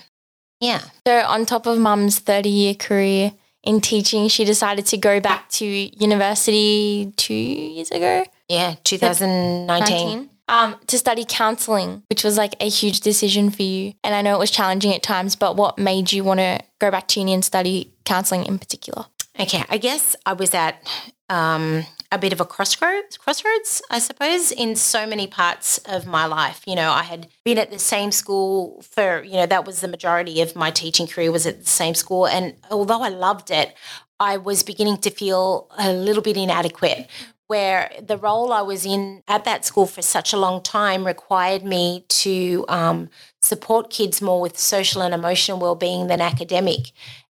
Yeah. 0.60 0.82
So, 1.06 1.20
on 1.20 1.46
top 1.46 1.66
of 1.66 1.78
mum's 1.78 2.18
30 2.18 2.48
year 2.48 2.74
career 2.74 3.32
in 3.62 3.80
teaching, 3.80 4.28
she 4.28 4.44
decided 4.44 4.86
to 4.86 4.96
go 4.96 5.20
back 5.20 5.48
to 5.50 5.66
university 5.66 7.12
two 7.16 7.34
years 7.34 7.90
ago. 7.90 8.24
Yeah, 8.48 8.74
2019. 8.84 10.30
Um, 10.48 10.76
to 10.86 10.96
study 10.96 11.24
counseling, 11.28 12.04
which 12.08 12.22
was 12.22 12.36
like 12.36 12.54
a 12.60 12.68
huge 12.68 13.00
decision 13.00 13.50
for 13.50 13.64
you. 13.64 13.94
And 14.04 14.14
I 14.14 14.22
know 14.22 14.36
it 14.36 14.38
was 14.38 14.52
challenging 14.52 14.94
at 14.94 15.02
times, 15.02 15.34
but 15.34 15.56
what 15.56 15.76
made 15.76 16.12
you 16.12 16.22
want 16.22 16.38
to 16.38 16.60
go 16.78 16.88
back 16.92 17.08
to 17.08 17.20
uni 17.20 17.34
and 17.34 17.44
study 17.44 17.92
counseling 18.04 18.46
in 18.46 18.60
particular? 18.60 19.06
Okay, 19.40 19.64
I 19.68 19.78
guess 19.78 20.14
I 20.24 20.34
was 20.34 20.54
at 20.54 20.80
um, 21.28 21.84
a 22.12 22.18
bit 22.18 22.32
of 22.32 22.40
a 22.40 22.44
crossroads, 22.44 23.16
crossroads, 23.18 23.82
I 23.90 23.98
suppose, 23.98 24.52
in 24.52 24.76
so 24.76 25.06
many 25.06 25.26
parts 25.26 25.78
of 25.86 26.06
my 26.06 26.26
life. 26.26 26.62
You 26.66 26.76
know, 26.76 26.90
I 26.90 27.02
had 27.02 27.28
been 27.44 27.58
at 27.58 27.70
the 27.70 27.78
same 27.78 28.12
school 28.12 28.82
for, 28.82 29.22
you 29.22 29.34
know, 29.34 29.46
that 29.46 29.66
was 29.66 29.80
the 29.80 29.88
majority 29.88 30.40
of 30.40 30.56
my 30.56 30.70
teaching 30.70 31.06
career 31.06 31.32
was 31.32 31.46
at 31.46 31.60
the 31.60 31.70
same 31.70 31.94
school. 31.94 32.26
And 32.26 32.54
although 32.70 33.02
I 33.02 33.08
loved 33.08 33.50
it, 33.50 33.74
I 34.18 34.36
was 34.36 34.62
beginning 34.62 34.98
to 34.98 35.10
feel 35.10 35.70
a 35.78 35.92
little 35.92 36.22
bit 36.22 36.36
inadequate 36.36 37.08
where 37.48 37.92
the 38.02 38.16
role 38.16 38.52
I 38.52 38.62
was 38.62 38.84
in 38.84 39.22
at 39.28 39.44
that 39.44 39.64
school 39.64 39.86
for 39.86 40.02
such 40.02 40.32
a 40.32 40.36
long 40.36 40.62
time 40.62 41.06
required 41.06 41.64
me 41.64 42.04
to 42.08 42.64
um, 42.68 43.08
support 43.40 43.90
kids 43.90 44.20
more 44.20 44.40
with 44.40 44.58
social 44.58 45.02
and 45.02 45.14
emotional 45.14 45.58
well-being 45.58 46.08
than 46.08 46.20
academic 46.20 46.90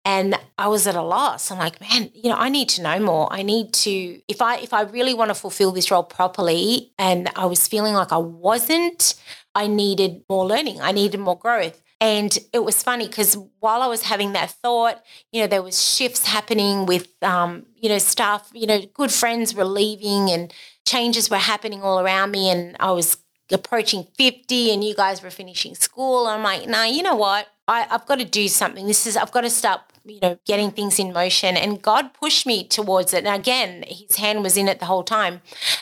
and 0.05 0.35
i 0.57 0.67
was 0.67 0.87
at 0.87 0.95
a 0.95 1.01
loss. 1.01 1.51
I'm 1.51 1.57
like 1.59 1.79
man 1.81 2.09
you 2.13 2.29
know 2.29 2.37
i 2.37 2.49
need 2.49 2.69
to 2.69 2.81
know 2.81 2.99
more. 2.99 3.27
I 3.31 3.41
need 3.43 3.73
to 3.85 4.21
if 4.27 4.41
i 4.41 4.57
if 4.57 4.73
i 4.73 4.81
really 4.81 5.13
want 5.13 5.29
to 5.29 5.35
fulfill 5.35 5.71
this 5.71 5.91
role 5.91 6.03
properly 6.03 6.91
and 6.97 7.29
i 7.35 7.45
was 7.45 7.67
feeling 7.67 7.93
like 7.93 8.11
i 8.11 8.17
wasn't 8.17 9.15
i 9.55 9.67
needed 9.67 10.23
more 10.29 10.45
learning. 10.45 10.81
I 10.81 10.91
needed 10.91 11.19
more 11.19 11.37
growth. 11.37 11.81
And 11.99 12.35
it 12.51 12.63
was 12.63 12.81
funny 12.81 13.07
because 13.07 13.37
while 13.59 13.81
i 13.81 13.87
was 13.87 14.01
having 14.03 14.33
that 14.33 14.49
thought 14.51 15.03
you 15.31 15.41
know 15.41 15.47
there 15.47 15.61
was 15.61 15.81
shifts 15.95 16.25
happening 16.25 16.85
with 16.87 17.07
um, 17.21 17.65
you 17.75 17.89
know 17.89 17.99
staff 17.99 18.49
you 18.53 18.65
know 18.65 18.81
good 18.93 19.11
friends 19.11 19.53
were 19.53 19.65
leaving 19.65 20.29
and 20.31 20.51
changes 20.87 21.29
were 21.29 21.37
happening 21.37 21.81
all 21.83 21.99
around 21.99 22.31
me 22.31 22.49
and 22.49 22.75
i 22.79 22.89
was 22.91 23.17
approaching 23.51 24.07
50 24.17 24.71
and 24.71 24.83
you 24.83 24.95
guys 24.95 25.21
were 25.21 25.29
finishing 25.29 25.75
school. 25.75 26.25
I'm 26.25 26.41
like 26.43 26.67
nah 26.67 26.85
you 26.85 27.03
know 27.03 27.15
what? 27.15 27.47
I, 27.67 27.85
i've 27.91 28.05
got 28.07 28.19
to 28.19 28.25
do 28.25 28.47
something. 28.47 28.87
This 28.87 29.05
is 29.05 29.15
i've 29.15 29.31
got 29.31 29.41
to 29.41 29.49
start 29.49 29.81
you 30.05 30.19
know, 30.21 30.37
getting 30.45 30.71
things 30.71 30.99
in 30.99 31.13
motion. 31.13 31.57
And 31.57 31.81
God 31.81 32.13
pushed 32.13 32.45
me 32.45 32.67
towards 32.67 33.13
it. 33.13 33.25
And 33.25 33.35
again, 33.35 33.83
his 33.87 34.17
hand 34.17 34.43
was 34.43 34.57
in 34.57 34.67
it 34.67 34.79
the 34.79 34.85
whole 34.85 35.03
time. 35.03 35.41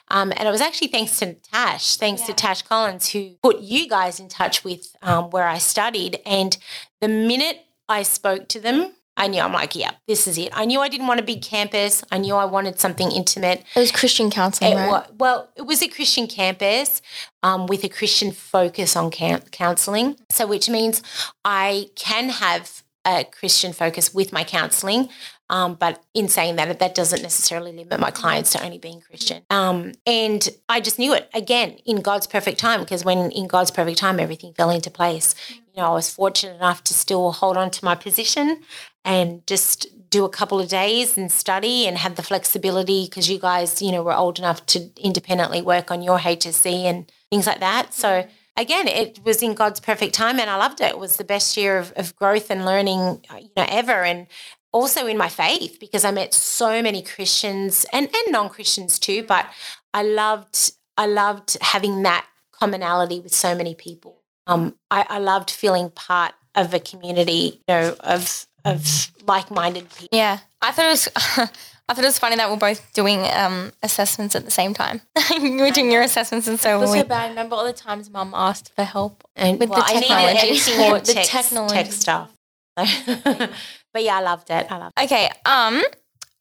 Um, 0.10 0.32
and 0.36 0.48
it 0.48 0.52
was 0.52 0.62
actually 0.62 0.88
thanks 0.90 1.20
to 1.20 1.34
Tash, 1.34 1.96
thanks 1.98 2.22
yeah. 2.22 2.28
to 2.28 2.34
Tash 2.34 2.62
Collins, 2.64 3.10
who 3.10 3.36
put 3.42 3.60
you 3.60 3.88
guys 3.88 4.20
in 4.20 4.28
touch 4.30 4.64
with 4.64 4.96
um, 5.02 5.30
where 5.30 5.48
I 5.48 5.58
studied. 5.58 6.20
And 6.26 6.58
the 7.02 7.08
minute 7.08 7.66
I 7.88 8.04
spoke 8.04 8.48
to 8.50 8.60
them, 8.60 8.94
I 9.20 9.28
knew 9.28 9.42
I'm 9.42 9.52
like, 9.52 9.76
yeah, 9.76 9.92
this 10.08 10.28
is 10.28 10.38
it. 10.38 10.50
I 10.54 10.64
knew 10.64 10.80
I 10.80 10.88
didn't 10.88 11.08
want 11.08 11.20
a 11.20 11.24
big 11.24 11.42
campus. 11.42 12.06
I 12.10 12.20
knew 12.20 12.36
I 12.36 12.46
wanted 12.46 12.80
something 12.80 13.12
intimate. 13.12 13.66
It 13.76 13.80
was 13.80 13.92
Christian 13.92 14.32
counseling, 14.32 14.72
It 14.72 14.76
right? 14.78 14.90
wa- 14.90 15.06
well, 15.18 15.50
it 15.58 15.64
was 15.64 15.82
a 15.82 15.90
Christian 15.90 16.26
campus 16.26 17.02
um, 17.44 17.68
with 17.68 17.84
a 17.84 17.90
Christian 17.90 18.32
focus 18.32 18.96
on 18.96 19.12
counseling. 19.12 20.16
So, 20.32 20.48
which 20.48 20.70
means 20.70 21.04
I 21.44 21.90
can 21.96 22.30
have 22.30 22.82
a 23.06 23.24
Christian 23.24 23.74
focus 23.74 24.14
with 24.14 24.34
my 24.34 24.44
counseling. 24.44 25.10
Um, 25.52 25.74
but 25.76 26.04
in 26.14 26.28
saying 26.28 26.58
that, 26.58 26.78
that 26.78 26.94
doesn't 26.94 27.24
necessarily 27.24 27.72
limit 27.72 28.00
my 28.00 28.12
clients 28.12 28.52
to 28.52 28.64
only 28.64 28.78
being 28.78 29.02
Christian. 29.02 29.44
Um, 29.50 29.94
and 30.06 30.48
I 30.68 30.80
just 30.80 31.00
knew 31.00 31.14
it 31.14 31.28
again 31.34 31.78
in 31.86 32.02
God's 32.02 32.28
perfect 32.28 32.60
time 32.60 32.82
because 32.82 33.04
when 33.04 33.32
in 33.32 33.48
God's 33.48 33.72
perfect 33.72 33.98
time, 33.98 34.20
everything 34.20 34.54
fell 34.54 34.70
into 34.70 34.92
place. 34.92 35.34
You 35.50 35.82
know, 35.82 35.92
I 35.92 35.94
was 35.94 36.14
fortunate 36.14 36.56
enough 36.56 36.84
to 36.84 36.94
still 36.94 37.32
hold 37.32 37.58
on 37.58 37.72
to 37.72 37.86
my 37.86 37.96
position 37.96 38.62
and 39.04 39.46
just 39.48 39.88
do 40.10 40.26
a 40.26 40.30
couple 40.30 40.60
of 40.60 40.70
days 40.70 41.18
and 41.18 41.32
study 41.32 41.88
and 41.88 41.98
have 41.98 42.16
the 42.16 42.24
flexibility 42.24 43.06
because 43.06 43.30
you 43.30 43.40
guys, 43.40 43.82
you 43.82 43.92
know, 43.92 44.04
were 44.04 44.16
old 44.16 44.40
enough 44.40 44.66
to 44.68 44.90
independently 44.98 45.62
work 45.62 45.90
on 45.90 46.02
your 46.02 46.20
HSC 46.20 46.84
and 46.84 47.12
things 47.32 47.48
like 47.48 47.60
that. 47.60 47.94
So 47.94 48.28
again, 48.60 48.88
it 48.88 49.20
was 49.24 49.42
in 49.42 49.54
God's 49.54 49.80
perfect 49.80 50.14
time 50.14 50.40
and 50.40 50.50
I 50.50 50.58
loved 50.58 50.82
it. 50.82 50.92
It 50.92 51.00
was 51.00 51.18
the 51.18 51.24
best 51.24 51.56
year 51.58 51.78
of, 51.78 51.94
of 51.96 52.16
growth 52.16 52.52
and 52.52 52.66
learning, 52.66 53.26
you 53.40 53.50
know, 53.56 53.66
ever. 53.68 54.04
And 54.04 54.28
also 54.72 55.08
in 55.08 55.18
my 55.18 55.30
faith 55.30 55.78
because 55.80 56.06
I 56.06 56.12
met 56.12 56.34
so 56.34 56.82
many 56.82 57.02
Christians 57.02 57.86
and, 57.92 58.08
and 58.08 58.32
non-Christians 58.32 59.00
too, 59.00 59.24
but 59.24 59.46
I 59.94 60.04
loved 60.04 60.74
I 60.98 61.06
loved 61.06 61.58
having 61.62 62.04
that 62.04 62.28
commonality 62.52 63.22
with 63.22 63.34
so 63.34 63.56
many 63.56 63.74
people. 63.74 64.22
Um, 64.48 64.76
I, 64.92 65.06
I 65.08 65.20
loved 65.20 65.50
feeling 65.50 65.92
part 65.92 66.34
of 66.56 66.74
a 66.74 66.80
community, 66.80 67.62
you 67.68 67.74
know, 67.74 67.96
of 68.02 68.46
of 68.66 69.12
like-minded 69.26 69.90
people. 69.92 70.18
Yeah, 70.18 70.40
I 70.62 70.72
thought 70.72 70.86
it 70.86 71.38
was. 71.38 71.50
I 71.90 71.96
thought 71.96 72.04
it 72.04 72.08
was 72.08 72.20
funny 72.20 72.36
that 72.36 72.52
we're 72.52 72.56
both 72.58 72.94
doing 72.94 73.22
um, 73.34 73.72
assessments 73.82 74.36
at 74.36 74.46
the 74.46 74.52
same 74.52 74.76
time. 74.76 75.02
you 75.32 75.58
were 75.60 75.72
doing 75.72 75.92
your 75.92 76.04
assessments, 76.04 76.48
and 76.48 76.60
so 76.60 76.80
was 76.80 76.92
we. 76.92 77.00
so 77.00 77.04
bad. 77.04 77.26
I 77.26 77.30
remember 77.30 77.56
all 77.56 77.66
the 77.66 77.74
times 77.74 78.12
mum 78.12 78.32
asked 78.36 78.72
for 78.76 78.84
help. 78.84 79.24
And 79.36 79.60
With 79.60 79.70
the 79.70 79.74
well, 79.74 79.86
needed 79.88 80.08
technology. 80.08 80.48
in 80.50 81.04
The 81.04 81.14
tech, 81.14 81.26
technology. 81.26 81.74
tech 81.74 81.92
stuff. 81.92 82.32
but 82.78 84.04
yeah, 84.04 84.18
I 84.18 84.22
loved 84.22 84.52
it. 84.52 84.72
I 84.72 84.78
loved 84.78 84.94
it. 85.00 85.04
Okay. 85.06 85.30
Um. 85.46 85.82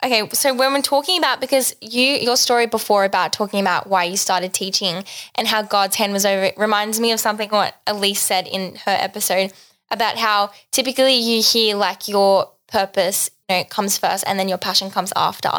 Okay. 0.04 0.28
So 0.34 0.54
when 0.54 0.72
we're 0.74 0.82
talking 0.82 1.18
about 1.18 1.40
because 1.40 1.74
you 1.80 2.04
your 2.04 2.36
story 2.36 2.66
before 2.66 3.04
about 3.04 3.32
talking 3.32 3.60
about 3.60 3.86
why 3.88 4.04
you 4.04 4.18
started 4.18 4.52
teaching 4.52 5.02
and 5.34 5.48
how 5.48 5.62
God's 5.62 5.96
hand 5.96 6.12
was 6.12 6.24
over 6.26 6.44
it 6.44 6.54
reminds 6.58 7.00
me 7.00 7.10
of 7.10 7.18
something 7.20 7.48
what 7.48 7.74
Elise 7.86 8.20
said 8.20 8.46
in 8.46 8.76
her 8.84 8.96
episode 9.00 9.52
about 9.90 10.16
how 10.18 10.50
typically 10.70 11.14
you 11.14 11.42
hear 11.42 11.74
like 11.74 12.06
your 12.06 12.52
purpose 12.68 13.30
know 13.48 13.64
comes 13.64 13.98
first 13.98 14.24
and 14.26 14.38
then 14.38 14.48
your 14.48 14.58
passion 14.58 14.90
comes 14.90 15.12
after, 15.16 15.50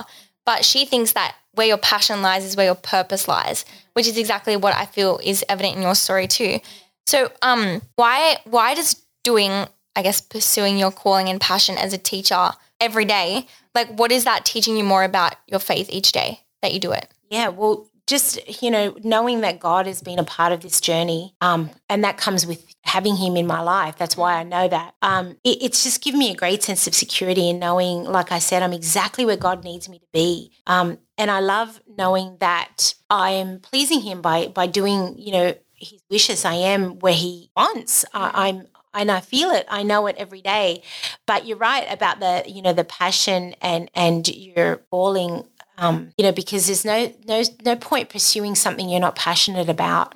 but 0.45 0.65
she 0.65 0.85
thinks 0.85 1.13
that 1.13 1.35
where 1.53 1.67
your 1.67 1.77
passion 1.77 2.21
lies 2.21 2.45
is 2.45 2.55
where 2.55 2.65
your 2.65 2.75
purpose 2.75 3.27
lies, 3.27 3.65
which 3.93 4.07
is 4.07 4.17
exactly 4.17 4.55
what 4.55 4.75
I 4.75 4.85
feel 4.85 5.19
is 5.23 5.43
evident 5.49 5.75
in 5.75 5.81
your 5.81 5.95
story 5.95 6.27
too. 6.27 6.59
So, 7.07 7.31
um, 7.41 7.81
why 7.95 8.37
why 8.45 8.75
does 8.75 9.03
doing, 9.23 9.65
I 9.95 10.01
guess, 10.01 10.21
pursuing 10.21 10.77
your 10.77 10.91
calling 10.91 11.27
and 11.27 11.41
passion 11.41 11.77
as 11.77 11.93
a 11.93 11.97
teacher 11.97 12.51
every 12.79 13.05
day, 13.05 13.47
like, 13.75 13.89
what 13.97 14.11
is 14.11 14.23
that 14.23 14.45
teaching 14.45 14.77
you 14.77 14.83
more 14.83 15.03
about 15.03 15.35
your 15.47 15.59
faith 15.59 15.89
each 15.91 16.11
day 16.11 16.41
that 16.61 16.73
you 16.73 16.79
do 16.79 16.91
it? 16.91 17.07
Yeah, 17.29 17.49
well, 17.49 17.87
just 18.07 18.61
you 18.61 18.71
know, 18.71 18.95
knowing 19.03 19.41
that 19.41 19.59
God 19.59 19.85
has 19.85 20.01
been 20.01 20.19
a 20.19 20.23
part 20.23 20.51
of 20.51 20.61
this 20.61 20.81
journey, 20.81 21.35
um, 21.41 21.69
and 21.89 22.03
that 22.03 22.17
comes 22.17 22.45
with 22.45 22.68
having 22.83 23.15
Him 23.17 23.37
in 23.37 23.47
my 23.47 23.61
life. 23.61 23.97
That's 23.97 24.17
why 24.17 24.35
I 24.35 24.43
know 24.43 24.67
that. 24.67 24.95
Um, 25.01 25.37
it, 25.43 25.61
it's 25.61 25.83
just 25.83 26.03
given 26.03 26.19
me 26.19 26.31
a 26.31 26.35
great 26.35 26.63
sense 26.63 26.87
of 26.87 26.95
security 26.95 27.49
and 27.49 27.59
knowing, 27.59 28.03
like 28.03 28.31
I 28.31 28.39
said, 28.39 28.63
I'm 28.63 28.73
exactly 28.73 29.25
where 29.25 29.37
God 29.37 29.63
needs 29.63 29.89
me 29.89 29.99
to 29.99 30.07
be. 30.11 30.51
Um, 30.67 30.97
and 31.17 31.29
I 31.29 31.39
love 31.39 31.81
knowing 31.97 32.37
that 32.39 32.93
I 33.09 33.31
am 33.31 33.59
pleasing 33.59 34.01
Him 34.01 34.21
by 34.21 34.47
by 34.47 34.67
doing, 34.67 35.15
you 35.17 35.31
know, 35.31 35.53
His 35.75 36.01
wishes. 36.09 36.45
I 36.45 36.55
am 36.55 36.99
where 36.99 37.13
He 37.13 37.51
wants. 37.55 38.05
I, 38.13 38.47
I'm. 38.47 38.67
And 38.91 39.11
I 39.11 39.19
feel 39.19 39.51
it. 39.51 39.67
I 39.69 39.83
know 39.83 40.07
it 40.07 40.15
every 40.17 40.41
day. 40.41 40.81
But 41.27 41.45
you're 41.45 41.57
right 41.57 41.85
about 41.91 42.19
the, 42.19 42.43
you 42.51 42.63
know, 42.63 42.73
the 42.73 42.83
passion 42.83 43.53
and 43.61 43.91
and 43.93 44.27
your 44.27 44.77
calling 44.89 45.45
um, 45.79 46.11
you 46.17 46.23
know, 46.23 46.31
because 46.31 46.67
there's 46.67 46.85
no 46.85 47.11
no 47.27 47.41
no 47.63 47.75
point 47.75 48.09
pursuing 48.09 48.55
something 48.55 48.89
you're 48.89 48.99
not 48.99 49.15
passionate 49.15 49.69
about. 49.69 50.13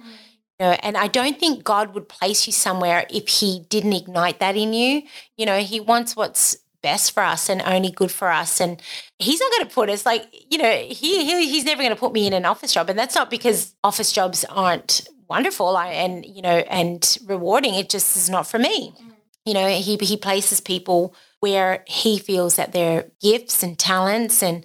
You 0.60 0.68
know, 0.68 0.72
and 0.84 0.96
I 0.98 1.08
don't 1.08 1.40
think 1.40 1.64
God 1.64 1.94
would 1.96 2.08
place 2.08 2.46
you 2.48 2.54
somewhere 2.54 3.06
if 3.10 3.28
He 3.28 3.66
didn't 3.70 3.94
ignite 3.94 4.40
that 4.40 4.56
in 4.56 4.74
you. 4.74 5.04
You 5.38 5.46
know, 5.46 5.60
He 5.60 5.80
wants 5.80 6.16
what's 6.16 6.58
best 6.82 7.14
for 7.14 7.24
us 7.24 7.50
and 7.50 7.62
only 7.64 7.90
good 7.90 8.12
for 8.12 8.30
us. 8.30 8.62
And 8.62 8.82
He's 9.18 9.40
not 9.40 9.52
going 9.52 9.68
to 9.68 9.74
put 9.74 9.90
us 9.90 10.06
like 10.06 10.28
you 10.52 10.58
know 10.60 10.72
He, 10.72 11.26
he 11.26 11.50
He's 11.50 11.66
never 11.66 11.82
going 11.82 11.94
to 11.96 12.00
put 12.00 12.14
me 12.14 12.28
in 12.28 12.34
an 12.34 12.46
office 12.46 12.74
job, 12.74 12.90
and 12.90 13.00
that's 13.00 13.16
not 13.16 13.30
because 13.30 13.74
office 13.84 14.12
jobs 14.12 14.46
aren't 14.46 15.08
wonderful 15.30 15.76
I- 15.76 15.88
and 15.88 16.26
you 16.26 16.42
know 16.42 16.58
and 16.70 17.18
rewarding. 17.26 17.74
It 17.74 17.90
just 17.90 18.16
is 18.16 18.30
not 18.30 18.46
for 18.48 18.60
me. 18.60 18.92
Mm. 18.92 19.12
You 19.46 19.54
know, 19.56 19.68
He 19.70 19.98
He 19.98 20.18
places 20.18 20.62
people 20.62 21.16
where 21.40 21.84
He 21.88 22.20
feels 22.20 22.58
that 22.58 22.74
their 22.74 23.10
gifts 23.22 23.64
and 23.64 23.78
talents 23.80 24.44
and 24.44 24.64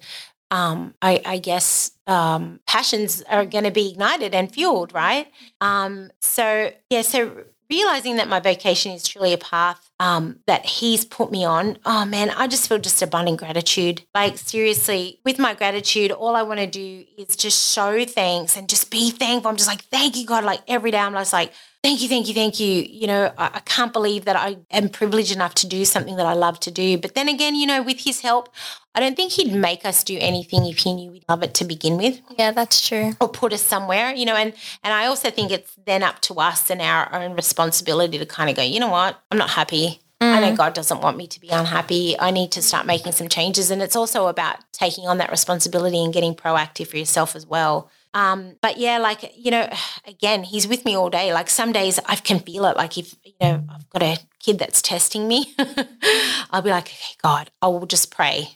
um, 0.51 0.93
I, 1.01 1.21
I 1.25 1.37
guess 1.37 1.91
um, 2.07 2.59
passions 2.65 3.21
are 3.23 3.45
going 3.45 3.65
to 3.65 3.71
be 3.71 3.91
ignited 3.91 4.33
and 4.33 4.51
fueled, 4.51 4.93
right? 4.93 5.31
Um, 5.61 6.11
so 6.21 6.71
yeah, 6.89 7.01
so 7.03 7.43
realizing 7.69 8.15
that 8.15 8.27
my 8.27 8.39
vocation 8.39 8.91
is 8.91 9.07
truly 9.07 9.33
a 9.33 9.37
path 9.37 9.88
um, 9.99 10.39
that 10.47 10.65
he's 10.65 11.03
put 11.05 11.31
me 11.31 11.43
on. 11.43 11.77
Oh 11.85 12.05
man, 12.05 12.29
I 12.31 12.47
just 12.47 12.67
feel 12.69 12.77
just 12.79 13.01
abundant 13.01 13.39
gratitude. 13.39 14.03
Like 14.15 14.37
seriously, 14.37 15.19
with 15.25 15.39
my 15.39 15.53
gratitude, 15.53 16.11
all 16.11 16.35
I 16.35 16.43
want 16.43 16.59
to 16.59 16.67
do 16.67 17.03
is 17.17 17.35
just 17.35 17.73
show 17.73 18.05
thanks 18.05 18.55
and 18.57 18.69
just 18.69 18.89
be 18.91 19.11
thankful. 19.11 19.49
I'm 19.49 19.57
just 19.57 19.69
like, 19.69 19.83
thank 19.85 20.15
you, 20.17 20.25
God. 20.25 20.43
Like 20.43 20.61
every 20.67 20.91
day, 20.91 20.99
I'm 20.99 21.13
just 21.13 21.33
like, 21.33 21.51
thank 21.83 22.01
you, 22.01 22.07
thank 22.07 22.27
you, 22.27 22.33
thank 22.33 22.59
you. 22.59 22.83
You 22.89 23.07
know, 23.07 23.33
I, 23.37 23.51
I 23.55 23.59
can't 23.59 23.91
believe 23.93 24.25
that 24.25 24.35
I 24.35 24.57
am 24.71 24.89
privileged 24.89 25.33
enough 25.33 25.53
to 25.55 25.67
do 25.67 25.83
something 25.85 26.15
that 26.15 26.25
I 26.25 26.33
love 26.33 26.59
to 26.61 26.71
do. 26.71 26.97
But 26.97 27.15
then 27.15 27.27
again, 27.29 27.55
you 27.55 27.67
know, 27.67 27.81
with 27.83 27.99
his 28.01 28.21
help, 28.21 28.49
I 28.95 28.99
don't 29.01 29.15
think 29.15 29.33
he'd 29.33 29.53
make 29.53 29.85
us 29.85 30.03
do 30.03 30.17
anything 30.19 30.65
if 30.65 30.79
he 30.79 30.93
knew 30.93 31.11
we'd 31.11 31.23
love 31.29 31.43
it 31.43 31.53
to 31.55 31.63
begin 31.63 31.95
with 31.97 32.19
Yeah, 32.37 32.51
that's 32.51 32.85
true. 32.85 33.13
or 33.21 33.29
put 33.29 33.53
us 33.53 33.61
somewhere, 33.61 34.11
you 34.13 34.25
know, 34.25 34.35
and 34.35 34.51
and 34.83 34.93
I 34.93 35.05
also 35.05 35.29
think 35.29 35.51
it's 35.51 35.73
then 35.85 36.03
up 36.03 36.19
to 36.21 36.33
us 36.35 36.69
and 36.71 36.81
our 36.81 37.13
own 37.13 37.33
responsibility 37.35 38.17
to 38.17 38.25
kind 38.25 38.49
of 38.49 38.55
go, 38.55 38.63
you 38.63 38.79
know 38.79 38.89
what, 38.89 39.17
I'm 39.31 39.37
not 39.37 39.51
happy. 39.51 39.88
I 40.21 40.41
know 40.41 40.55
God 40.55 40.73
doesn't 40.73 41.01
want 41.01 41.15
me 41.15 41.27
to 41.27 41.39
be 41.39 41.49
unhappy. 41.49 42.19
I 42.19 42.31
need 42.31 42.51
to 42.53 42.61
start 42.61 42.85
making 42.85 43.13
some 43.13 43.29
changes. 43.29 43.71
And 43.71 43.81
it's 43.81 43.95
also 43.95 44.27
about 44.27 44.57
taking 44.73 45.07
on 45.07 45.17
that 45.19 45.31
responsibility 45.31 46.03
and 46.03 46.13
getting 46.13 46.35
proactive 46.35 46.87
for 46.87 46.97
yourself 46.97 47.35
as 47.35 47.45
well. 47.45 47.89
Um, 48.13 48.55
but 48.61 48.77
yeah, 48.77 48.97
like, 48.97 49.33
you 49.37 49.51
know, 49.51 49.69
again, 50.05 50.43
he's 50.43 50.67
with 50.67 50.83
me 50.83 50.95
all 50.95 51.09
day. 51.09 51.33
Like 51.33 51.49
some 51.49 51.71
days 51.71 51.99
I 52.05 52.15
can 52.15 52.39
feel 52.39 52.65
it. 52.65 52.75
Like 52.75 52.97
if, 52.97 53.15
you 53.23 53.33
know, 53.39 53.63
I've 53.69 53.89
got 53.89 54.03
a 54.03 54.17
kid 54.39 54.59
that's 54.59 54.81
testing 54.81 55.27
me, 55.27 55.55
I'll 56.51 56.61
be 56.61 56.69
like, 56.69 56.87
okay, 56.87 57.15
God, 57.21 57.51
I 57.61 57.67
will 57.67 57.85
just 57.85 58.11
pray. 58.11 58.49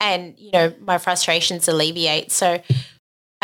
And, 0.00 0.38
you 0.38 0.52
know, 0.52 0.74
my 0.80 0.98
frustrations 0.98 1.66
alleviate. 1.66 2.30
So 2.30 2.60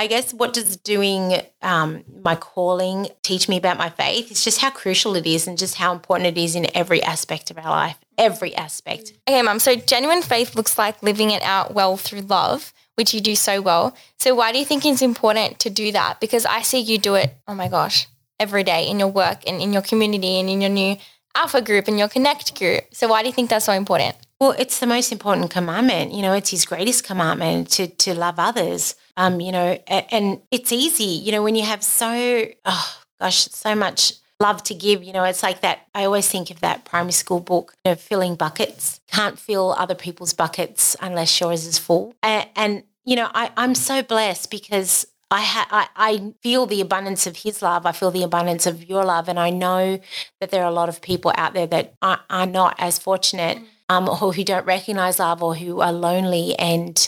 I 0.00 0.06
guess 0.06 0.32
what 0.32 0.54
does 0.54 0.78
doing 0.78 1.42
um, 1.60 2.04
my 2.22 2.34
calling 2.34 3.08
teach 3.22 3.50
me 3.50 3.58
about 3.58 3.76
my 3.76 3.90
faith? 3.90 4.30
It's 4.30 4.42
just 4.42 4.58
how 4.58 4.70
crucial 4.70 5.14
it 5.14 5.26
is 5.26 5.46
and 5.46 5.58
just 5.58 5.74
how 5.74 5.92
important 5.92 6.38
it 6.38 6.40
is 6.40 6.56
in 6.56 6.74
every 6.74 7.02
aspect 7.02 7.50
of 7.50 7.58
our 7.58 7.68
life, 7.68 7.98
every 8.16 8.54
aspect. 8.56 9.12
Okay, 9.28 9.42
mum. 9.42 9.58
So 9.58 9.76
genuine 9.76 10.22
faith 10.22 10.54
looks 10.54 10.78
like 10.78 11.02
living 11.02 11.30
it 11.30 11.42
out 11.42 11.74
well 11.74 11.98
through 11.98 12.22
love, 12.22 12.72
which 12.94 13.12
you 13.12 13.20
do 13.20 13.34
so 13.34 13.60
well. 13.60 13.94
So 14.18 14.34
why 14.34 14.52
do 14.52 14.58
you 14.58 14.64
think 14.64 14.86
it's 14.86 15.02
important 15.02 15.58
to 15.58 15.68
do 15.68 15.92
that? 15.92 16.18
Because 16.18 16.46
I 16.46 16.62
see 16.62 16.80
you 16.80 16.96
do 16.96 17.16
it, 17.16 17.34
oh 17.46 17.54
my 17.54 17.68
gosh, 17.68 18.08
every 18.38 18.64
day 18.64 18.88
in 18.88 18.98
your 18.98 19.08
work 19.08 19.42
and 19.46 19.60
in 19.60 19.74
your 19.74 19.82
community 19.82 20.40
and 20.40 20.48
in 20.48 20.62
your 20.62 20.70
new 20.70 20.96
alpha 21.34 21.60
group 21.62 21.88
and 21.88 21.98
your 21.98 22.08
connect 22.08 22.58
group. 22.58 22.84
So 22.92 23.08
why 23.08 23.22
do 23.22 23.28
you 23.28 23.34
think 23.34 23.50
that's 23.50 23.64
so 23.64 23.72
important? 23.72 24.16
Well, 24.40 24.54
it's 24.58 24.78
the 24.80 24.86
most 24.86 25.12
important 25.12 25.50
commandment. 25.50 26.12
You 26.12 26.22
know, 26.22 26.32
it's 26.32 26.50
his 26.50 26.64
greatest 26.64 27.04
commandment 27.04 27.70
to 27.72 27.86
to 27.88 28.14
love 28.14 28.38
others. 28.38 28.94
Um, 29.16 29.40
you 29.40 29.52
know, 29.52 29.78
a- 29.86 30.14
and 30.14 30.40
it's 30.50 30.72
easy. 30.72 31.04
You 31.04 31.32
know, 31.32 31.42
when 31.42 31.54
you 31.56 31.64
have 31.64 31.82
so 31.82 32.46
oh 32.64 32.96
gosh, 33.20 33.46
so 33.48 33.74
much 33.74 34.14
love 34.40 34.62
to 34.64 34.74
give. 34.74 35.04
You 35.04 35.12
know, 35.12 35.24
it's 35.24 35.42
like 35.42 35.60
that. 35.60 35.80
I 35.94 36.04
always 36.04 36.26
think 36.28 36.50
of 36.50 36.60
that 36.60 36.84
primary 36.86 37.12
school 37.12 37.40
book, 37.40 37.74
you 37.84 37.90
know, 37.90 37.96
filling 37.96 38.34
buckets. 38.34 39.00
Can't 39.08 39.38
fill 39.38 39.72
other 39.78 39.94
people's 39.94 40.32
buckets 40.32 40.96
unless 41.02 41.38
yours 41.38 41.66
is 41.66 41.78
full. 41.78 42.14
And, 42.22 42.48
and 42.56 42.82
you 43.04 43.16
know, 43.16 43.28
I, 43.34 43.50
I'm 43.56 43.74
so 43.74 44.02
blessed 44.02 44.50
because 44.50 45.06
I, 45.30 45.42
ha- 45.42 45.68
I 45.70 45.88
I 45.96 46.32
feel 46.42 46.66
the 46.66 46.80
abundance 46.80 47.26
of 47.26 47.38
His 47.38 47.62
love. 47.62 47.86
I 47.86 47.92
feel 47.92 48.10
the 48.10 48.22
abundance 48.24 48.66
of 48.66 48.88
your 48.88 49.04
love, 49.04 49.28
and 49.28 49.38
I 49.38 49.50
know 49.50 50.00
that 50.40 50.50
there 50.50 50.64
are 50.64 50.70
a 50.70 50.74
lot 50.74 50.88
of 50.88 51.00
people 51.00 51.32
out 51.36 51.54
there 51.54 51.68
that 51.68 51.94
are, 52.02 52.20
are 52.28 52.46
not 52.46 52.74
as 52.78 52.98
fortunate, 52.98 53.58
um, 53.88 54.08
or 54.08 54.32
who 54.32 54.44
don't 54.44 54.66
recognize 54.66 55.18
love, 55.18 55.42
or 55.42 55.54
who 55.54 55.80
are 55.80 55.92
lonely 55.92 56.54
and 56.58 57.06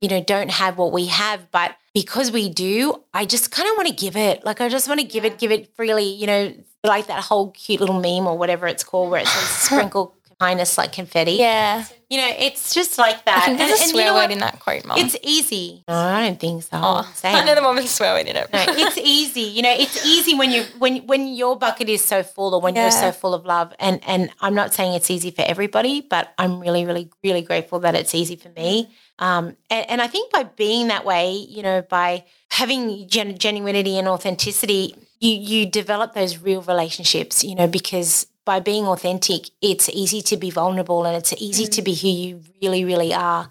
you 0.00 0.08
know 0.08 0.22
don't 0.22 0.50
have 0.52 0.78
what 0.78 0.92
we 0.92 1.06
have. 1.06 1.50
But 1.50 1.76
because 1.94 2.30
we 2.30 2.48
do, 2.48 3.02
I 3.12 3.24
just 3.24 3.50
kind 3.50 3.68
of 3.68 3.76
want 3.76 3.88
to 3.88 3.94
give 3.94 4.16
it. 4.16 4.44
Like 4.44 4.60
I 4.60 4.68
just 4.68 4.86
want 4.88 5.00
to 5.00 5.06
give 5.06 5.24
it, 5.24 5.38
give 5.38 5.50
it 5.50 5.74
freely. 5.74 6.04
You 6.04 6.26
know, 6.28 6.54
like 6.84 7.08
that 7.08 7.24
whole 7.24 7.50
cute 7.50 7.80
little 7.80 8.00
meme 8.00 8.26
or 8.26 8.38
whatever 8.38 8.68
it's 8.68 8.84
called, 8.84 9.10
where 9.10 9.20
it 9.22 9.26
says 9.26 9.48
sprinkle 9.48 10.14
kindness 10.40 10.76
like 10.78 10.92
confetti. 10.92 11.32
Yeah. 11.32 11.84
You 12.10 12.18
know, 12.18 12.30
it's 12.38 12.74
just 12.74 12.96
like 12.98 13.24
that. 13.24 13.38
I 13.42 13.46
think 13.46 13.58
there's 13.58 13.70
And- 13.72 13.78
a 13.80 13.82
and 13.82 13.88
you 13.90 13.94
swear 13.94 14.06
know 14.06 14.14
word 14.14 14.20
what? 14.22 14.30
in 14.32 14.38
that 14.38 14.60
quote, 14.60 14.84
Mum. 14.84 14.98
It's 14.98 15.16
easy. 15.22 15.82
No, 15.88 15.94
I 15.94 16.26
don't 16.26 16.38
think 16.38 16.62
so. 16.62 16.68
oh, 16.74 17.10
Say 17.14 17.32
I 17.32 17.44
know 17.44 17.54
the 17.54 17.60
mum 17.62 17.76
with 17.76 17.88
swear 17.88 18.14
word 18.14 18.26
in 18.28 18.36
it. 18.36 18.48
No, 18.52 18.64
it's 18.68 18.98
easy. 18.98 19.40
You 19.42 19.62
know, 19.62 19.72
it's 19.72 20.04
easy 20.06 20.34
when 20.34 20.50
you 20.50 20.64
when 20.78 20.98
when 21.06 21.26
your 21.34 21.56
bucket 21.58 21.88
is 21.88 22.04
so 22.04 22.22
full 22.22 22.54
or 22.54 22.60
when 22.60 22.76
you're 22.76 22.90
so 22.90 23.10
full 23.10 23.34
of 23.34 23.44
love. 23.46 23.72
And 23.80 24.00
and 24.06 24.30
I'm 24.40 24.54
not 24.54 24.72
saying 24.74 24.92
it's 24.94 25.10
easy 25.10 25.30
for 25.30 25.42
everybody, 25.42 26.02
but 26.02 26.32
I'm 26.38 26.60
really, 26.60 26.84
really, 26.86 27.10
really 27.24 27.42
grateful 27.42 27.80
that 27.80 27.94
it's 27.94 28.14
easy 28.14 28.36
for 28.36 28.50
me. 28.50 28.90
Um, 29.18 29.56
and, 29.70 29.88
and 29.90 30.02
I 30.02 30.06
think 30.08 30.32
by 30.32 30.42
being 30.42 30.88
that 30.88 31.04
way, 31.04 31.32
you 31.32 31.62
know, 31.62 31.82
by 31.82 32.24
having 32.50 33.08
gen- 33.08 33.38
genuinity 33.38 33.94
and 33.94 34.08
authenticity, 34.08 34.94
you 35.20 35.32
you 35.32 35.66
develop 35.66 36.14
those 36.14 36.38
real 36.38 36.62
relationships. 36.62 37.42
You 37.42 37.54
know, 37.54 37.66
because 37.66 38.26
by 38.44 38.60
being 38.60 38.86
authentic, 38.86 39.50
it's 39.62 39.88
easy 39.88 40.20
to 40.22 40.36
be 40.36 40.50
vulnerable 40.50 41.04
and 41.04 41.16
it's 41.16 41.32
easy 41.34 41.66
to 41.66 41.80
mm. 41.80 41.84
be 41.84 41.94
who 41.94 42.08
you 42.08 42.40
really, 42.62 42.84
really 42.84 43.14
are. 43.14 43.48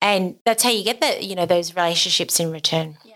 And 0.00 0.36
that's 0.44 0.62
how 0.62 0.70
you 0.70 0.84
get 0.84 1.00
the, 1.00 1.24
you 1.24 1.34
know, 1.34 1.46
those 1.46 1.74
relationships 1.74 2.38
in 2.38 2.50
return. 2.52 2.98
Yeah. 3.04 3.14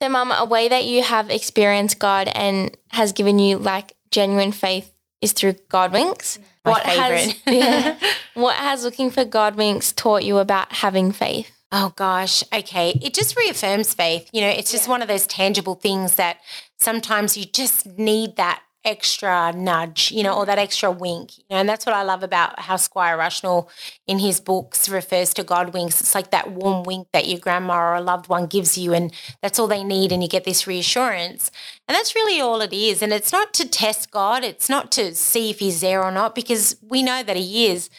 So, 0.00 0.08
Mum, 0.08 0.32
a 0.32 0.44
way 0.44 0.68
that 0.68 0.84
you 0.84 1.02
have 1.02 1.30
experienced 1.30 1.98
God 1.98 2.28
and 2.34 2.76
has 2.88 3.12
given 3.12 3.38
you 3.38 3.58
like 3.58 3.94
genuine 4.10 4.52
faith 4.52 4.92
is 5.20 5.32
through 5.32 5.56
God 5.68 5.92
winks. 5.92 6.38
Mm. 6.38 6.42
My 6.64 6.80
has 6.80 6.96
favourite. 6.96 7.42
yeah, 7.46 7.98
what 8.34 8.56
has 8.56 8.84
looking 8.84 9.10
for 9.10 9.24
God 9.24 9.56
winks 9.56 9.92
taught 9.92 10.24
you 10.24 10.38
about 10.38 10.72
having 10.72 11.12
faith? 11.12 11.50
Oh 11.72 11.92
gosh, 11.96 12.44
okay. 12.52 12.98
It 13.02 13.12
just 13.12 13.36
reaffirms 13.36 13.92
faith. 13.92 14.28
You 14.32 14.40
know, 14.42 14.48
it's 14.48 14.70
just 14.70 14.88
one 14.88 15.02
of 15.02 15.08
those 15.08 15.26
tangible 15.26 15.74
things 15.74 16.14
that 16.14 16.38
sometimes 16.78 17.36
you 17.36 17.44
just 17.44 17.86
need 17.98 18.36
that 18.36 18.62
extra 18.86 19.52
nudge, 19.52 20.12
you 20.12 20.22
know, 20.22 20.34
or 20.34 20.46
that 20.46 20.58
extra 20.58 20.90
wink. 20.90 21.36
You 21.36 21.44
know, 21.50 21.56
and 21.56 21.68
that's 21.68 21.84
what 21.84 21.94
I 21.94 22.02
love 22.02 22.22
about 22.22 22.60
how 22.60 22.76
Squire 22.76 23.18
Rushnell 23.18 23.68
in 24.06 24.20
his 24.20 24.40
books 24.40 24.88
refers 24.88 25.34
to 25.34 25.44
God 25.44 25.74
winks. 25.74 26.00
It's 26.00 26.14
like 26.14 26.30
that 26.30 26.52
warm 26.52 26.84
wink 26.84 27.08
that 27.12 27.26
your 27.26 27.40
grandma 27.40 27.78
or 27.78 27.94
a 27.96 28.00
loved 28.00 28.28
one 28.28 28.46
gives 28.46 28.78
you, 28.78 28.94
and 28.94 29.12
that's 29.42 29.58
all 29.58 29.66
they 29.66 29.84
need, 29.84 30.12
and 30.12 30.22
you 30.22 30.28
get 30.28 30.44
this 30.44 30.66
reassurance. 30.66 31.50
And 31.88 31.94
that's 31.94 32.14
really 32.14 32.40
all 32.40 32.60
it 32.60 32.72
is. 32.72 33.02
And 33.02 33.12
it's 33.12 33.32
not 33.32 33.52
to 33.54 33.68
test 33.68 34.10
God, 34.10 34.44
it's 34.44 34.70
not 34.70 34.90
to 34.92 35.14
see 35.14 35.50
if 35.50 35.58
he's 35.58 35.80
there 35.80 36.02
or 36.02 36.12
not, 36.12 36.34
because 36.34 36.76
we 36.80 37.02
know 37.02 37.22
that 37.22 37.36
he 37.36 37.66
is. 37.66 37.90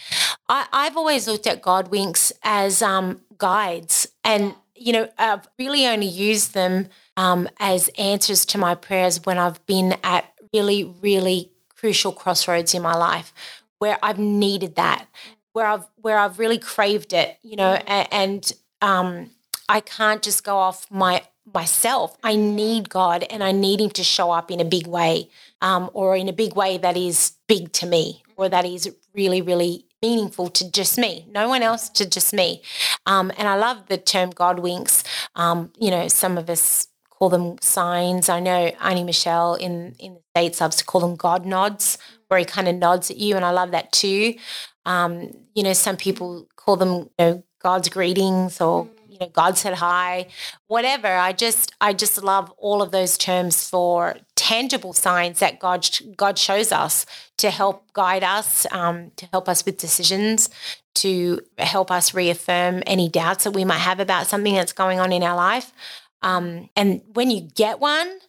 I, 0.49 0.67
I've 0.71 0.97
always 0.97 1.27
looked 1.27 1.45
at 1.45 1.61
God 1.61 1.89
winks 1.89 2.31
as 2.43 2.81
um, 2.81 3.21
guides, 3.37 4.07
and 4.23 4.55
you 4.79 4.93
know, 4.93 5.09
I've 5.17 5.47
really 5.57 5.87
only 5.87 6.07
used 6.07 6.53
them 6.53 6.89
um, 7.15 7.49
as 7.59 7.89
answers 7.97 8.45
to 8.45 8.57
my 8.57 8.75
prayers 8.75 9.25
when 9.25 9.37
I've 9.37 9.65
been 9.65 9.97
at 10.03 10.31
really, 10.53 10.83
really 11.01 11.51
crucial 11.69 12.11
crossroads 12.11 12.73
in 12.73 12.81
my 12.81 12.95
life 12.95 13.33
where 13.79 13.97
I've 14.01 14.19
needed 14.19 14.75
that, 14.75 15.05
where 15.53 15.65
I've 15.67 15.85
where 15.97 16.17
I've 16.17 16.39
really 16.39 16.57
craved 16.57 17.13
it, 17.13 17.37
you 17.43 17.55
know, 17.55 17.73
and, 17.73 18.07
and 18.11 18.53
um, 18.81 19.31
I 19.69 19.81
can't 19.81 20.21
just 20.21 20.43
go 20.43 20.57
off 20.57 20.89
my 20.89 21.23
myself. 21.53 22.17
I 22.23 22.35
need 22.35 22.89
God, 22.89 23.23
and 23.29 23.43
I 23.43 23.51
need 23.51 23.79
Him 23.79 23.89
to 23.91 24.03
show 24.03 24.31
up 24.31 24.51
in 24.51 24.59
a 24.59 24.65
big 24.65 24.87
way, 24.87 25.29
um, 25.61 25.89
or 25.93 26.15
in 26.15 26.27
a 26.27 26.33
big 26.33 26.55
way 26.55 26.77
that 26.77 26.97
is 26.97 27.33
big 27.47 27.71
to 27.73 27.85
me, 27.85 28.23
or 28.35 28.49
that 28.49 28.65
is 28.65 28.91
really, 29.13 29.41
really 29.41 29.85
meaningful 30.01 30.47
to 30.49 30.71
just 30.71 30.97
me, 30.97 31.25
no 31.31 31.49
one 31.49 31.63
else, 31.63 31.89
to 31.89 32.07
just 32.07 32.33
me. 32.33 32.61
Um, 33.05 33.31
and 33.37 33.47
I 33.47 33.55
love 33.55 33.87
the 33.87 33.97
term 33.97 34.29
God 34.29 34.59
winks. 34.59 35.03
Um, 35.35 35.71
you 35.79 35.89
know, 35.89 36.07
some 36.07 36.37
of 36.37 36.49
us 36.49 36.87
call 37.17 37.29
them 37.29 37.55
signs. 37.61 38.29
I 38.29 38.39
know 38.39 38.71
Auntie 38.81 39.03
Michelle 39.03 39.55
in 39.55 39.95
in 39.99 40.15
the 40.15 40.21
states 40.35 40.61
loves 40.61 40.77
to 40.77 40.85
call 40.85 41.01
them 41.01 41.15
God 41.15 41.45
nods, 41.45 41.97
where 42.27 42.39
he 42.39 42.45
kind 42.45 42.67
of 42.67 42.75
nods 42.75 43.09
at 43.09 43.17
you, 43.17 43.35
and 43.35 43.45
I 43.45 43.51
love 43.51 43.71
that 43.71 43.91
too. 43.91 44.35
Um, 44.85 45.31
you 45.55 45.63
know, 45.63 45.73
some 45.73 45.97
people 45.97 46.47
call 46.55 46.77
them 46.77 46.93
you 46.93 47.09
know 47.19 47.43
God's 47.61 47.89
greetings 47.89 48.61
or 48.61 48.87
you 49.09 49.17
know 49.19 49.29
God 49.33 49.57
said 49.57 49.75
hi, 49.75 50.27
whatever. 50.67 51.07
I 51.07 51.33
just 51.33 51.73
I 51.81 51.93
just 51.93 52.21
love 52.23 52.51
all 52.57 52.81
of 52.81 52.91
those 52.91 53.17
terms 53.17 53.67
for 53.67 54.17
tangible 54.35 54.93
signs 54.93 55.39
that 55.39 55.59
God 55.59 55.87
God 56.15 56.37
shows 56.37 56.71
us 56.71 57.05
to 57.37 57.49
help 57.49 57.91
guide 57.93 58.23
us, 58.23 58.67
um, 58.71 59.11
to 59.15 59.25
help 59.31 59.49
us 59.49 59.65
with 59.65 59.77
decisions, 59.77 60.49
to 60.95 61.41
help 61.57 61.91
us 61.91 62.13
reaffirm 62.13 62.83
any 62.85 63.09
doubts 63.09 63.43
that 63.43 63.51
we 63.51 63.65
might 63.65 63.79
have 63.79 63.99
about 63.99 64.27
something 64.27 64.53
that's 64.53 64.73
going 64.73 64.99
on 64.99 65.11
in 65.11 65.23
our 65.23 65.35
life. 65.35 65.73
Um, 66.21 66.69
and 66.75 67.01
when 67.13 67.29
you 67.29 67.41
get 67.41 67.79
one, 67.79 68.19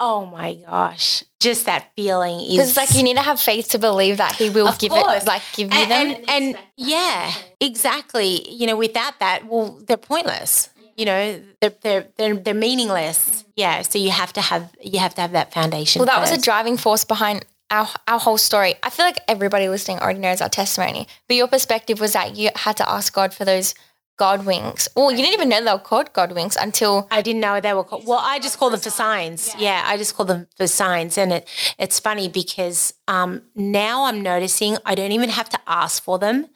oh 0.00 0.26
my 0.26 0.54
gosh, 0.54 1.24
just 1.40 1.66
that 1.66 1.90
feeling 1.96 2.40
is 2.40 2.68
it's 2.68 2.76
like 2.76 2.94
you 2.94 3.02
need 3.02 3.16
to 3.16 3.22
have 3.22 3.40
faith 3.40 3.70
to 3.70 3.78
believe 3.78 4.18
that 4.18 4.34
He 4.34 4.50
will 4.50 4.72
give 4.78 4.90
course. 4.90 5.22
it, 5.22 5.26
like 5.26 5.42
give 5.54 5.72
you 5.72 5.78
and, 5.78 5.90
them. 5.90 6.24
and, 6.28 6.44
and 6.54 6.58
yeah, 6.76 7.32
exactly. 7.60 8.48
You 8.50 8.66
know, 8.66 8.76
without 8.76 9.18
that, 9.20 9.46
well, 9.46 9.80
they're 9.86 9.96
pointless. 9.96 10.70
You 10.96 11.06
know, 11.06 11.42
they're 11.60 11.74
they're 11.82 12.06
they're, 12.16 12.36
they're 12.36 12.54
meaningless. 12.54 13.44
Yeah. 13.56 13.82
So 13.82 13.98
you 13.98 14.10
have 14.10 14.32
to 14.34 14.40
have 14.40 14.70
you 14.80 14.98
have 14.98 15.14
to 15.14 15.22
have 15.22 15.32
that 15.32 15.52
foundation. 15.52 16.00
well, 16.00 16.06
that 16.06 16.20
was 16.20 16.30
a 16.30 16.40
driving 16.40 16.76
force 16.76 17.04
behind 17.04 17.44
our 17.70 17.88
our 18.06 18.18
whole 18.18 18.38
story. 18.38 18.74
I 18.82 18.90
feel 18.90 19.04
like 19.04 19.18
everybody 19.26 19.68
listening 19.68 19.98
already 19.98 20.20
knows 20.20 20.40
our 20.40 20.48
testimony, 20.48 21.08
but 21.28 21.36
your 21.36 21.48
perspective 21.48 22.00
was 22.00 22.12
that 22.12 22.36
you 22.36 22.50
had 22.54 22.76
to 22.76 22.88
ask 22.88 23.12
God 23.12 23.34
for 23.34 23.44
those 23.44 23.74
God 24.16 24.46
winks. 24.46 24.88
Well, 24.94 25.10
you 25.10 25.18
didn't 25.18 25.34
even 25.34 25.48
know 25.48 25.64
they 25.64 25.72
were 25.72 25.78
called 25.78 26.12
God 26.12 26.32
winks 26.32 26.56
until 26.60 27.08
I 27.10 27.20
didn't 27.20 27.40
know 27.40 27.60
they 27.60 27.74
were 27.74 27.84
called. 27.84 28.06
Well, 28.06 28.20
I 28.22 28.38
just 28.38 28.58
call 28.58 28.70
them 28.70 28.80
for 28.80 28.90
signs. 28.90 29.54
Yeah, 29.58 29.82
I 29.84 29.96
just 29.96 30.14
call 30.14 30.26
them 30.26 30.46
for 30.56 30.66
signs, 30.66 31.18
and 31.18 31.32
it 31.32 31.48
it's 31.78 31.98
funny 31.98 32.28
because 32.28 32.94
um, 33.08 33.42
now 33.56 34.04
I'm 34.04 34.22
noticing 34.22 34.76
I 34.84 34.94
don't 34.94 35.12
even 35.12 35.30
have 35.30 35.48
to 35.50 35.58
ask 35.66 36.02
for 36.02 36.18
them. 36.18 36.46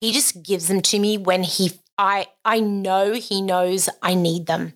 He 0.00 0.12
just 0.12 0.42
gives 0.42 0.68
them 0.68 0.82
to 0.82 0.98
me 0.98 1.16
when 1.16 1.44
he 1.44 1.72
I 1.96 2.26
I 2.44 2.60
know 2.60 3.14
he 3.14 3.40
knows 3.40 3.88
I 4.02 4.14
need 4.14 4.46
them. 4.46 4.74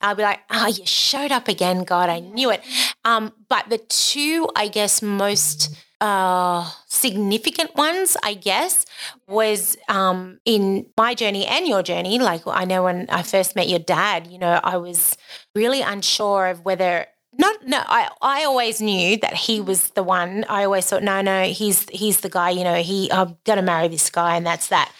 I'll 0.00 0.14
be 0.14 0.22
like, 0.22 0.40
oh, 0.50 0.68
you 0.68 0.86
showed 0.86 1.32
up 1.32 1.48
again, 1.48 1.82
God. 1.82 2.08
I 2.08 2.20
knew 2.20 2.50
it. 2.50 2.62
Um, 3.04 3.32
but 3.48 3.68
the 3.68 3.78
two, 3.78 4.48
I 4.54 4.68
guess, 4.68 5.02
most 5.02 5.74
uh, 6.00 6.70
significant 6.86 7.74
ones, 7.74 8.16
I 8.22 8.34
guess, 8.34 8.86
was 9.26 9.76
um, 9.88 10.38
in 10.44 10.86
my 10.96 11.14
journey 11.14 11.46
and 11.46 11.66
your 11.66 11.82
journey. 11.82 12.18
Like 12.18 12.42
I 12.46 12.64
know 12.64 12.84
when 12.84 13.06
I 13.10 13.22
first 13.22 13.56
met 13.56 13.68
your 13.68 13.78
dad, 13.80 14.26
you 14.28 14.38
know, 14.38 14.60
I 14.62 14.76
was 14.76 15.16
really 15.54 15.82
unsure 15.82 16.46
of 16.46 16.64
whether 16.64 17.06
not 17.36 17.66
no 17.66 17.82
I, 17.86 18.08
I 18.20 18.44
always 18.44 18.80
knew 18.80 19.16
that 19.18 19.34
he 19.34 19.60
was 19.60 19.90
the 19.90 20.02
one. 20.02 20.44
I 20.48 20.64
always 20.64 20.86
thought 20.86 21.02
no 21.02 21.20
no 21.20 21.44
he's 21.44 21.88
he's 21.90 22.20
the 22.20 22.28
guy 22.28 22.50
you 22.50 22.64
know 22.64 22.76
he 22.76 23.12
i'm 23.12 23.36
gonna 23.44 23.62
marry 23.62 23.86
this 23.86 24.10
guy 24.10 24.36
and 24.36 24.46
that's 24.46 24.68
that. 24.68 24.90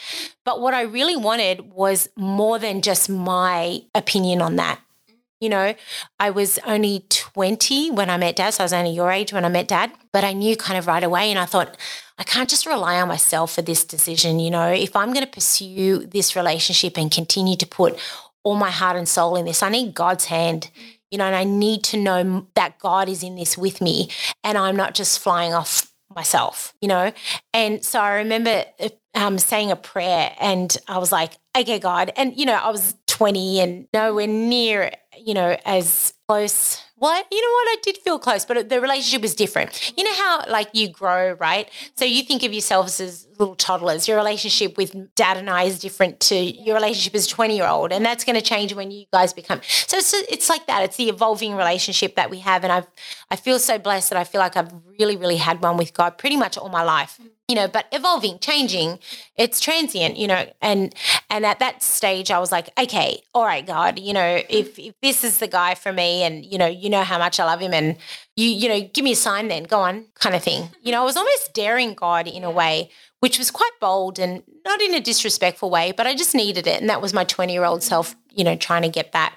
But 0.45 0.61
what 0.61 0.73
i 0.75 0.83
really 0.83 1.17
wanted 1.17 1.73
was 1.73 2.09
more 2.17 2.59
than 2.59 2.83
just 2.83 3.09
my 3.09 3.81
opinion 3.95 4.41
on 4.41 4.57
that 4.57 4.79
you 5.41 5.49
know 5.49 5.75
i 6.19 6.31
was 6.31 6.59
only 6.67 7.05
20 7.09 7.91
when 7.91 8.11
i 8.11 8.17
met 8.17 8.37
dad 8.37 8.51
so 8.51 8.63
i 8.63 8.65
was 8.65 8.73
only 8.73 8.91
your 8.91 9.11
age 9.11 9.33
when 9.33 9.45
i 9.45 9.49
met 9.49 9.69
dad 9.69 9.91
but 10.13 10.25
i 10.25 10.33
knew 10.33 10.57
kind 10.57 10.79
of 10.79 10.87
right 10.87 11.05
away 11.05 11.31
and 11.31 11.39
i 11.39 11.45
thought 11.45 11.77
i 12.19 12.25
can't 12.25 12.51
just 12.51 12.67
rely 12.67 13.01
on 13.01 13.09
myself 13.09 13.55
for 13.55 13.63
this 13.63 13.85
decision 13.85 14.39
you 14.39 14.51
know 14.51 14.69
if 14.69 14.95
i'm 14.97 15.13
going 15.13 15.25
to 15.25 15.31
pursue 15.31 16.07
this 16.07 16.35
relationship 16.37 16.97
and 16.97 17.11
continue 17.11 17.57
to 17.57 17.67
put 17.67 17.99
all 18.45 18.55
my 18.55 18.71
heart 18.71 18.97
and 18.97 19.09
soul 19.09 19.37
in 19.37 19.45
this 19.45 19.63
i 19.63 19.69
need 19.69 19.95
god's 19.95 20.27
hand 20.27 20.71
you 21.11 21.19
know, 21.19 21.25
and 21.25 21.37
I 21.37 21.45
need 21.45 21.85
to 21.85 21.97
know 21.97 22.47
that 22.55 22.79
God 22.79 23.09
is 23.09 23.23
in 23.23 23.37
this 23.37 23.57
with 23.57 23.81
me 23.81 24.11
and 24.45 24.59
I'm 24.59 24.77
not 24.77 24.95
just 24.95 25.19
flying 25.19 25.55
off 25.55 25.91
myself, 26.15 26.75
you 26.81 26.89
know? 26.89 27.13
And 27.55 27.85
so 27.85 28.01
I 28.01 28.17
remember 28.17 28.65
uh, 28.81 28.89
um, 29.15 29.39
saying 29.39 29.71
a 29.71 29.77
prayer 29.77 30.35
and 30.41 30.77
I 30.87 30.99
was 30.99 31.11
like, 31.11 31.33
okay, 31.57 31.79
God. 31.79 32.13
And, 32.17 32.37
you 32.37 32.47
know, 32.47 32.55
I 32.55 32.71
was 32.71 32.95
20 33.07 33.61
and 33.61 33.89
nowhere 33.93 34.27
near, 34.27 34.93
you 35.25 35.35
know, 35.35 35.57
as 35.65 36.15
close. 36.29 36.83
Well, 36.97 37.23
you 37.31 37.41
know 37.41 37.53
what? 37.53 37.69
I 37.69 37.77
did 37.83 37.99
feel 37.99 38.19
close, 38.19 38.45
but 38.45 38.69
the 38.69 38.81
relationship 38.81 39.23
was 39.23 39.35
different. 39.35 39.93
You 39.97 40.05
know 40.05 40.15
how, 40.15 40.45
like, 40.49 40.69
you 40.73 40.89
grow, 40.89 41.33
right? 41.33 41.71
So 41.97 42.05
you 42.05 42.23
think 42.23 42.43
of 42.43 42.53
yourselves 42.53 43.01
as 43.01 43.27
little 43.39 43.55
toddlers. 43.55 44.09
Your 44.09 44.17
relationship 44.17 44.77
with 44.77 45.15
dad 45.15 45.37
and 45.37 45.49
I 45.49 45.65
is 45.65 45.79
different 45.79 46.19
to 46.21 46.35
your 46.37 46.75
relationship 46.75 47.15
as 47.15 47.27
a 47.27 47.29
20 47.29 47.57
year 47.57 47.67
old. 47.67 47.93
And 47.93 48.05
that's 48.05 48.25
going 48.25 48.37
to 48.37 48.43
change 48.43 48.75
when 48.75 48.91
you 48.91 49.07
guys 49.13 49.33
become. 49.33 49.61
So 49.87 49.99
it's, 49.99 50.13
it's 50.13 50.49
like 50.49 50.67
that. 50.67 50.83
It's 50.83 50.97
the 50.97 51.09
evolving 51.09 51.55
relationship 51.55 52.17
that 52.17 52.31
we 52.31 52.41
have. 52.41 52.65
And 52.65 52.73
I've, 52.73 52.89
I 53.31 53.37
feel 53.37 53.59
so 53.59 53.79
blessed 53.79 54.11
that 54.11 54.19
I 54.19 54.25
feel 54.25 54.41
like 54.41 54.57
I've 54.57 54.73
really, 54.99 55.17
really 55.17 55.37
had 55.37 55.63
one 55.63 55.77
with 55.77 55.95
God 55.95 56.19
pretty 56.19 56.37
much 56.37 56.59
all 56.59 56.69
my 56.69 56.83
life. 56.83 57.21
You 57.49 57.55
know, 57.55 57.67
but 57.67 57.87
evolving, 57.93 58.39
changing, 58.41 58.99
it's 59.37 59.59
transient, 59.59 60.19
you 60.19 60.27
know, 60.27 60.53
and 60.61 60.95
and 61.31 61.47
at 61.47 61.61
that 61.61 61.83
stage 61.83 62.31
I 62.31 62.39
was 62.39 62.53
like, 62.53 62.69
okay, 62.79 63.23
all 63.35 63.45
right, 63.45 63.67
God, 63.67 63.99
you 63.99 64.13
know, 64.13 64.43
if 64.51 64.79
if 64.79 64.95
this 65.01 65.25
is 65.25 65.39
the 65.39 65.49
guy 65.49 65.75
for 65.75 65.91
me 65.91 66.23
and 66.25 66.45
you 66.45 66.59
know, 66.59 66.67
you 66.67 66.91
know 66.91 67.03
how 67.03 67.19
much 67.19 67.41
I 67.41 67.45
love 67.45 67.61
him 67.61 67.73
and 67.73 67.97
you, 68.37 68.49
you 68.49 68.69
know, 68.69 68.81
give 68.93 69.03
me 69.03 69.13
a 69.13 69.17
sign 69.17 69.49
then, 69.49 69.65
go 69.65 69.81
on, 69.81 70.07
kind 70.15 70.37
of 70.37 70.43
thing. 70.43 70.69
You 70.83 70.93
know, 70.93 71.01
I 71.01 71.05
was 71.05 71.17
almost 71.17 71.55
daring 71.55 71.95
God 71.95 72.29
in 72.29 72.45
a 72.45 72.51
way, 72.51 72.91
which 73.21 73.39
was 73.39 73.51
quite 73.51 73.73
bold 73.81 74.19
and 74.19 74.43
not 74.65 74.81
in 74.81 74.95
a 74.95 75.01
disrespectful 75.01 75.71
way, 75.71 75.93
but 75.93 76.07
I 76.07 76.15
just 76.15 76.35
needed 76.35 76.67
it. 76.67 76.81
And 76.81 76.91
that 76.91 77.01
was 77.03 77.15
my 77.15 77.25
20 77.25 77.53
year 77.53 77.65
old 77.65 77.83
self, 77.83 78.15
you 78.31 78.45
know, 78.45 78.57
trying 78.57 78.83
to 78.83 78.89
get 78.89 79.13
that. 79.13 79.35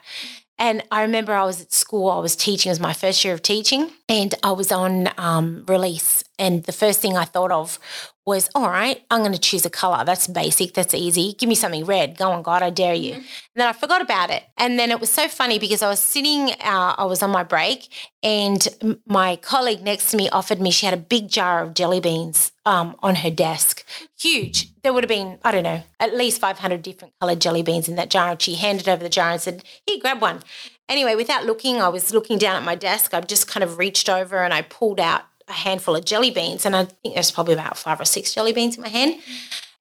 And 0.62 0.84
I 0.91 1.01
remember 1.01 1.34
I 1.34 1.43
was 1.43 1.59
at 1.59 1.74
school, 1.74 2.12
I 2.12 2.20
was 2.20 2.36
teaching, 2.36 2.70
it 2.70 2.74
was 2.74 2.80
my 2.80 2.93
first 2.93 3.26
year 3.26 3.34
of 3.34 3.41
teaching, 3.41 3.89
and 4.07 4.36
I 4.43 4.51
was 4.51 4.72
on 4.72 5.09
um, 5.18 5.66
release. 5.68 6.24
And 6.38 6.64
the 6.66 6.72
first 6.72 6.99
thing 7.01 7.18
I 7.18 7.26
thought 7.26 7.51
of 7.51 7.80
was 8.32 8.49
all 8.55 8.69
right, 8.69 9.03
I'm 9.11 9.19
going 9.19 9.34
to 9.34 9.39
choose 9.39 9.65
a 9.65 9.69
color. 9.69 10.05
That's 10.05 10.25
basic. 10.25 10.73
That's 10.73 10.93
easy. 10.93 11.34
Give 11.38 11.49
me 11.49 11.55
something 11.55 11.86
red. 11.86 12.17
Go 12.17 12.32
on, 12.32 12.41
God, 12.41 12.63
I 12.63 12.69
dare 12.69 12.93
you. 12.93 13.13
And 13.13 13.25
then 13.55 13.67
I 13.67 13.73
forgot 13.73 14.01
about 14.01 14.29
it. 14.29 14.43
And 14.57 14.79
then 14.79 14.89
it 14.89 15.01
was 15.01 15.09
so 15.09 15.27
funny 15.27 15.59
because 15.59 15.82
I 15.82 15.89
was 15.89 15.99
sitting, 15.99 16.51
uh, 16.63 16.95
I 16.97 17.03
was 17.03 17.21
on 17.21 17.29
my 17.29 17.43
break, 17.43 17.89
and 18.23 18.65
my 19.05 19.36
colleague 19.36 19.82
next 19.82 20.11
to 20.11 20.17
me 20.17 20.29
offered 20.29 20.61
me, 20.61 20.71
she 20.71 20.86
had 20.86 20.95
a 20.95 21.01
big 21.15 21.27
jar 21.27 21.61
of 21.61 21.73
jelly 21.73 21.99
beans 21.99 22.53
um, 22.65 22.95
on 23.03 23.15
her 23.15 23.29
desk. 23.29 23.86
Huge. 24.17 24.73
There 24.82 24.93
would 24.93 25.03
have 25.03 25.09
been, 25.09 25.38
I 25.43 25.51
don't 25.51 25.63
know, 25.63 25.84
at 25.99 26.15
least 26.15 26.39
500 26.39 26.82
different 26.82 27.13
colored 27.19 27.41
jelly 27.41 27.63
beans 27.63 27.89
in 27.89 27.95
that 27.95 28.09
jar. 28.09 28.32
And 28.32 28.41
she 28.41 28.55
handed 28.55 28.88
over 28.88 29.03
the 29.03 29.09
jar 29.09 29.32
and 29.32 29.41
said, 29.41 29.63
Here, 29.86 29.99
grab 29.99 30.21
one. 30.21 30.39
Anyway, 30.88 31.15
without 31.15 31.45
looking, 31.45 31.82
I 31.82 31.89
was 31.89 32.13
looking 32.13 32.38
down 32.38 32.55
at 32.55 32.63
my 32.63 32.75
desk. 32.75 33.13
I 33.13 33.21
just 33.21 33.47
kind 33.47 33.63
of 33.63 33.77
reached 33.77 34.09
over 34.09 34.43
and 34.43 34.53
I 34.53 34.61
pulled 34.61 34.99
out 34.99 35.23
a 35.47 35.53
handful 35.53 35.95
of 35.95 36.05
jelly 36.05 36.31
beans. 36.31 36.65
And 36.65 36.75
I 36.75 36.85
think 36.85 37.15
there's 37.15 37.31
probably 37.31 37.53
about 37.53 37.77
five 37.77 37.99
or 37.99 38.05
six 38.05 38.33
jelly 38.33 38.53
beans 38.53 38.75
in 38.75 38.81
my 38.81 38.89
hand. 38.89 39.15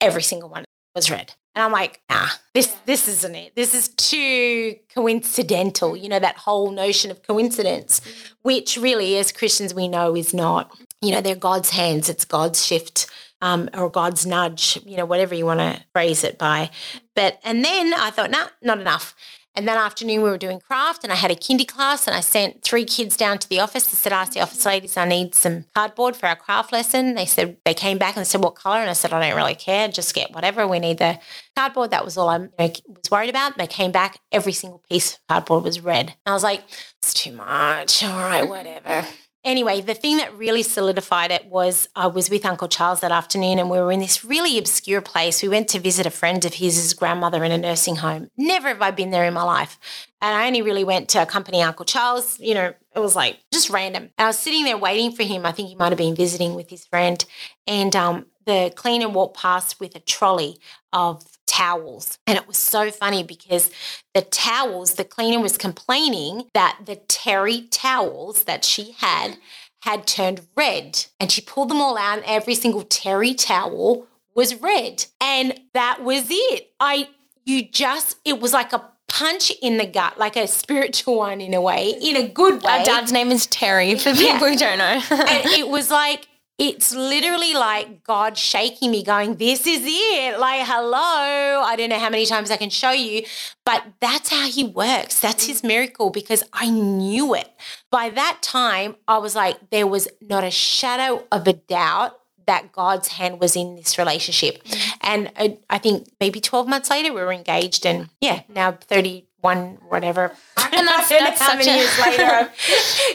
Every 0.00 0.22
single 0.22 0.48
one 0.48 0.64
was 0.94 1.10
red. 1.10 1.34
And 1.54 1.64
I'm 1.64 1.72
like, 1.72 2.00
ah, 2.08 2.40
this 2.54 2.68
this 2.86 3.08
isn't 3.08 3.34
it. 3.34 3.56
This 3.56 3.74
is 3.74 3.88
too 3.88 4.76
coincidental. 4.94 5.96
You 5.96 6.08
know, 6.08 6.18
that 6.18 6.36
whole 6.36 6.70
notion 6.70 7.10
of 7.10 7.22
coincidence, 7.22 8.00
which 8.42 8.76
really 8.76 9.18
as 9.18 9.32
Christians 9.32 9.74
we 9.74 9.88
know 9.88 10.14
is 10.14 10.32
not. 10.32 10.70
You 11.02 11.12
know, 11.12 11.20
they're 11.20 11.34
God's 11.34 11.70
hands, 11.70 12.08
it's 12.08 12.24
God's 12.24 12.64
shift. 12.64 13.06
Um, 13.42 13.70
or 13.72 13.88
God's 13.88 14.26
nudge, 14.26 14.78
you 14.84 14.98
know, 14.98 15.06
whatever 15.06 15.34
you 15.34 15.46
want 15.46 15.60
to 15.60 15.82
phrase 15.94 16.24
it 16.24 16.36
by. 16.36 16.68
But 17.16 17.40
and 17.42 17.64
then 17.64 17.94
I 17.94 18.10
thought, 18.10 18.30
nah, 18.30 18.48
not 18.60 18.80
enough. 18.80 19.14
And 19.60 19.68
that 19.68 19.76
afternoon, 19.76 20.22
we 20.22 20.30
were 20.30 20.38
doing 20.38 20.58
craft, 20.58 21.04
and 21.04 21.12
I 21.12 21.16
had 21.16 21.30
a 21.30 21.34
kindy 21.34 21.68
class, 21.68 22.06
and 22.06 22.16
I 22.16 22.20
sent 22.20 22.62
three 22.62 22.86
kids 22.86 23.14
down 23.14 23.36
to 23.40 23.46
the 23.46 23.60
office. 23.60 23.84
I 23.92 23.94
said, 23.94 24.10
"Ask 24.10 24.32
the 24.32 24.40
office 24.40 24.64
ladies, 24.64 24.96
I 24.96 25.04
need 25.04 25.34
some 25.34 25.66
cardboard 25.74 26.16
for 26.16 26.28
our 26.28 26.34
craft 26.34 26.72
lesson." 26.72 27.14
They 27.14 27.26
said 27.26 27.58
they 27.66 27.74
came 27.74 27.98
back 27.98 28.16
and 28.16 28.26
said, 28.26 28.42
"What 28.42 28.54
color?" 28.54 28.78
And 28.78 28.88
I 28.88 28.94
said, 28.94 29.12
"I 29.12 29.20
don't 29.20 29.36
really 29.36 29.54
care. 29.54 29.86
Just 29.88 30.14
get 30.14 30.32
whatever. 30.32 30.66
We 30.66 30.78
need 30.78 30.96
the 30.96 31.18
cardboard." 31.54 31.90
That 31.90 32.06
was 32.06 32.16
all 32.16 32.30
I 32.30 32.38
you 32.38 32.48
know, 32.58 32.72
was 32.88 33.10
worried 33.10 33.28
about. 33.28 33.58
They 33.58 33.66
came 33.66 33.92
back. 33.92 34.18
Every 34.32 34.54
single 34.54 34.82
piece 34.88 35.16
of 35.16 35.20
cardboard 35.28 35.64
was 35.64 35.80
red. 35.80 36.06
And 36.24 36.32
I 36.32 36.32
was 36.32 36.42
like, 36.42 36.62
"It's 37.02 37.12
too 37.12 37.32
much. 37.32 38.02
All 38.02 38.18
right, 38.18 38.48
whatever." 38.48 39.06
Anyway, 39.42 39.80
the 39.80 39.94
thing 39.94 40.18
that 40.18 40.36
really 40.36 40.62
solidified 40.62 41.30
it 41.30 41.46
was 41.46 41.88
I 41.96 42.08
was 42.08 42.28
with 42.28 42.44
Uncle 42.44 42.68
Charles 42.68 43.00
that 43.00 43.10
afternoon 43.10 43.58
and 43.58 43.70
we 43.70 43.78
were 43.78 43.90
in 43.90 44.00
this 44.00 44.22
really 44.22 44.58
obscure 44.58 45.00
place. 45.00 45.42
We 45.42 45.48
went 45.48 45.68
to 45.68 45.78
visit 45.78 46.04
a 46.04 46.10
friend 46.10 46.44
of 46.44 46.54
his, 46.54 46.76
his 46.76 46.92
grandmother 46.92 47.42
in 47.42 47.50
a 47.50 47.56
nursing 47.56 47.96
home. 47.96 48.28
Never 48.36 48.68
have 48.68 48.82
I 48.82 48.90
been 48.90 49.10
there 49.10 49.24
in 49.24 49.32
my 49.32 49.42
life. 49.42 49.78
And 50.20 50.36
I 50.36 50.46
only 50.46 50.60
really 50.60 50.84
went 50.84 51.08
to 51.10 51.22
accompany 51.22 51.62
Uncle 51.62 51.86
Charles. 51.86 52.38
You 52.38 52.52
know, 52.52 52.74
it 52.94 53.00
was 53.00 53.16
like 53.16 53.38
just 53.50 53.70
random. 53.70 54.10
And 54.18 54.26
I 54.26 54.26
was 54.26 54.38
sitting 54.38 54.64
there 54.64 54.76
waiting 54.76 55.12
for 55.12 55.22
him. 55.22 55.46
I 55.46 55.52
think 55.52 55.70
he 55.70 55.74
might 55.74 55.88
have 55.88 55.98
been 55.98 56.14
visiting 56.14 56.54
with 56.54 56.68
his 56.68 56.84
friend. 56.84 57.24
And 57.66 57.96
um, 57.96 58.26
the 58.44 58.72
cleaner 58.76 59.08
walked 59.08 59.38
past 59.38 59.80
with 59.80 59.96
a 59.96 60.00
trolley 60.00 60.58
of 60.92 61.24
towels. 61.50 62.16
And 62.28 62.38
it 62.38 62.46
was 62.46 62.56
so 62.56 62.92
funny 62.92 63.24
because 63.24 63.70
the 64.14 64.22
towels, 64.22 64.94
the 64.94 65.04
cleaner 65.04 65.40
was 65.40 65.58
complaining 65.58 66.44
that 66.54 66.78
the 66.86 66.94
terry 66.94 67.62
towels 67.70 68.44
that 68.44 68.64
she 68.64 68.92
had 68.98 69.36
had 69.82 70.06
turned 70.06 70.46
red. 70.56 71.06
And 71.18 71.32
she 71.32 71.40
pulled 71.40 71.68
them 71.68 71.80
all 71.80 71.98
out, 71.98 72.18
and 72.18 72.26
every 72.26 72.54
single 72.54 72.82
terry 72.82 73.34
towel 73.34 74.06
was 74.34 74.54
red. 74.54 75.06
And 75.20 75.58
that 75.74 76.04
was 76.04 76.26
it. 76.30 76.70
I, 76.78 77.08
you 77.44 77.68
just, 77.68 78.16
it 78.24 78.40
was 78.40 78.52
like 78.52 78.72
a 78.72 78.88
punch 79.08 79.50
in 79.60 79.76
the 79.76 79.86
gut, 79.86 80.18
like 80.18 80.36
a 80.36 80.46
spiritual 80.46 81.16
one 81.16 81.40
in 81.40 81.52
a 81.52 81.60
way, 81.60 81.96
in 82.00 82.14
a 82.14 82.28
good 82.28 82.62
way. 82.62 82.70
Our 82.70 82.84
dad's 82.84 83.10
name 83.10 83.32
is 83.32 83.46
Terry, 83.48 83.96
for 83.96 84.12
people 84.12 84.24
yeah. 84.24 84.38
who 84.38 84.56
don't 84.56 84.78
know. 84.78 85.02
and 85.10 85.46
it 85.46 85.68
was 85.68 85.90
like, 85.90 86.28
it's 86.60 86.94
literally 86.94 87.54
like 87.54 88.04
God 88.04 88.36
shaking 88.36 88.90
me, 88.90 89.02
going, 89.02 89.36
This 89.36 89.66
is 89.66 89.80
it. 89.82 90.38
Like, 90.38 90.66
hello. 90.66 91.62
I 91.64 91.74
don't 91.74 91.88
know 91.88 91.98
how 91.98 92.10
many 92.10 92.26
times 92.26 92.50
I 92.50 92.58
can 92.58 92.68
show 92.68 92.90
you, 92.90 93.24
but 93.64 93.82
that's 93.98 94.28
how 94.28 94.46
He 94.46 94.64
works. 94.64 95.20
That's 95.20 95.46
His 95.46 95.64
miracle 95.64 96.10
because 96.10 96.44
I 96.52 96.68
knew 96.68 97.34
it. 97.34 97.48
By 97.90 98.10
that 98.10 98.40
time, 98.42 98.96
I 99.08 99.16
was 99.16 99.34
like, 99.34 99.70
there 99.70 99.86
was 99.86 100.06
not 100.20 100.44
a 100.44 100.50
shadow 100.50 101.26
of 101.32 101.48
a 101.48 101.54
doubt 101.54 102.18
that 102.46 102.72
God's 102.72 103.08
hand 103.08 103.40
was 103.40 103.56
in 103.56 103.76
this 103.76 103.96
relationship. 103.96 104.62
Mm-hmm. 104.64 104.98
And 105.38 105.58
I 105.70 105.78
think 105.78 106.08
maybe 106.20 106.42
12 106.42 106.68
months 106.68 106.90
later, 106.90 107.10
we 107.14 107.22
were 107.22 107.32
engaged, 107.32 107.86
and 107.86 108.10
yeah, 108.20 108.42
now 108.50 108.72
30 108.72 109.24
one 109.40 109.78
whatever. 109.88 110.32
And 110.72 110.86
that's, 110.86 111.08
that's 111.08 111.40
how 111.40 111.56
many 111.56 111.78
years 111.78 111.98
later, 112.06 112.50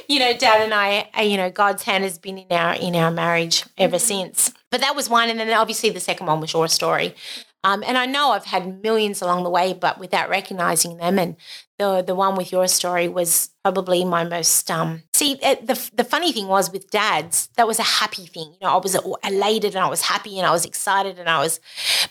you 0.07 0.19
know, 0.19 0.33
Dad 0.33 0.61
and 0.61 0.73
I, 0.73 1.09
uh, 1.17 1.21
you 1.21 1.37
know, 1.37 1.49
God's 1.49 1.83
hand 1.83 2.03
has 2.03 2.17
been 2.17 2.37
in 2.37 2.51
our 2.51 2.75
in 2.75 2.95
our 2.95 3.11
marriage 3.11 3.63
ever 3.77 3.97
mm-hmm. 3.97 4.05
since. 4.05 4.53
But 4.71 4.81
that 4.81 4.95
was 4.95 5.09
one, 5.09 5.29
and 5.29 5.39
then 5.39 5.51
obviously 5.53 5.89
the 5.89 5.99
second 5.99 6.27
one 6.27 6.41
was 6.41 6.53
your 6.53 6.67
story. 6.67 7.15
Um, 7.63 7.83
and 7.85 7.97
I 7.97 8.05
know 8.05 8.31
I've 8.31 8.45
had 8.45 8.83
millions 8.83 9.23
along 9.23 9.43
the 9.43 9.49
way, 9.49 9.73
but 9.73 9.97
without 9.97 10.29
recognizing 10.29 10.97
them. 10.97 11.17
And 11.17 11.35
the 11.77 12.01
the 12.01 12.15
one 12.15 12.35
with 12.35 12.51
your 12.51 12.67
story 12.67 13.07
was 13.07 13.49
probably 13.63 14.05
my 14.05 14.23
most 14.23 14.69
um 14.71 15.03
see 15.13 15.35
the 15.35 15.89
the 15.95 16.03
funny 16.03 16.31
thing 16.31 16.47
was 16.47 16.71
with 16.71 16.89
dads 16.89 17.49
that 17.55 17.67
was 17.67 17.79
a 17.79 17.83
happy 17.83 18.25
thing. 18.25 18.53
You 18.53 18.59
know 18.61 18.73
i 18.73 18.77
was 18.77 18.95
elated 19.23 19.75
and 19.75 19.83
i 19.83 19.89
was 19.89 20.01
happy 20.01 20.37
and 20.37 20.47
i 20.47 20.51
was 20.51 20.65
excited 20.65 21.19
and 21.19 21.29
i 21.29 21.39
was 21.39 21.59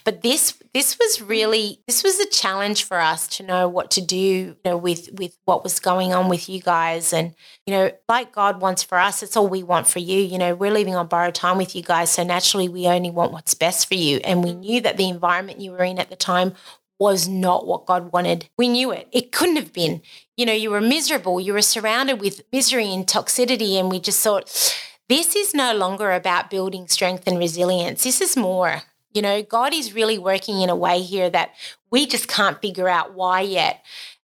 but 0.03 0.21
this 0.21 0.53
this 0.73 0.97
was 0.99 1.21
really 1.21 1.79
this 1.87 2.03
was 2.03 2.19
a 2.19 2.29
challenge 2.29 2.83
for 2.83 2.99
us 2.99 3.27
to 3.37 3.43
know 3.43 3.67
what 3.67 3.89
to 3.91 4.01
do 4.01 4.17
you 4.17 4.57
know 4.65 4.77
with 4.77 5.09
with 5.13 5.37
what 5.45 5.63
was 5.63 5.79
going 5.79 6.13
on 6.13 6.29
with 6.29 6.49
you 6.49 6.61
guys. 6.61 7.13
And 7.13 7.33
you 7.65 7.73
know 7.73 7.91
like 8.07 8.31
god 8.33 8.61
wants 8.61 8.83
for 8.83 8.97
us 8.99 9.23
it's 9.23 9.37
all 9.37 9.47
we 9.47 9.63
want 9.63 9.87
for 9.87 9.99
you. 9.99 10.19
You 10.19 10.37
know 10.37 10.53
we're 10.55 10.71
leaving 10.71 10.95
on 10.95 11.07
borrowed 11.07 11.35
time 11.35 11.57
with 11.57 11.75
you 11.75 11.81
guys 11.81 12.09
so 12.09 12.23
naturally 12.23 12.69
we 12.69 12.87
only 12.87 13.11
want 13.11 13.31
what's 13.31 13.53
best 13.53 13.87
for 13.87 13.95
you. 13.95 14.17
And 14.17 14.43
we 14.43 14.53
knew 14.53 14.81
that 14.81 14.97
the 14.97 15.09
environment 15.09 15.61
you 15.61 15.71
were 15.71 15.83
in 15.83 15.99
at 15.99 16.09
the 16.09 16.15
time 16.15 16.53
was 16.99 17.27
not 17.27 17.67
what 17.67 17.85
God 17.85 18.11
wanted. 18.11 18.49
We 18.57 18.67
knew 18.67 18.91
it. 18.91 19.07
It 19.11 19.31
couldn't 19.31 19.57
have 19.57 19.73
been. 19.73 20.01
You 20.37 20.45
know, 20.45 20.53
you 20.53 20.69
were 20.71 20.81
miserable. 20.81 21.39
You 21.39 21.53
were 21.53 21.61
surrounded 21.61 22.21
with 22.21 22.43
misery 22.51 22.93
and 22.93 23.05
toxicity. 23.05 23.79
And 23.79 23.89
we 23.89 23.99
just 23.99 24.21
thought, 24.21 24.45
this 25.09 25.35
is 25.35 25.53
no 25.53 25.75
longer 25.75 26.11
about 26.11 26.49
building 26.49 26.87
strength 26.87 27.27
and 27.27 27.37
resilience. 27.37 28.03
This 28.03 28.21
is 28.21 28.37
more. 28.37 28.83
You 29.13 29.21
know, 29.21 29.43
God 29.43 29.73
is 29.73 29.93
really 29.93 30.17
working 30.17 30.61
in 30.61 30.69
a 30.69 30.75
way 30.75 31.01
here 31.01 31.29
that 31.29 31.51
we 31.91 32.05
just 32.05 32.27
can't 32.27 32.61
figure 32.61 32.89
out 32.89 33.13
why 33.13 33.41
yet. 33.41 33.83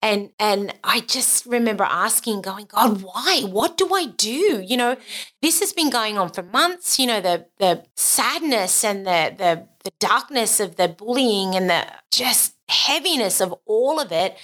And 0.02 0.32
and 0.38 0.74
I 0.84 1.00
just 1.00 1.46
remember 1.46 1.86
asking, 1.86 2.42
going, 2.42 2.66
God, 2.66 3.02
why? 3.02 3.44
What 3.46 3.78
do 3.78 3.94
I 3.94 4.08
do? 4.08 4.62
You 4.62 4.76
know, 4.76 4.98
this 5.42 5.62
has 5.62 5.72
been 5.72 5.90
going 5.90 6.18
on 6.18 6.30
for 6.30 6.44
months. 6.44 7.00
You 7.00 7.08
know, 7.08 7.22
the 7.22 7.46
the 7.58 7.86
sadness 7.96 8.84
and 8.84 9.08
the 9.08 9.34
the 9.38 9.68
the 9.86 9.92
darkness 10.00 10.60
of 10.60 10.76
the 10.76 10.90
bullying 10.90 11.56
and 11.56 11.70
the 11.70 11.86
just 12.12 12.53
heaviness 12.70 13.42
of 13.42 13.54
all 13.66 14.00
of 14.00 14.12
it 14.12 14.38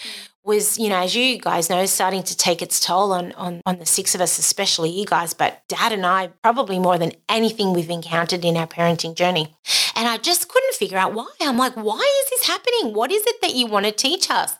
was, 0.43 0.79
you 0.79 0.89
know, 0.89 1.03
as 1.03 1.15
you 1.15 1.37
guys 1.37 1.69
know, 1.69 1.85
starting 1.85 2.23
to 2.23 2.35
take 2.35 2.61
its 2.61 2.79
toll 2.79 3.11
on, 3.11 3.31
on, 3.33 3.61
on 3.65 3.77
the 3.77 3.85
six 3.85 4.15
of 4.15 4.21
us, 4.21 4.39
especially 4.39 4.89
you 4.89 5.05
guys, 5.05 5.33
but 5.33 5.61
dad 5.67 5.91
and 5.91 6.05
I, 6.05 6.27
probably 6.41 6.79
more 6.79 6.97
than 6.97 7.11
anything 7.27 7.73
we've 7.73 7.89
encountered 7.89 8.43
in 8.43 8.57
our 8.57 8.67
parenting 8.67 9.15
journey. 9.15 9.55
And 9.95 10.07
I 10.07 10.17
just 10.17 10.47
couldn't 10.47 10.75
figure 10.75 10.97
out 10.97 11.13
why. 11.13 11.27
I'm 11.41 11.57
like, 11.57 11.75
why 11.75 12.21
is 12.23 12.29
this 12.29 12.47
happening? 12.47 12.93
What 12.93 13.11
is 13.11 13.23
it 13.27 13.41
that 13.41 13.53
you 13.53 13.67
want 13.67 13.85
to 13.85 13.91
teach 13.91 14.31
us? 14.31 14.55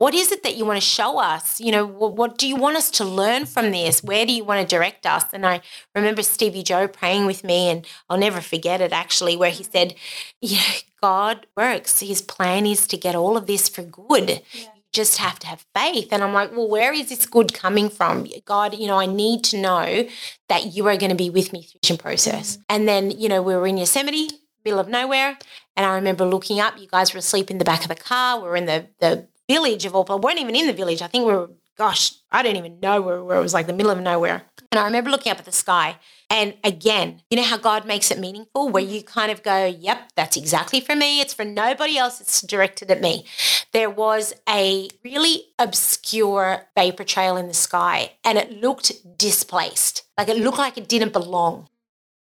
What 0.00 0.14
is 0.14 0.32
it 0.32 0.42
that 0.44 0.56
you 0.56 0.64
want 0.64 0.78
to 0.78 0.86
show 0.86 1.18
us? 1.18 1.60
You 1.60 1.72
know, 1.72 1.86
what, 1.86 2.16
what 2.16 2.38
do 2.38 2.48
you 2.48 2.56
want 2.56 2.78
us 2.78 2.90
to 2.92 3.04
learn 3.04 3.44
from 3.44 3.70
this? 3.70 4.02
Where 4.02 4.24
do 4.24 4.32
you 4.32 4.44
want 4.44 4.66
to 4.66 4.76
direct 4.76 5.04
us? 5.04 5.24
And 5.34 5.46
I 5.46 5.60
remember 5.94 6.22
Stevie 6.22 6.62
Joe 6.62 6.88
praying 6.88 7.26
with 7.26 7.44
me, 7.44 7.68
and 7.68 7.86
I'll 8.08 8.16
never 8.16 8.40
forget 8.40 8.80
it 8.80 8.92
actually, 8.92 9.36
where 9.36 9.50
he 9.50 9.62
said, 9.62 9.94
You 10.40 10.56
know, 10.56 10.74
God 11.02 11.46
works. 11.56 12.00
His 12.00 12.22
plan 12.22 12.66
is 12.66 12.86
to 12.88 12.96
get 12.96 13.14
all 13.14 13.36
of 13.36 13.46
this 13.46 13.68
for 13.68 13.82
good. 13.82 14.42
Yeah. 14.52 14.60
You 14.60 14.82
just 14.92 15.18
have 15.18 15.38
to 15.40 15.46
have 15.46 15.64
faith. 15.74 16.12
And 16.12 16.22
I'm 16.22 16.32
like, 16.32 16.52
well, 16.52 16.68
where 16.68 16.92
is 16.92 17.08
this 17.08 17.26
good 17.26 17.54
coming 17.54 17.88
from? 17.88 18.26
God, 18.44 18.74
you 18.74 18.86
know, 18.86 18.98
I 18.98 19.06
need 19.06 19.44
to 19.44 19.60
know 19.60 20.06
that 20.48 20.74
you 20.74 20.86
are 20.88 20.96
going 20.96 21.10
to 21.10 21.16
be 21.16 21.30
with 21.30 21.52
me 21.52 21.62
through 21.62 21.96
the 21.96 22.02
process. 22.02 22.52
Mm-hmm. 22.52 22.62
And 22.68 22.88
then, 22.88 23.10
you 23.12 23.28
know, 23.28 23.42
we 23.42 23.54
were 23.54 23.66
in 23.66 23.78
Yosemite, 23.78 24.30
middle 24.64 24.80
of 24.80 24.88
nowhere. 24.88 25.38
And 25.76 25.86
I 25.86 25.94
remember 25.94 26.24
looking 26.26 26.60
up, 26.60 26.78
you 26.78 26.86
guys 26.86 27.14
were 27.14 27.18
asleep 27.18 27.50
in 27.50 27.58
the 27.58 27.64
back 27.64 27.82
of 27.82 27.88
the 27.88 27.94
car. 27.94 28.40
We 28.40 28.48
are 28.48 28.56
in 28.56 28.66
the, 28.66 28.86
the 28.98 29.28
village 29.48 29.86
of 29.86 29.94
all. 29.94 30.04
We 30.04 30.16
weren't 30.16 30.40
even 30.40 30.56
in 30.56 30.66
the 30.66 30.72
village. 30.72 31.02
I 31.02 31.06
think 31.06 31.26
we 31.26 31.32
were, 31.32 31.50
gosh, 31.78 32.12
I 32.30 32.42
don't 32.42 32.56
even 32.56 32.80
know 32.80 33.00
where, 33.00 33.24
where 33.24 33.38
it 33.38 33.42
was 33.42 33.54
like 33.54 33.66
the 33.66 33.72
middle 33.72 33.92
of 33.92 34.00
nowhere. 34.00 34.42
And 34.70 34.78
I 34.78 34.84
remember 34.84 35.10
looking 35.10 35.32
up 35.32 35.38
at 35.38 35.44
the 35.44 35.52
sky. 35.52 35.96
And 36.32 36.54
again, 36.62 37.22
you 37.28 37.36
know 37.36 37.42
how 37.42 37.58
God 37.58 37.86
makes 37.86 38.12
it 38.12 38.18
meaningful, 38.20 38.68
where 38.68 38.82
you 38.82 39.02
kind 39.02 39.32
of 39.32 39.42
go, 39.42 39.66
yep, 39.66 40.12
that's 40.14 40.36
exactly 40.36 40.80
for 40.80 40.94
me. 40.94 41.20
It's 41.20 41.34
for 41.34 41.44
nobody 41.44 41.98
else. 41.98 42.20
It's 42.20 42.40
directed 42.40 42.88
at 42.90 43.00
me. 43.00 43.24
There 43.72 43.90
was 43.90 44.32
a 44.48 44.88
really 45.04 45.46
obscure 45.58 46.68
vapor 46.76 47.02
trail 47.02 47.36
in 47.36 47.48
the 47.48 47.54
sky, 47.54 48.12
and 48.24 48.38
it 48.38 48.52
looked 48.52 49.18
displaced. 49.18 50.04
Like 50.16 50.28
it 50.28 50.36
looked 50.36 50.58
like 50.58 50.78
it 50.78 50.88
didn't 50.88 51.12
belong. 51.12 51.68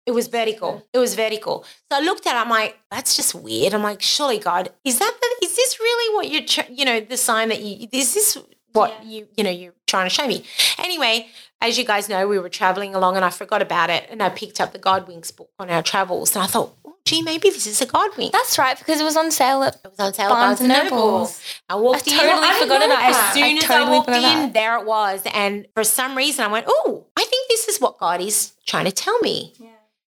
It 0.05 0.11
was 0.11 0.27
vertical. 0.27 0.87
It 0.93 0.99
was 0.99 1.15
vertical. 1.15 1.65
So 1.91 1.97
I 1.97 1.99
looked 1.99 2.25
at 2.27 2.37
it. 2.37 2.39
I'm 2.39 2.49
like, 2.49 2.77
that's 2.89 3.17
just 3.17 3.35
weird. 3.35 3.73
I'm 3.73 3.83
like, 3.83 4.01
surely 4.01 4.39
God, 4.39 4.69
is 4.85 4.99
that 4.99 5.17
the, 5.19 5.45
is 5.45 5.53
this 5.53 5.81
really 5.81 6.15
what 6.15 6.31
you're, 6.31 6.65
you 6.73 6.85
know, 6.85 7.01
the 7.01 7.17
sign 7.17 7.49
that 7.49 7.61
you, 7.61 7.89
is 7.91 8.13
this 8.13 8.37
what 8.71 9.03
yeah. 9.03 9.09
you, 9.09 9.27
you 9.35 9.43
know, 9.43 9.49
you're 9.49 9.73
trying 9.85 10.05
to 10.05 10.09
show 10.09 10.25
me? 10.25 10.45
Anyway, 10.77 11.27
as 11.61 11.77
you 11.77 11.83
guys 11.83 12.07
know, 12.09 12.27
we 12.27 12.39
were 12.39 12.49
traveling 12.49 12.93
along 12.95 13.15
and 13.15 13.25
I 13.25 13.29
forgot 13.29 13.61
about 13.61 13.89
it. 13.89 14.05
And 14.09 14.21
I 14.21 14.29
picked 14.29 14.61
up 14.61 14.73
the 14.73 14.79
Godwinks 14.79 15.35
book 15.35 15.49
on 15.59 15.69
our 15.69 15.81
travels. 15.81 16.35
And 16.35 16.43
I 16.43 16.47
thought, 16.47 16.75
oh, 16.85 16.95
gee, 17.05 17.21
maybe 17.23 17.49
this 17.49 17.65
is 17.65 17.81
a 17.81 17.85
Godwink. 17.87 18.31
That's 18.31 18.59
right, 18.59 18.77
because 18.77 18.99
it 19.01 19.03
was 19.03 19.17
on 19.17 19.31
sale 19.31 19.63
at 19.63 19.75
It 19.83 19.89
was 19.89 19.99
on 19.99 20.13
sale 20.13 20.29
Barnes 20.29 20.61
at 20.61 20.67
Barnes 20.67 20.79
and 20.81 20.89
Noble. 20.89 21.29
I 21.69 21.75
walked 21.75 22.07
I 22.07 22.11
in. 22.11 22.17
totally 22.19 22.47
didn't 22.47 22.61
forgot 22.61 22.85
about 22.85 23.03
As 23.03 23.15
that. 23.15 23.33
soon 23.33 23.43
I 23.43 23.51
as 23.53 23.63
totally 23.63 23.89
I 23.89 23.91
walked 23.97 24.09
in, 24.09 24.21
that. 24.21 24.53
there 24.53 24.77
it 24.77 24.85
was. 24.85 25.21
And 25.33 25.67
for 25.73 25.83
some 25.83 26.15
reason, 26.15 26.45
I 26.45 26.47
went, 26.47 26.65
oh, 26.69 27.05
I 27.17 27.23
think 27.23 27.47
this 27.49 27.67
is 27.67 27.81
what 27.81 27.97
God 27.97 28.21
is 28.21 28.53
trying 28.65 28.85
to 28.85 28.91
tell 28.91 29.17
me. 29.19 29.53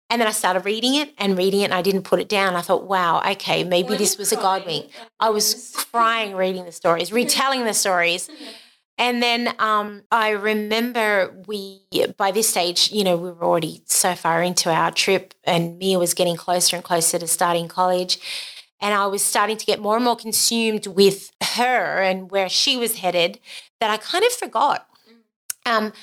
And 0.10 0.22
then 0.22 0.28
I 0.28 0.32
started 0.32 0.64
reading 0.66 0.94
it 0.94 1.12
and 1.18 1.36
reading 1.38 1.62
it, 1.62 1.66
and 1.66 1.74
I 1.74 1.82
didn't 1.82 2.04
put 2.04 2.20
it 2.20 2.30
down. 2.30 2.56
I 2.56 2.62
thought, 2.62 2.86
wow, 2.86 3.20
okay, 3.32 3.64
maybe 3.64 3.98
this 3.98 4.16
was 4.18 4.32
a 4.32 4.36
God 4.36 4.64
wink. 4.66 4.92
I 5.20 5.30
was 5.32 5.74
crying 5.92 6.36
reading 6.36 6.66
the 6.66 6.72
stories, 6.72 7.12
retelling 7.12 7.64
the 7.66 7.74
stories. 7.74 8.30
And 8.98 9.24
then 9.24 9.56
um, 9.60 10.04
I 10.12 10.30
remember 10.30 11.36
we, 11.48 11.82
by 12.16 12.32
this 12.32 12.50
stage, 12.50 12.92
you 12.92 13.04
know, 13.04 13.18
we 13.18 13.32
were 13.32 13.44
already 13.44 13.82
so 13.86 14.14
far 14.14 14.44
into 14.44 14.72
our 14.72 14.92
trip, 14.92 15.34
and 15.44 15.80
Mia 15.80 15.98
was 15.98 16.14
getting 16.14 16.36
closer 16.36 16.76
and 16.76 16.86
closer 16.86 17.18
to 17.18 17.28
starting 17.28 17.68
college. 17.68 18.20
And 18.80 18.94
I 18.94 19.08
was 19.08 19.24
starting 19.24 19.58
to 19.58 19.66
get 19.66 19.80
more 19.80 19.96
and 19.96 20.06
more 20.06 20.16
consumed 20.16 20.88
with 20.88 21.32
her 21.42 22.02
and 22.02 22.30
where 22.30 22.50
she 22.50 22.78
was 22.78 22.98
headed 23.00 23.40
that 23.80 23.90
I 23.90 23.98
kind 23.98 24.26
of 24.26 24.32
forgot. 24.32 24.88
Um, 25.66 25.94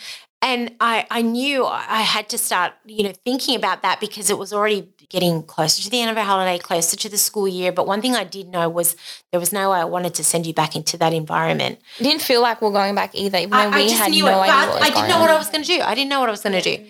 and 0.43 0.75
I, 0.81 1.07
I 1.11 1.21
knew 1.23 1.67
I 1.67 2.01
had 2.01 2.31
to 2.31 2.39
start, 2.39 2.73
you 2.87 3.03
know, 3.03 3.13
thinking 3.25 3.55
about 3.55 3.83
that 3.83 4.01
because 4.01 4.31
it 4.31 4.39
was 4.39 4.53
already 4.53 4.89
getting 5.11 5.43
closer 5.43 5.83
to 5.83 5.91
the 5.91 6.01
end 6.01 6.11
of 6.11 6.17
our 6.17 6.25
holiday, 6.25 6.57
closer 6.57 6.97
to 6.97 7.09
the 7.09 7.19
school 7.19 7.47
year. 7.47 7.73
But 7.73 7.87
one 7.87 8.01
thing 8.01 8.15
I 8.15 8.25
did 8.25 8.49
know 8.49 8.69
was 8.69 8.97
there 9.33 9.41
was 9.41 9.53
no 9.53 9.71
way 9.71 9.79
I 9.81 9.85
wanted 9.85 10.15
to 10.15 10.25
send 10.25 10.47
you 10.47 10.55
back 10.55 10.75
into 10.75 10.97
that 10.99 11.13
environment. 11.13 11.81
It 11.99 12.05
didn't 12.05 12.23
feel 12.23 12.41
like 12.41 12.63
we 12.63 12.69
are 12.69 12.73
going 12.73 12.95
back 12.95 13.15
either, 13.15 13.39
even 13.39 13.53
I, 13.53 13.69
I 13.69 13.83
just 13.83 13.99
had 14.01 14.13
knew 14.13 14.25
no 14.25 14.43
it, 14.43 14.47
was 14.47 14.81
I 14.81 14.89
didn't 14.89 15.09
know 15.09 15.17
on. 15.17 15.21
what 15.21 15.31
I 15.31 15.37
was 15.37 15.51
going 15.51 15.65
to 15.65 15.77
do. 15.77 15.83
I 15.83 15.95
didn't 15.95 16.09
know 16.09 16.21
what 16.21 16.29
I 16.29 16.33
was 16.33 16.43
going 16.43 16.61
to 16.61 16.77
do. 16.77 16.87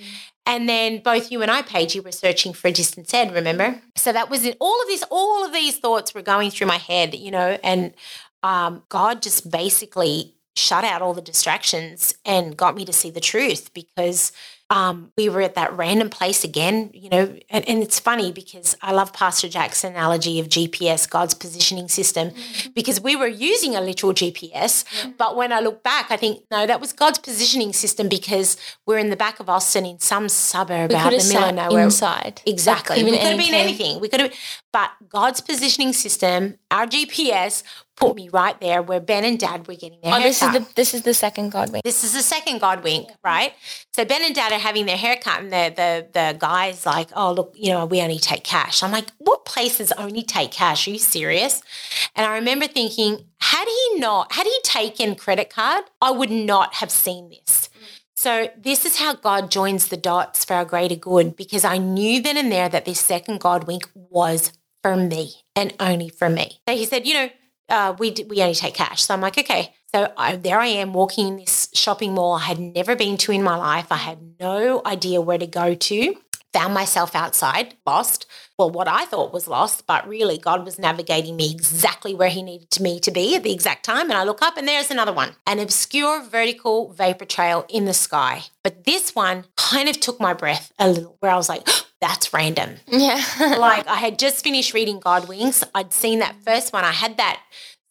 And 0.47 0.69
then 0.69 0.99
both 1.03 1.31
you 1.31 1.43
and 1.43 1.51
I, 1.51 1.63
Paige, 1.63 1.95
you 1.95 2.03
were 2.03 2.13
searching 2.13 2.53
for 2.53 2.69
a 2.69 2.73
distance 2.73 3.13
ed, 3.13 3.33
remember? 3.33 3.81
So 3.97 4.13
that 4.13 4.31
was 4.31 4.45
it. 4.45 4.57
All 4.61 4.81
of 4.83 4.89
this, 4.89 5.05
all 5.11 5.45
of 5.45 5.53
these 5.53 5.77
thoughts 5.79 6.15
were 6.15 6.23
going 6.23 6.51
through 6.51 6.67
my 6.67 6.79
head, 6.79 7.15
you 7.15 7.31
know, 7.31 7.59
and 7.63 7.95
um, 8.43 8.83
God 8.89 9.23
just 9.23 9.51
basically 9.51 10.35
shut 10.57 10.85
out 10.85 11.03
all 11.03 11.15
the 11.15 11.23
distractions 11.23 12.15
and 12.25 12.57
got 12.57 12.75
me 12.75 12.85
to 12.85 12.93
see 12.93 13.11
the 13.11 13.21
truth 13.21 13.73
because 13.73 14.33
um, 14.71 15.13
we 15.19 15.29
were 15.29 15.43
at 15.43 15.57
that 15.57 15.77
random 15.77 16.09
place 16.09 16.45
again, 16.45 16.91
you 16.95 17.11
know, 17.11 17.37
and, 17.51 17.69
and 17.69 17.83
it's 17.83 17.99
funny 17.99 18.31
because 18.31 18.77
I 18.81 18.93
love 18.93 19.13
Pastor 19.13 19.49
Jack's 19.49 19.83
analogy 19.83 20.39
of 20.39 20.49
GPS, 20.49 21.11
God's 21.11 21.35
positioning 21.35 21.89
system, 21.89 22.31
because 22.73 23.01
we 23.01 23.17
were 23.17 23.27
using 23.27 23.75
a 23.75 23.81
literal 23.81 24.15
GPS. 24.15 24.85
But 25.19 25.35
when 25.35 25.53
I 25.53 25.59
look 25.59 25.83
back, 25.83 26.13
I 26.13 26.17
think, 26.17 26.45
no, 26.53 26.67
that 26.67 26.81
was 26.81 26.93
God's 26.93 27.19
positioning 27.19 27.73
system 27.73 28.09
because 28.09 28.57
we're 28.87 28.99
in 28.99 29.11
the 29.11 29.17
back 29.17 29.41
of 29.41 29.51
Austin 29.51 29.85
in 29.85 29.99
some 29.99 30.29
suburb 30.29 30.91
we 30.91 30.97
out 30.97 31.13
in 31.13 31.19
the 31.19 31.25
middle 31.35 31.49
of 31.49 31.55
nowhere. 31.57 31.85
inside. 31.85 32.41
Exactly. 32.47 33.03
Like, 33.03 33.07
we 33.07 33.19
could 33.19 33.27
have 33.27 33.39
been 33.39 33.55
anything. 33.55 33.99
We 33.99 34.09
could 34.09 34.21
have, 34.21 34.33
but 34.73 34.91
God's 35.09 35.41
positioning 35.41 35.93
system, 35.93 36.59
our 36.71 36.87
GPS, 36.87 37.65
put 38.01 38.17
me 38.17 38.29
right 38.31 38.59
there 38.61 38.83
where 38.83 38.99
Ben 38.99 39.25
and 39.25 39.39
Dad 39.39 39.69
were 39.69 39.75
getting 39.75 40.01
their 40.03 40.15
Oh, 40.15 40.21
this 40.21 40.43
is 40.43 40.53
the 40.53 40.67
this 40.75 40.95
is 40.95 41.03
the 41.03 41.15
second 41.15 41.51
God 41.51 41.71
wink. 41.71 41.85
This 41.85 42.03
is 42.03 42.15
the 42.15 42.23
second 42.23 42.61
God 42.61 42.83
wink, 42.83 43.11
right? 43.23 43.53
So 43.95 44.05
Ben 44.05 44.25
and 44.25 44.35
Dad 44.35 44.53
are 44.53 44.59
having 44.59 44.87
their 44.87 44.97
haircut, 44.97 45.41
and 45.41 45.53
the 45.53 45.73
the 45.77 46.07
the 46.13 46.37
guy's 46.39 46.87
like, 46.87 47.11
"Oh, 47.15 47.33
look, 47.33 47.55
you 47.57 47.71
know, 47.71 47.85
we 47.87 48.01
only 48.01 48.19
take 48.19 48.43
cash." 48.43 48.83
I'm 48.83 48.91
like, 48.93 49.11
"What 49.19 49.45
places 49.45 49.93
only 49.93 50.23
take 50.23 50.51
cash? 50.51 50.89
Are 50.89 50.91
you 50.91 50.99
serious?" 50.99 51.63
And 52.17 52.27
I 52.27 52.35
remember 52.35 52.67
thinking, 52.67 53.27
had 53.41 53.67
he 53.67 54.01
not, 54.01 54.33
had 54.33 54.47
he 54.47 54.59
taken 54.63 55.15
credit 55.15 55.51
card, 55.51 55.85
I 56.01 56.11
would 56.11 56.31
not 56.31 56.75
have 56.75 56.91
seen 56.91 57.31
this. 57.31 57.69
So 58.17 58.51
this 58.57 58.85
is 58.85 58.99
how 58.99 59.15
God 59.15 59.51
joins 59.51 59.89
the 59.89 59.97
dots 59.97 60.45
for 60.45 60.55
our 60.55 60.65
greater 60.65 60.97
good, 60.97 61.37
because 61.37 61.65
I 61.65 61.79
knew 61.79 62.21
then 62.21 62.37
and 62.37 62.53
there 62.53 62.69
that 62.69 62.85
this 62.85 63.01
second 63.01 63.41
God 63.41 63.65
wink 63.65 63.89
was 63.95 64.53
for 64.83 64.97
me 64.97 65.37
and 65.57 65.73
only 65.81 66.09
for 66.09 66.29
me. 66.29 66.61
So 66.69 66.75
he 66.77 66.85
said, 66.85 67.07
you 67.07 67.15
know, 67.15 67.31
uh, 67.71 67.95
we 67.99 68.11
d- 68.11 68.25
we 68.25 68.43
only 68.43 68.55
take 68.55 68.75
cash. 68.75 69.03
So 69.05 69.15
I'm 69.15 69.21
like, 69.21 69.39
okay. 69.39 69.75
So 69.95 70.13
I, 70.17 70.37
there 70.37 70.59
I 70.61 70.67
am 70.67 70.93
walking 70.93 71.29
in 71.29 71.37
this 71.37 71.69
shopping 71.75 72.15
mall 72.15 72.35
I 72.35 72.41
had 72.41 72.61
never 72.61 72.95
been 72.95 73.17
to 73.19 73.33
in 73.33 73.43
my 73.43 73.57
life. 73.57 73.87
I 73.91 73.97
had 73.97 74.19
no 74.39 74.83
idea 74.87 75.21
where 75.21 75.39
to 75.39 75.47
go 75.47 75.75
to. 75.75 76.15
Found 76.53 76.75
myself 76.75 77.15
outside, 77.15 77.75
lost. 77.87 78.27
Well, 78.59 78.71
what 78.71 78.89
I 78.89 79.05
thought 79.05 79.33
was 79.33 79.47
lost, 79.47 79.87
but 79.87 80.07
really 80.09 80.37
God 80.37 80.65
was 80.65 80.79
navigating 80.79 81.37
me 81.37 81.51
exactly 81.51 82.13
where 82.13 82.29
He 82.29 82.43
needed 82.43 82.81
me 82.81 82.99
to 83.01 83.11
be 83.11 83.37
at 83.37 83.45
the 83.45 83.53
exact 83.53 83.85
time. 83.85 84.11
And 84.11 84.15
I 84.15 84.25
look 84.25 84.43
up, 84.43 84.57
and 84.57 84.67
there's 84.67 84.91
another 84.91 85.13
one, 85.13 85.37
an 85.47 85.61
obscure 85.61 86.23
vertical 86.23 86.93
vapor 86.93 87.25
trail 87.25 87.65
in 87.69 87.85
the 87.85 87.95
sky. 87.95 88.43
But 88.65 88.85
this 88.85 89.15
one 89.15 89.45
kind 89.57 89.89
of 89.89 90.01
took 90.01 90.19
my 90.21 90.35
breath 90.35 90.73
a 90.79 90.89
little, 90.89 91.17
where 91.21 91.31
I 91.33 91.37
was 91.37 91.49
like, 91.49 91.69
"That's 92.01 92.33
random." 92.35 92.77
Yeah. 92.89 93.23
like 93.59 93.87
I 93.87 93.97
had 93.97 94.19
just 94.19 94.43
finished 94.43 94.75
reading 94.75 94.99
God 94.99 95.29
Winks. 95.29 95.63
I'd 95.75 95.93
seen 95.93 96.19
that 96.19 96.35
first 96.45 96.73
one. 96.73 96.85
I 96.85 96.93
had 96.93 97.17
that 97.19 97.41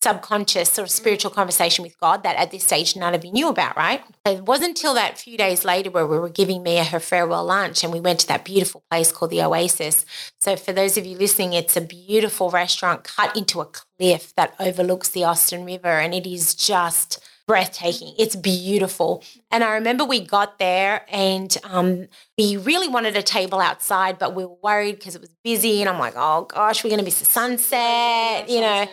subconscious 0.01 0.71
sort 0.71 0.87
of 0.87 0.91
spiritual 0.91 1.31
conversation 1.31 1.83
with 1.83 1.99
God 1.99 2.23
that 2.23 2.37
at 2.37 2.51
this 2.51 2.63
stage 2.63 2.95
none 2.95 3.13
of 3.13 3.25
you 3.25 3.31
knew 3.31 3.49
about, 3.49 3.75
right? 3.75 4.01
It 4.25 4.43
wasn't 4.43 4.69
until 4.69 4.93
that 4.93 5.17
few 5.17 5.37
days 5.37 5.65
later 5.65 5.91
where 5.91 6.07
we 6.07 6.17
were 6.17 6.29
giving 6.29 6.63
Mia 6.63 6.85
her 6.85 6.99
farewell 6.99 7.45
lunch 7.45 7.83
and 7.83 7.91
we 7.91 7.99
went 7.99 8.21
to 8.21 8.27
that 8.27 8.45
beautiful 8.45 8.83
place 8.89 9.11
called 9.11 9.31
the 9.31 9.41
Oasis. 9.41 10.05
So 10.39 10.55
for 10.55 10.71
those 10.71 10.97
of 10.97 11.05
you 11.05 11.17
listening, 11.17 11.53
it's 11.53 11.75
a 11.75 11.81
beautiful 11.81 12.49
restaurant 12.49 13.03
cut 13.03 13.35
into 13.35 13.59
a 13.59 13.65
cliff 13.65 14.33
that 14.35 14.55
overlooks 14.59 15.09
the 15.09 15.25
Austin 15.25 15.65
River 15.65 15.99
and 15.99 16.13
it 16.13 16.25
is 16.25 16.55
just 16.55 17.19
breathtaking. 17.49 18.13
It's 18.19 18.35
beautiful. 18.35 19.23
And 19.49 19.63
I 19.63 19.73
remember 19.73 20.05
we 20.05 20.19
got 20.19 20.59
there 20.59 21.03
and 21.09 21.57
um, 21.63 22.07
we 22.37 22.57
really 22.57 22.87
wanted 22.87 23.17
a 23.17 23.23
table 23.23 23.59
outside, 23.59 24.19
but 24.19 24.35
we 24.35 24.45
were 24.45 24.57
worried 24.61 24.99
because 24.99 25.15
it 25.15 25.21
was 25.21 25.31
busy. 25.43 25.81
And 25.81 25.89
I'm 25.89 25.97
like, 25.97 26.13
oh 26.15 26.43
gosh, 26.43 26.83
we're 26.83 26.91
going 26.91 26.99
to 26.99 27.03
miss 27.03 27.17
the 27.17 27.25
sunset, 27.25 28.47
you 28.47 28.61
know. 28.61 28.87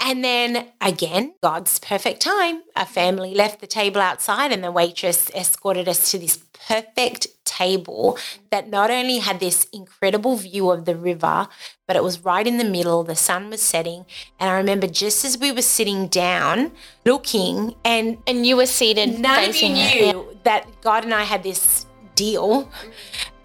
And 0.00 0.24
then 0.24 0.66
again, 0.80 1.34
God's 1.40 1.78
perfect 1.78 2.20
time. 2.20 2.62
A 2.74 2.84
family 2.84 3.32
left 3.32 3.60
the 3.60 3.68
table 3.68 4.00
outside, 4.00 4.50
and 4.50 4.64
the 4.64 4.72
waitress 4.72 5.30
escorted 5.30 5.88
us 5.88 6.10
to 6.10 6.18
this 6.18 6.42
perfect 6.68 7.26
table 7.44 8.18
that 8.50 8.68
not 8.68 8.90
only 8.90 9.18
had 9.18 9.38
this 9.40 9.66
incredible 9.72 10.36
view 10.36 10.70
of 10.70 10.84
the 10.84 10.96
river, 10.96 11.46
but 11.86 11.96
it 11.96 12.02
was 12.02 12.24
right 12.24 12.46
in 12.46 12.58
the 12.58 12.64
middle. 12.64 13.04
The 13.04 13.16
sun 13.16 13.50
was 13.50 13.62
setting. 13.62 14.06
And 14.40 14.50
I 14.50 14.56
remember 14.56 14.86
just 14.86 15.24
as 15.24 15.38
we 15.38 15.52
were 15.52 15.62
sitting 15.62 16.08
down, 16.08 16.72
looking, 17.04 17.74
and 17.84 18.18
and 18.26 18.46
you 18.46 18.56
were 18.56 18.66
seated 18.66 19.18
none 19.18 19.48
of 19.50 19.56
you 19.56 19.68
it. 19.68 20.04
knew 20.04 20.38
that 20.44 20.66
God 20.80 21.04
and 21.04 21.14
I 21.14 21.24
had 21.24 21.42
this 21.42 21.86
deal. 22.14 22.70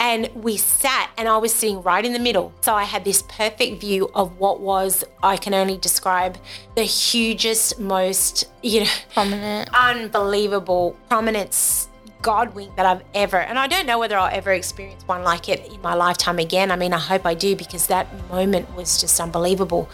And 0.01 0.30
we 0.34 0.55
sat, 0.55 1.11
and 1.17 1.28
I 1.28 1.36
was 1.38 1.53
sitting 1.53 1.82
right 1.82 2.05
in 2.05 2.13
the 2.13 2.20
middle. 2.20 2.53
So 2.61 2.74
I 2.74 2.84
had 2.86 3.03
this 3.03 3.22
perfect 3.24 3.82
view 3.82 4.09
of 4.15 4.39
what 4.39 4.61
was, 4.61 5.03
I 5.22 5.36
can 5.36 5.53
only 5.53 5.78
describe, 5.78 6.38
the 6.76 6.84
hugest, 6.84 7.80
most, 7.82 8.45
you 8.63 8.86
know, 8.86 8.89
Prominent. 9.13 9.70
unbelievable 9.74 10.95
prominence 11.09 11.89
God 12.22 12.53
wink 12.55 12.76
that 12.76 12.86
I've 12.86 13.03
ever, 13.13 13.38
and 13.38 13.57
I 13.57 13.67
don't 13.67 13.86
know 13.86 13.99
whether 13.99 14.17
I'll 14.17 14.34
ever 14.34 14.51
experience 14.51 15.03
one 15.05 15.24
like 15.24 15.49
it 15.49 15.72
in 15.72 15.82
my 15.82 15.93
lifetime 15.93 16.39
again. 16.39 16.72
I 16.72 16.76
mean, 16.76 16.93
I 16.93 16.99
hope 16.99 17.26
I 17.26 17.34
do 17.34 17.55
because 17.55 17.88
that 17.88 18.07
moment 18.30 18.76
was 18.76 18.99
just 18.99 19.20
unbelievable. 19.20 19.89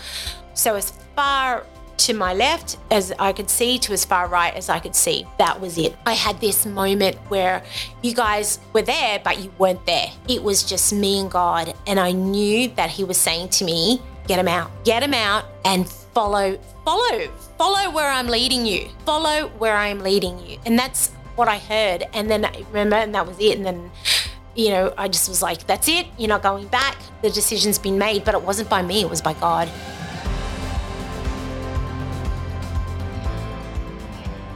So, 0.53 0.76
as 0.76 0.91
far 1.15 1.65
to 1.97 2.13
my 2.13 2.34
left 2.34 2.78
as 2.91 3.13
I 3.19 3.32
could 3.32 3.49
see, 3.49 3.80
to 3.80 3.93
as 3.93 4.03
far 4.03 4.28
right 4.28 4.53
as 4.53 4.69
I 4.69 4.80
could 4.80 4.95
see, 4.95 5.26
that 5.38 5.61
was 5.61 5.78
it. 5.78 5.95
I 6.05 6.13
had 6.13 6.41
this 6.41 6.65
moment 6.65 7.15
where 7.30 7.63
you 8.01 8.13
guys 8.13 8.59
were 8.73 8.82
there, 8.82 9.21
but 9.23 9.39
you 9.39 9.51
weren't 9.57 9.86
there. 9.86 10.07
It 10.28 10.43
was 10.43 10.63
just 10.63 10.91
me 10.93 11.19
and 11.19 11.32
God, 11.32 11.73
and 11.88 11.99
I 11.99 12.11
knew 12.11 12.69
that 12.69 12.89
He 12.89 13.03
was 13.03 13.17
saying 13.17 13.49
to 13.49 13.65
me, 13.65 14.01
Get 14.28 14.39
him 14.39 14.47
out, 14.47 14.71
get 14.84 15.03
him 15.03 15.13
out, 15.13 15.45
and 15.65 15.88
follow, 15.88 16.57
follow, 16.84 17.28
follow 17.59 17.91
where 17.91 18.09
I'm 18.09 18.26
leading 18.26 18.65
you, 18.65 18.89
follow 19.05 19.49
where 19.59 19.76
I'm 19.76 19.99
leading 19.99 20.39
you. 20.39 20.57
And 20.65 20.80
that's 20.80 21.11
what 21.36 21.47
I 21.47 21.57
heard. 21.57 22.05
And 22.13 22.29
then 22.29 22.45
I 22.45 22.63
remember, 22.69 22.95
and 22.95 23.13
that 23.15 23.27
was 23.27 23.38
it. 23.39 23.57
And 23.57 23.65
then, 23.65 23.91
you 24.55 24.69
know, 24.69 24.93
I 24.97 25.07
just 25.07 25.29
was 25.29 25.41
like, 25.41 25.67
that's 25.67 25.88
it. 25.88 26.07
You're 26.17 26.29
not 26.29 26.43
going 26.43 26.67
back. 26.67 26.97
The 27.21 27.29
decision's 27.29 27.77
been 27.77 27.97
made. 27.97 28.23
But 28.23 28.36
it 28.36 28.41
wasn't 28.41 28.69
by 28.69 28.81
me, 28.81 29.01
it 29.01 29.09
was 29.09 29.21
by 29.21 29.33
God. 29.33 29.69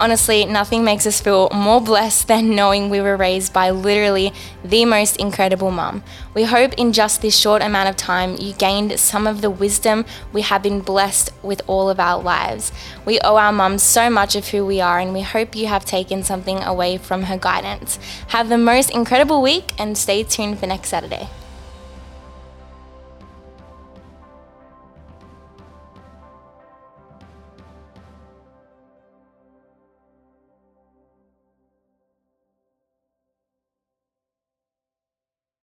Honestly, 0.01 0.45
nothing 0.45 0.85
makes 0.85 1.05
us 1.05 1.19
feel 1.19 1.49
more 1.53 1.81
blessed 1.81 2.29
than 2.29 2.55
knowing 2.55 2.89
we 2.89 3.01
were 3.01 3.17
raised 3.17 3.51
by 3.51 3.69
literally 3.69 4.31
the 4.63 4.85
most 4.85 5.17
incredible 5.17 5.71
mum. 5.71 6.03
We 6.33 6.43
hope 6.43 6.73
in 6.75 6.93
just 6.93 7.21
this 7.21 7.37
short 7.37 7.61
amount 7.61 7.89
of 7.89 7.97
time 7.97 8.37
you 8.39 8.53
gained 8.53 8.97
some 8.97 9.27
of 9.27 9.41
the 9.41 9.49
wisdom 9.49 10.05
we 10.31 10.41
have 10.43 10.63
been 10.63 10.79
blessed 10.79 11.31
with 11.43 11.61
all 11.67 11.89
of 11.89 11.99
our 11.99 12.23
lives. 12.23 12.71
We 13.05 13.19
owe 13.19 13.35
our 13.35 13.51
mums 13.51 13.83
so 13.83 14.09
much 14.09 14.37
of 14.37 14.47
who 14.47 14.65
we 14.65 14.79
are, 14.79 14.99
and 14.99 15.13
we 15.13 15.21
hope 15.21 15.53
you 15.53 15.67
have 15.67 15.83
taken 15.83 16.23
something 16.23 16.63
away 16.63 16.97
from 16.97 17.23
her 17.23 17.37
guidance. 17.37 17.99
Have 18.29 18.47
the 18.47 18.57
most 18.57 18.91
incredible 18.91 19.41
week 19.41 19.73
and 19.77 19.97
stay 19.97 20.23
tuned 20.23 20.59
for 20.59 20.67
next 20.67 20.89
Saturday. 20.89 21.27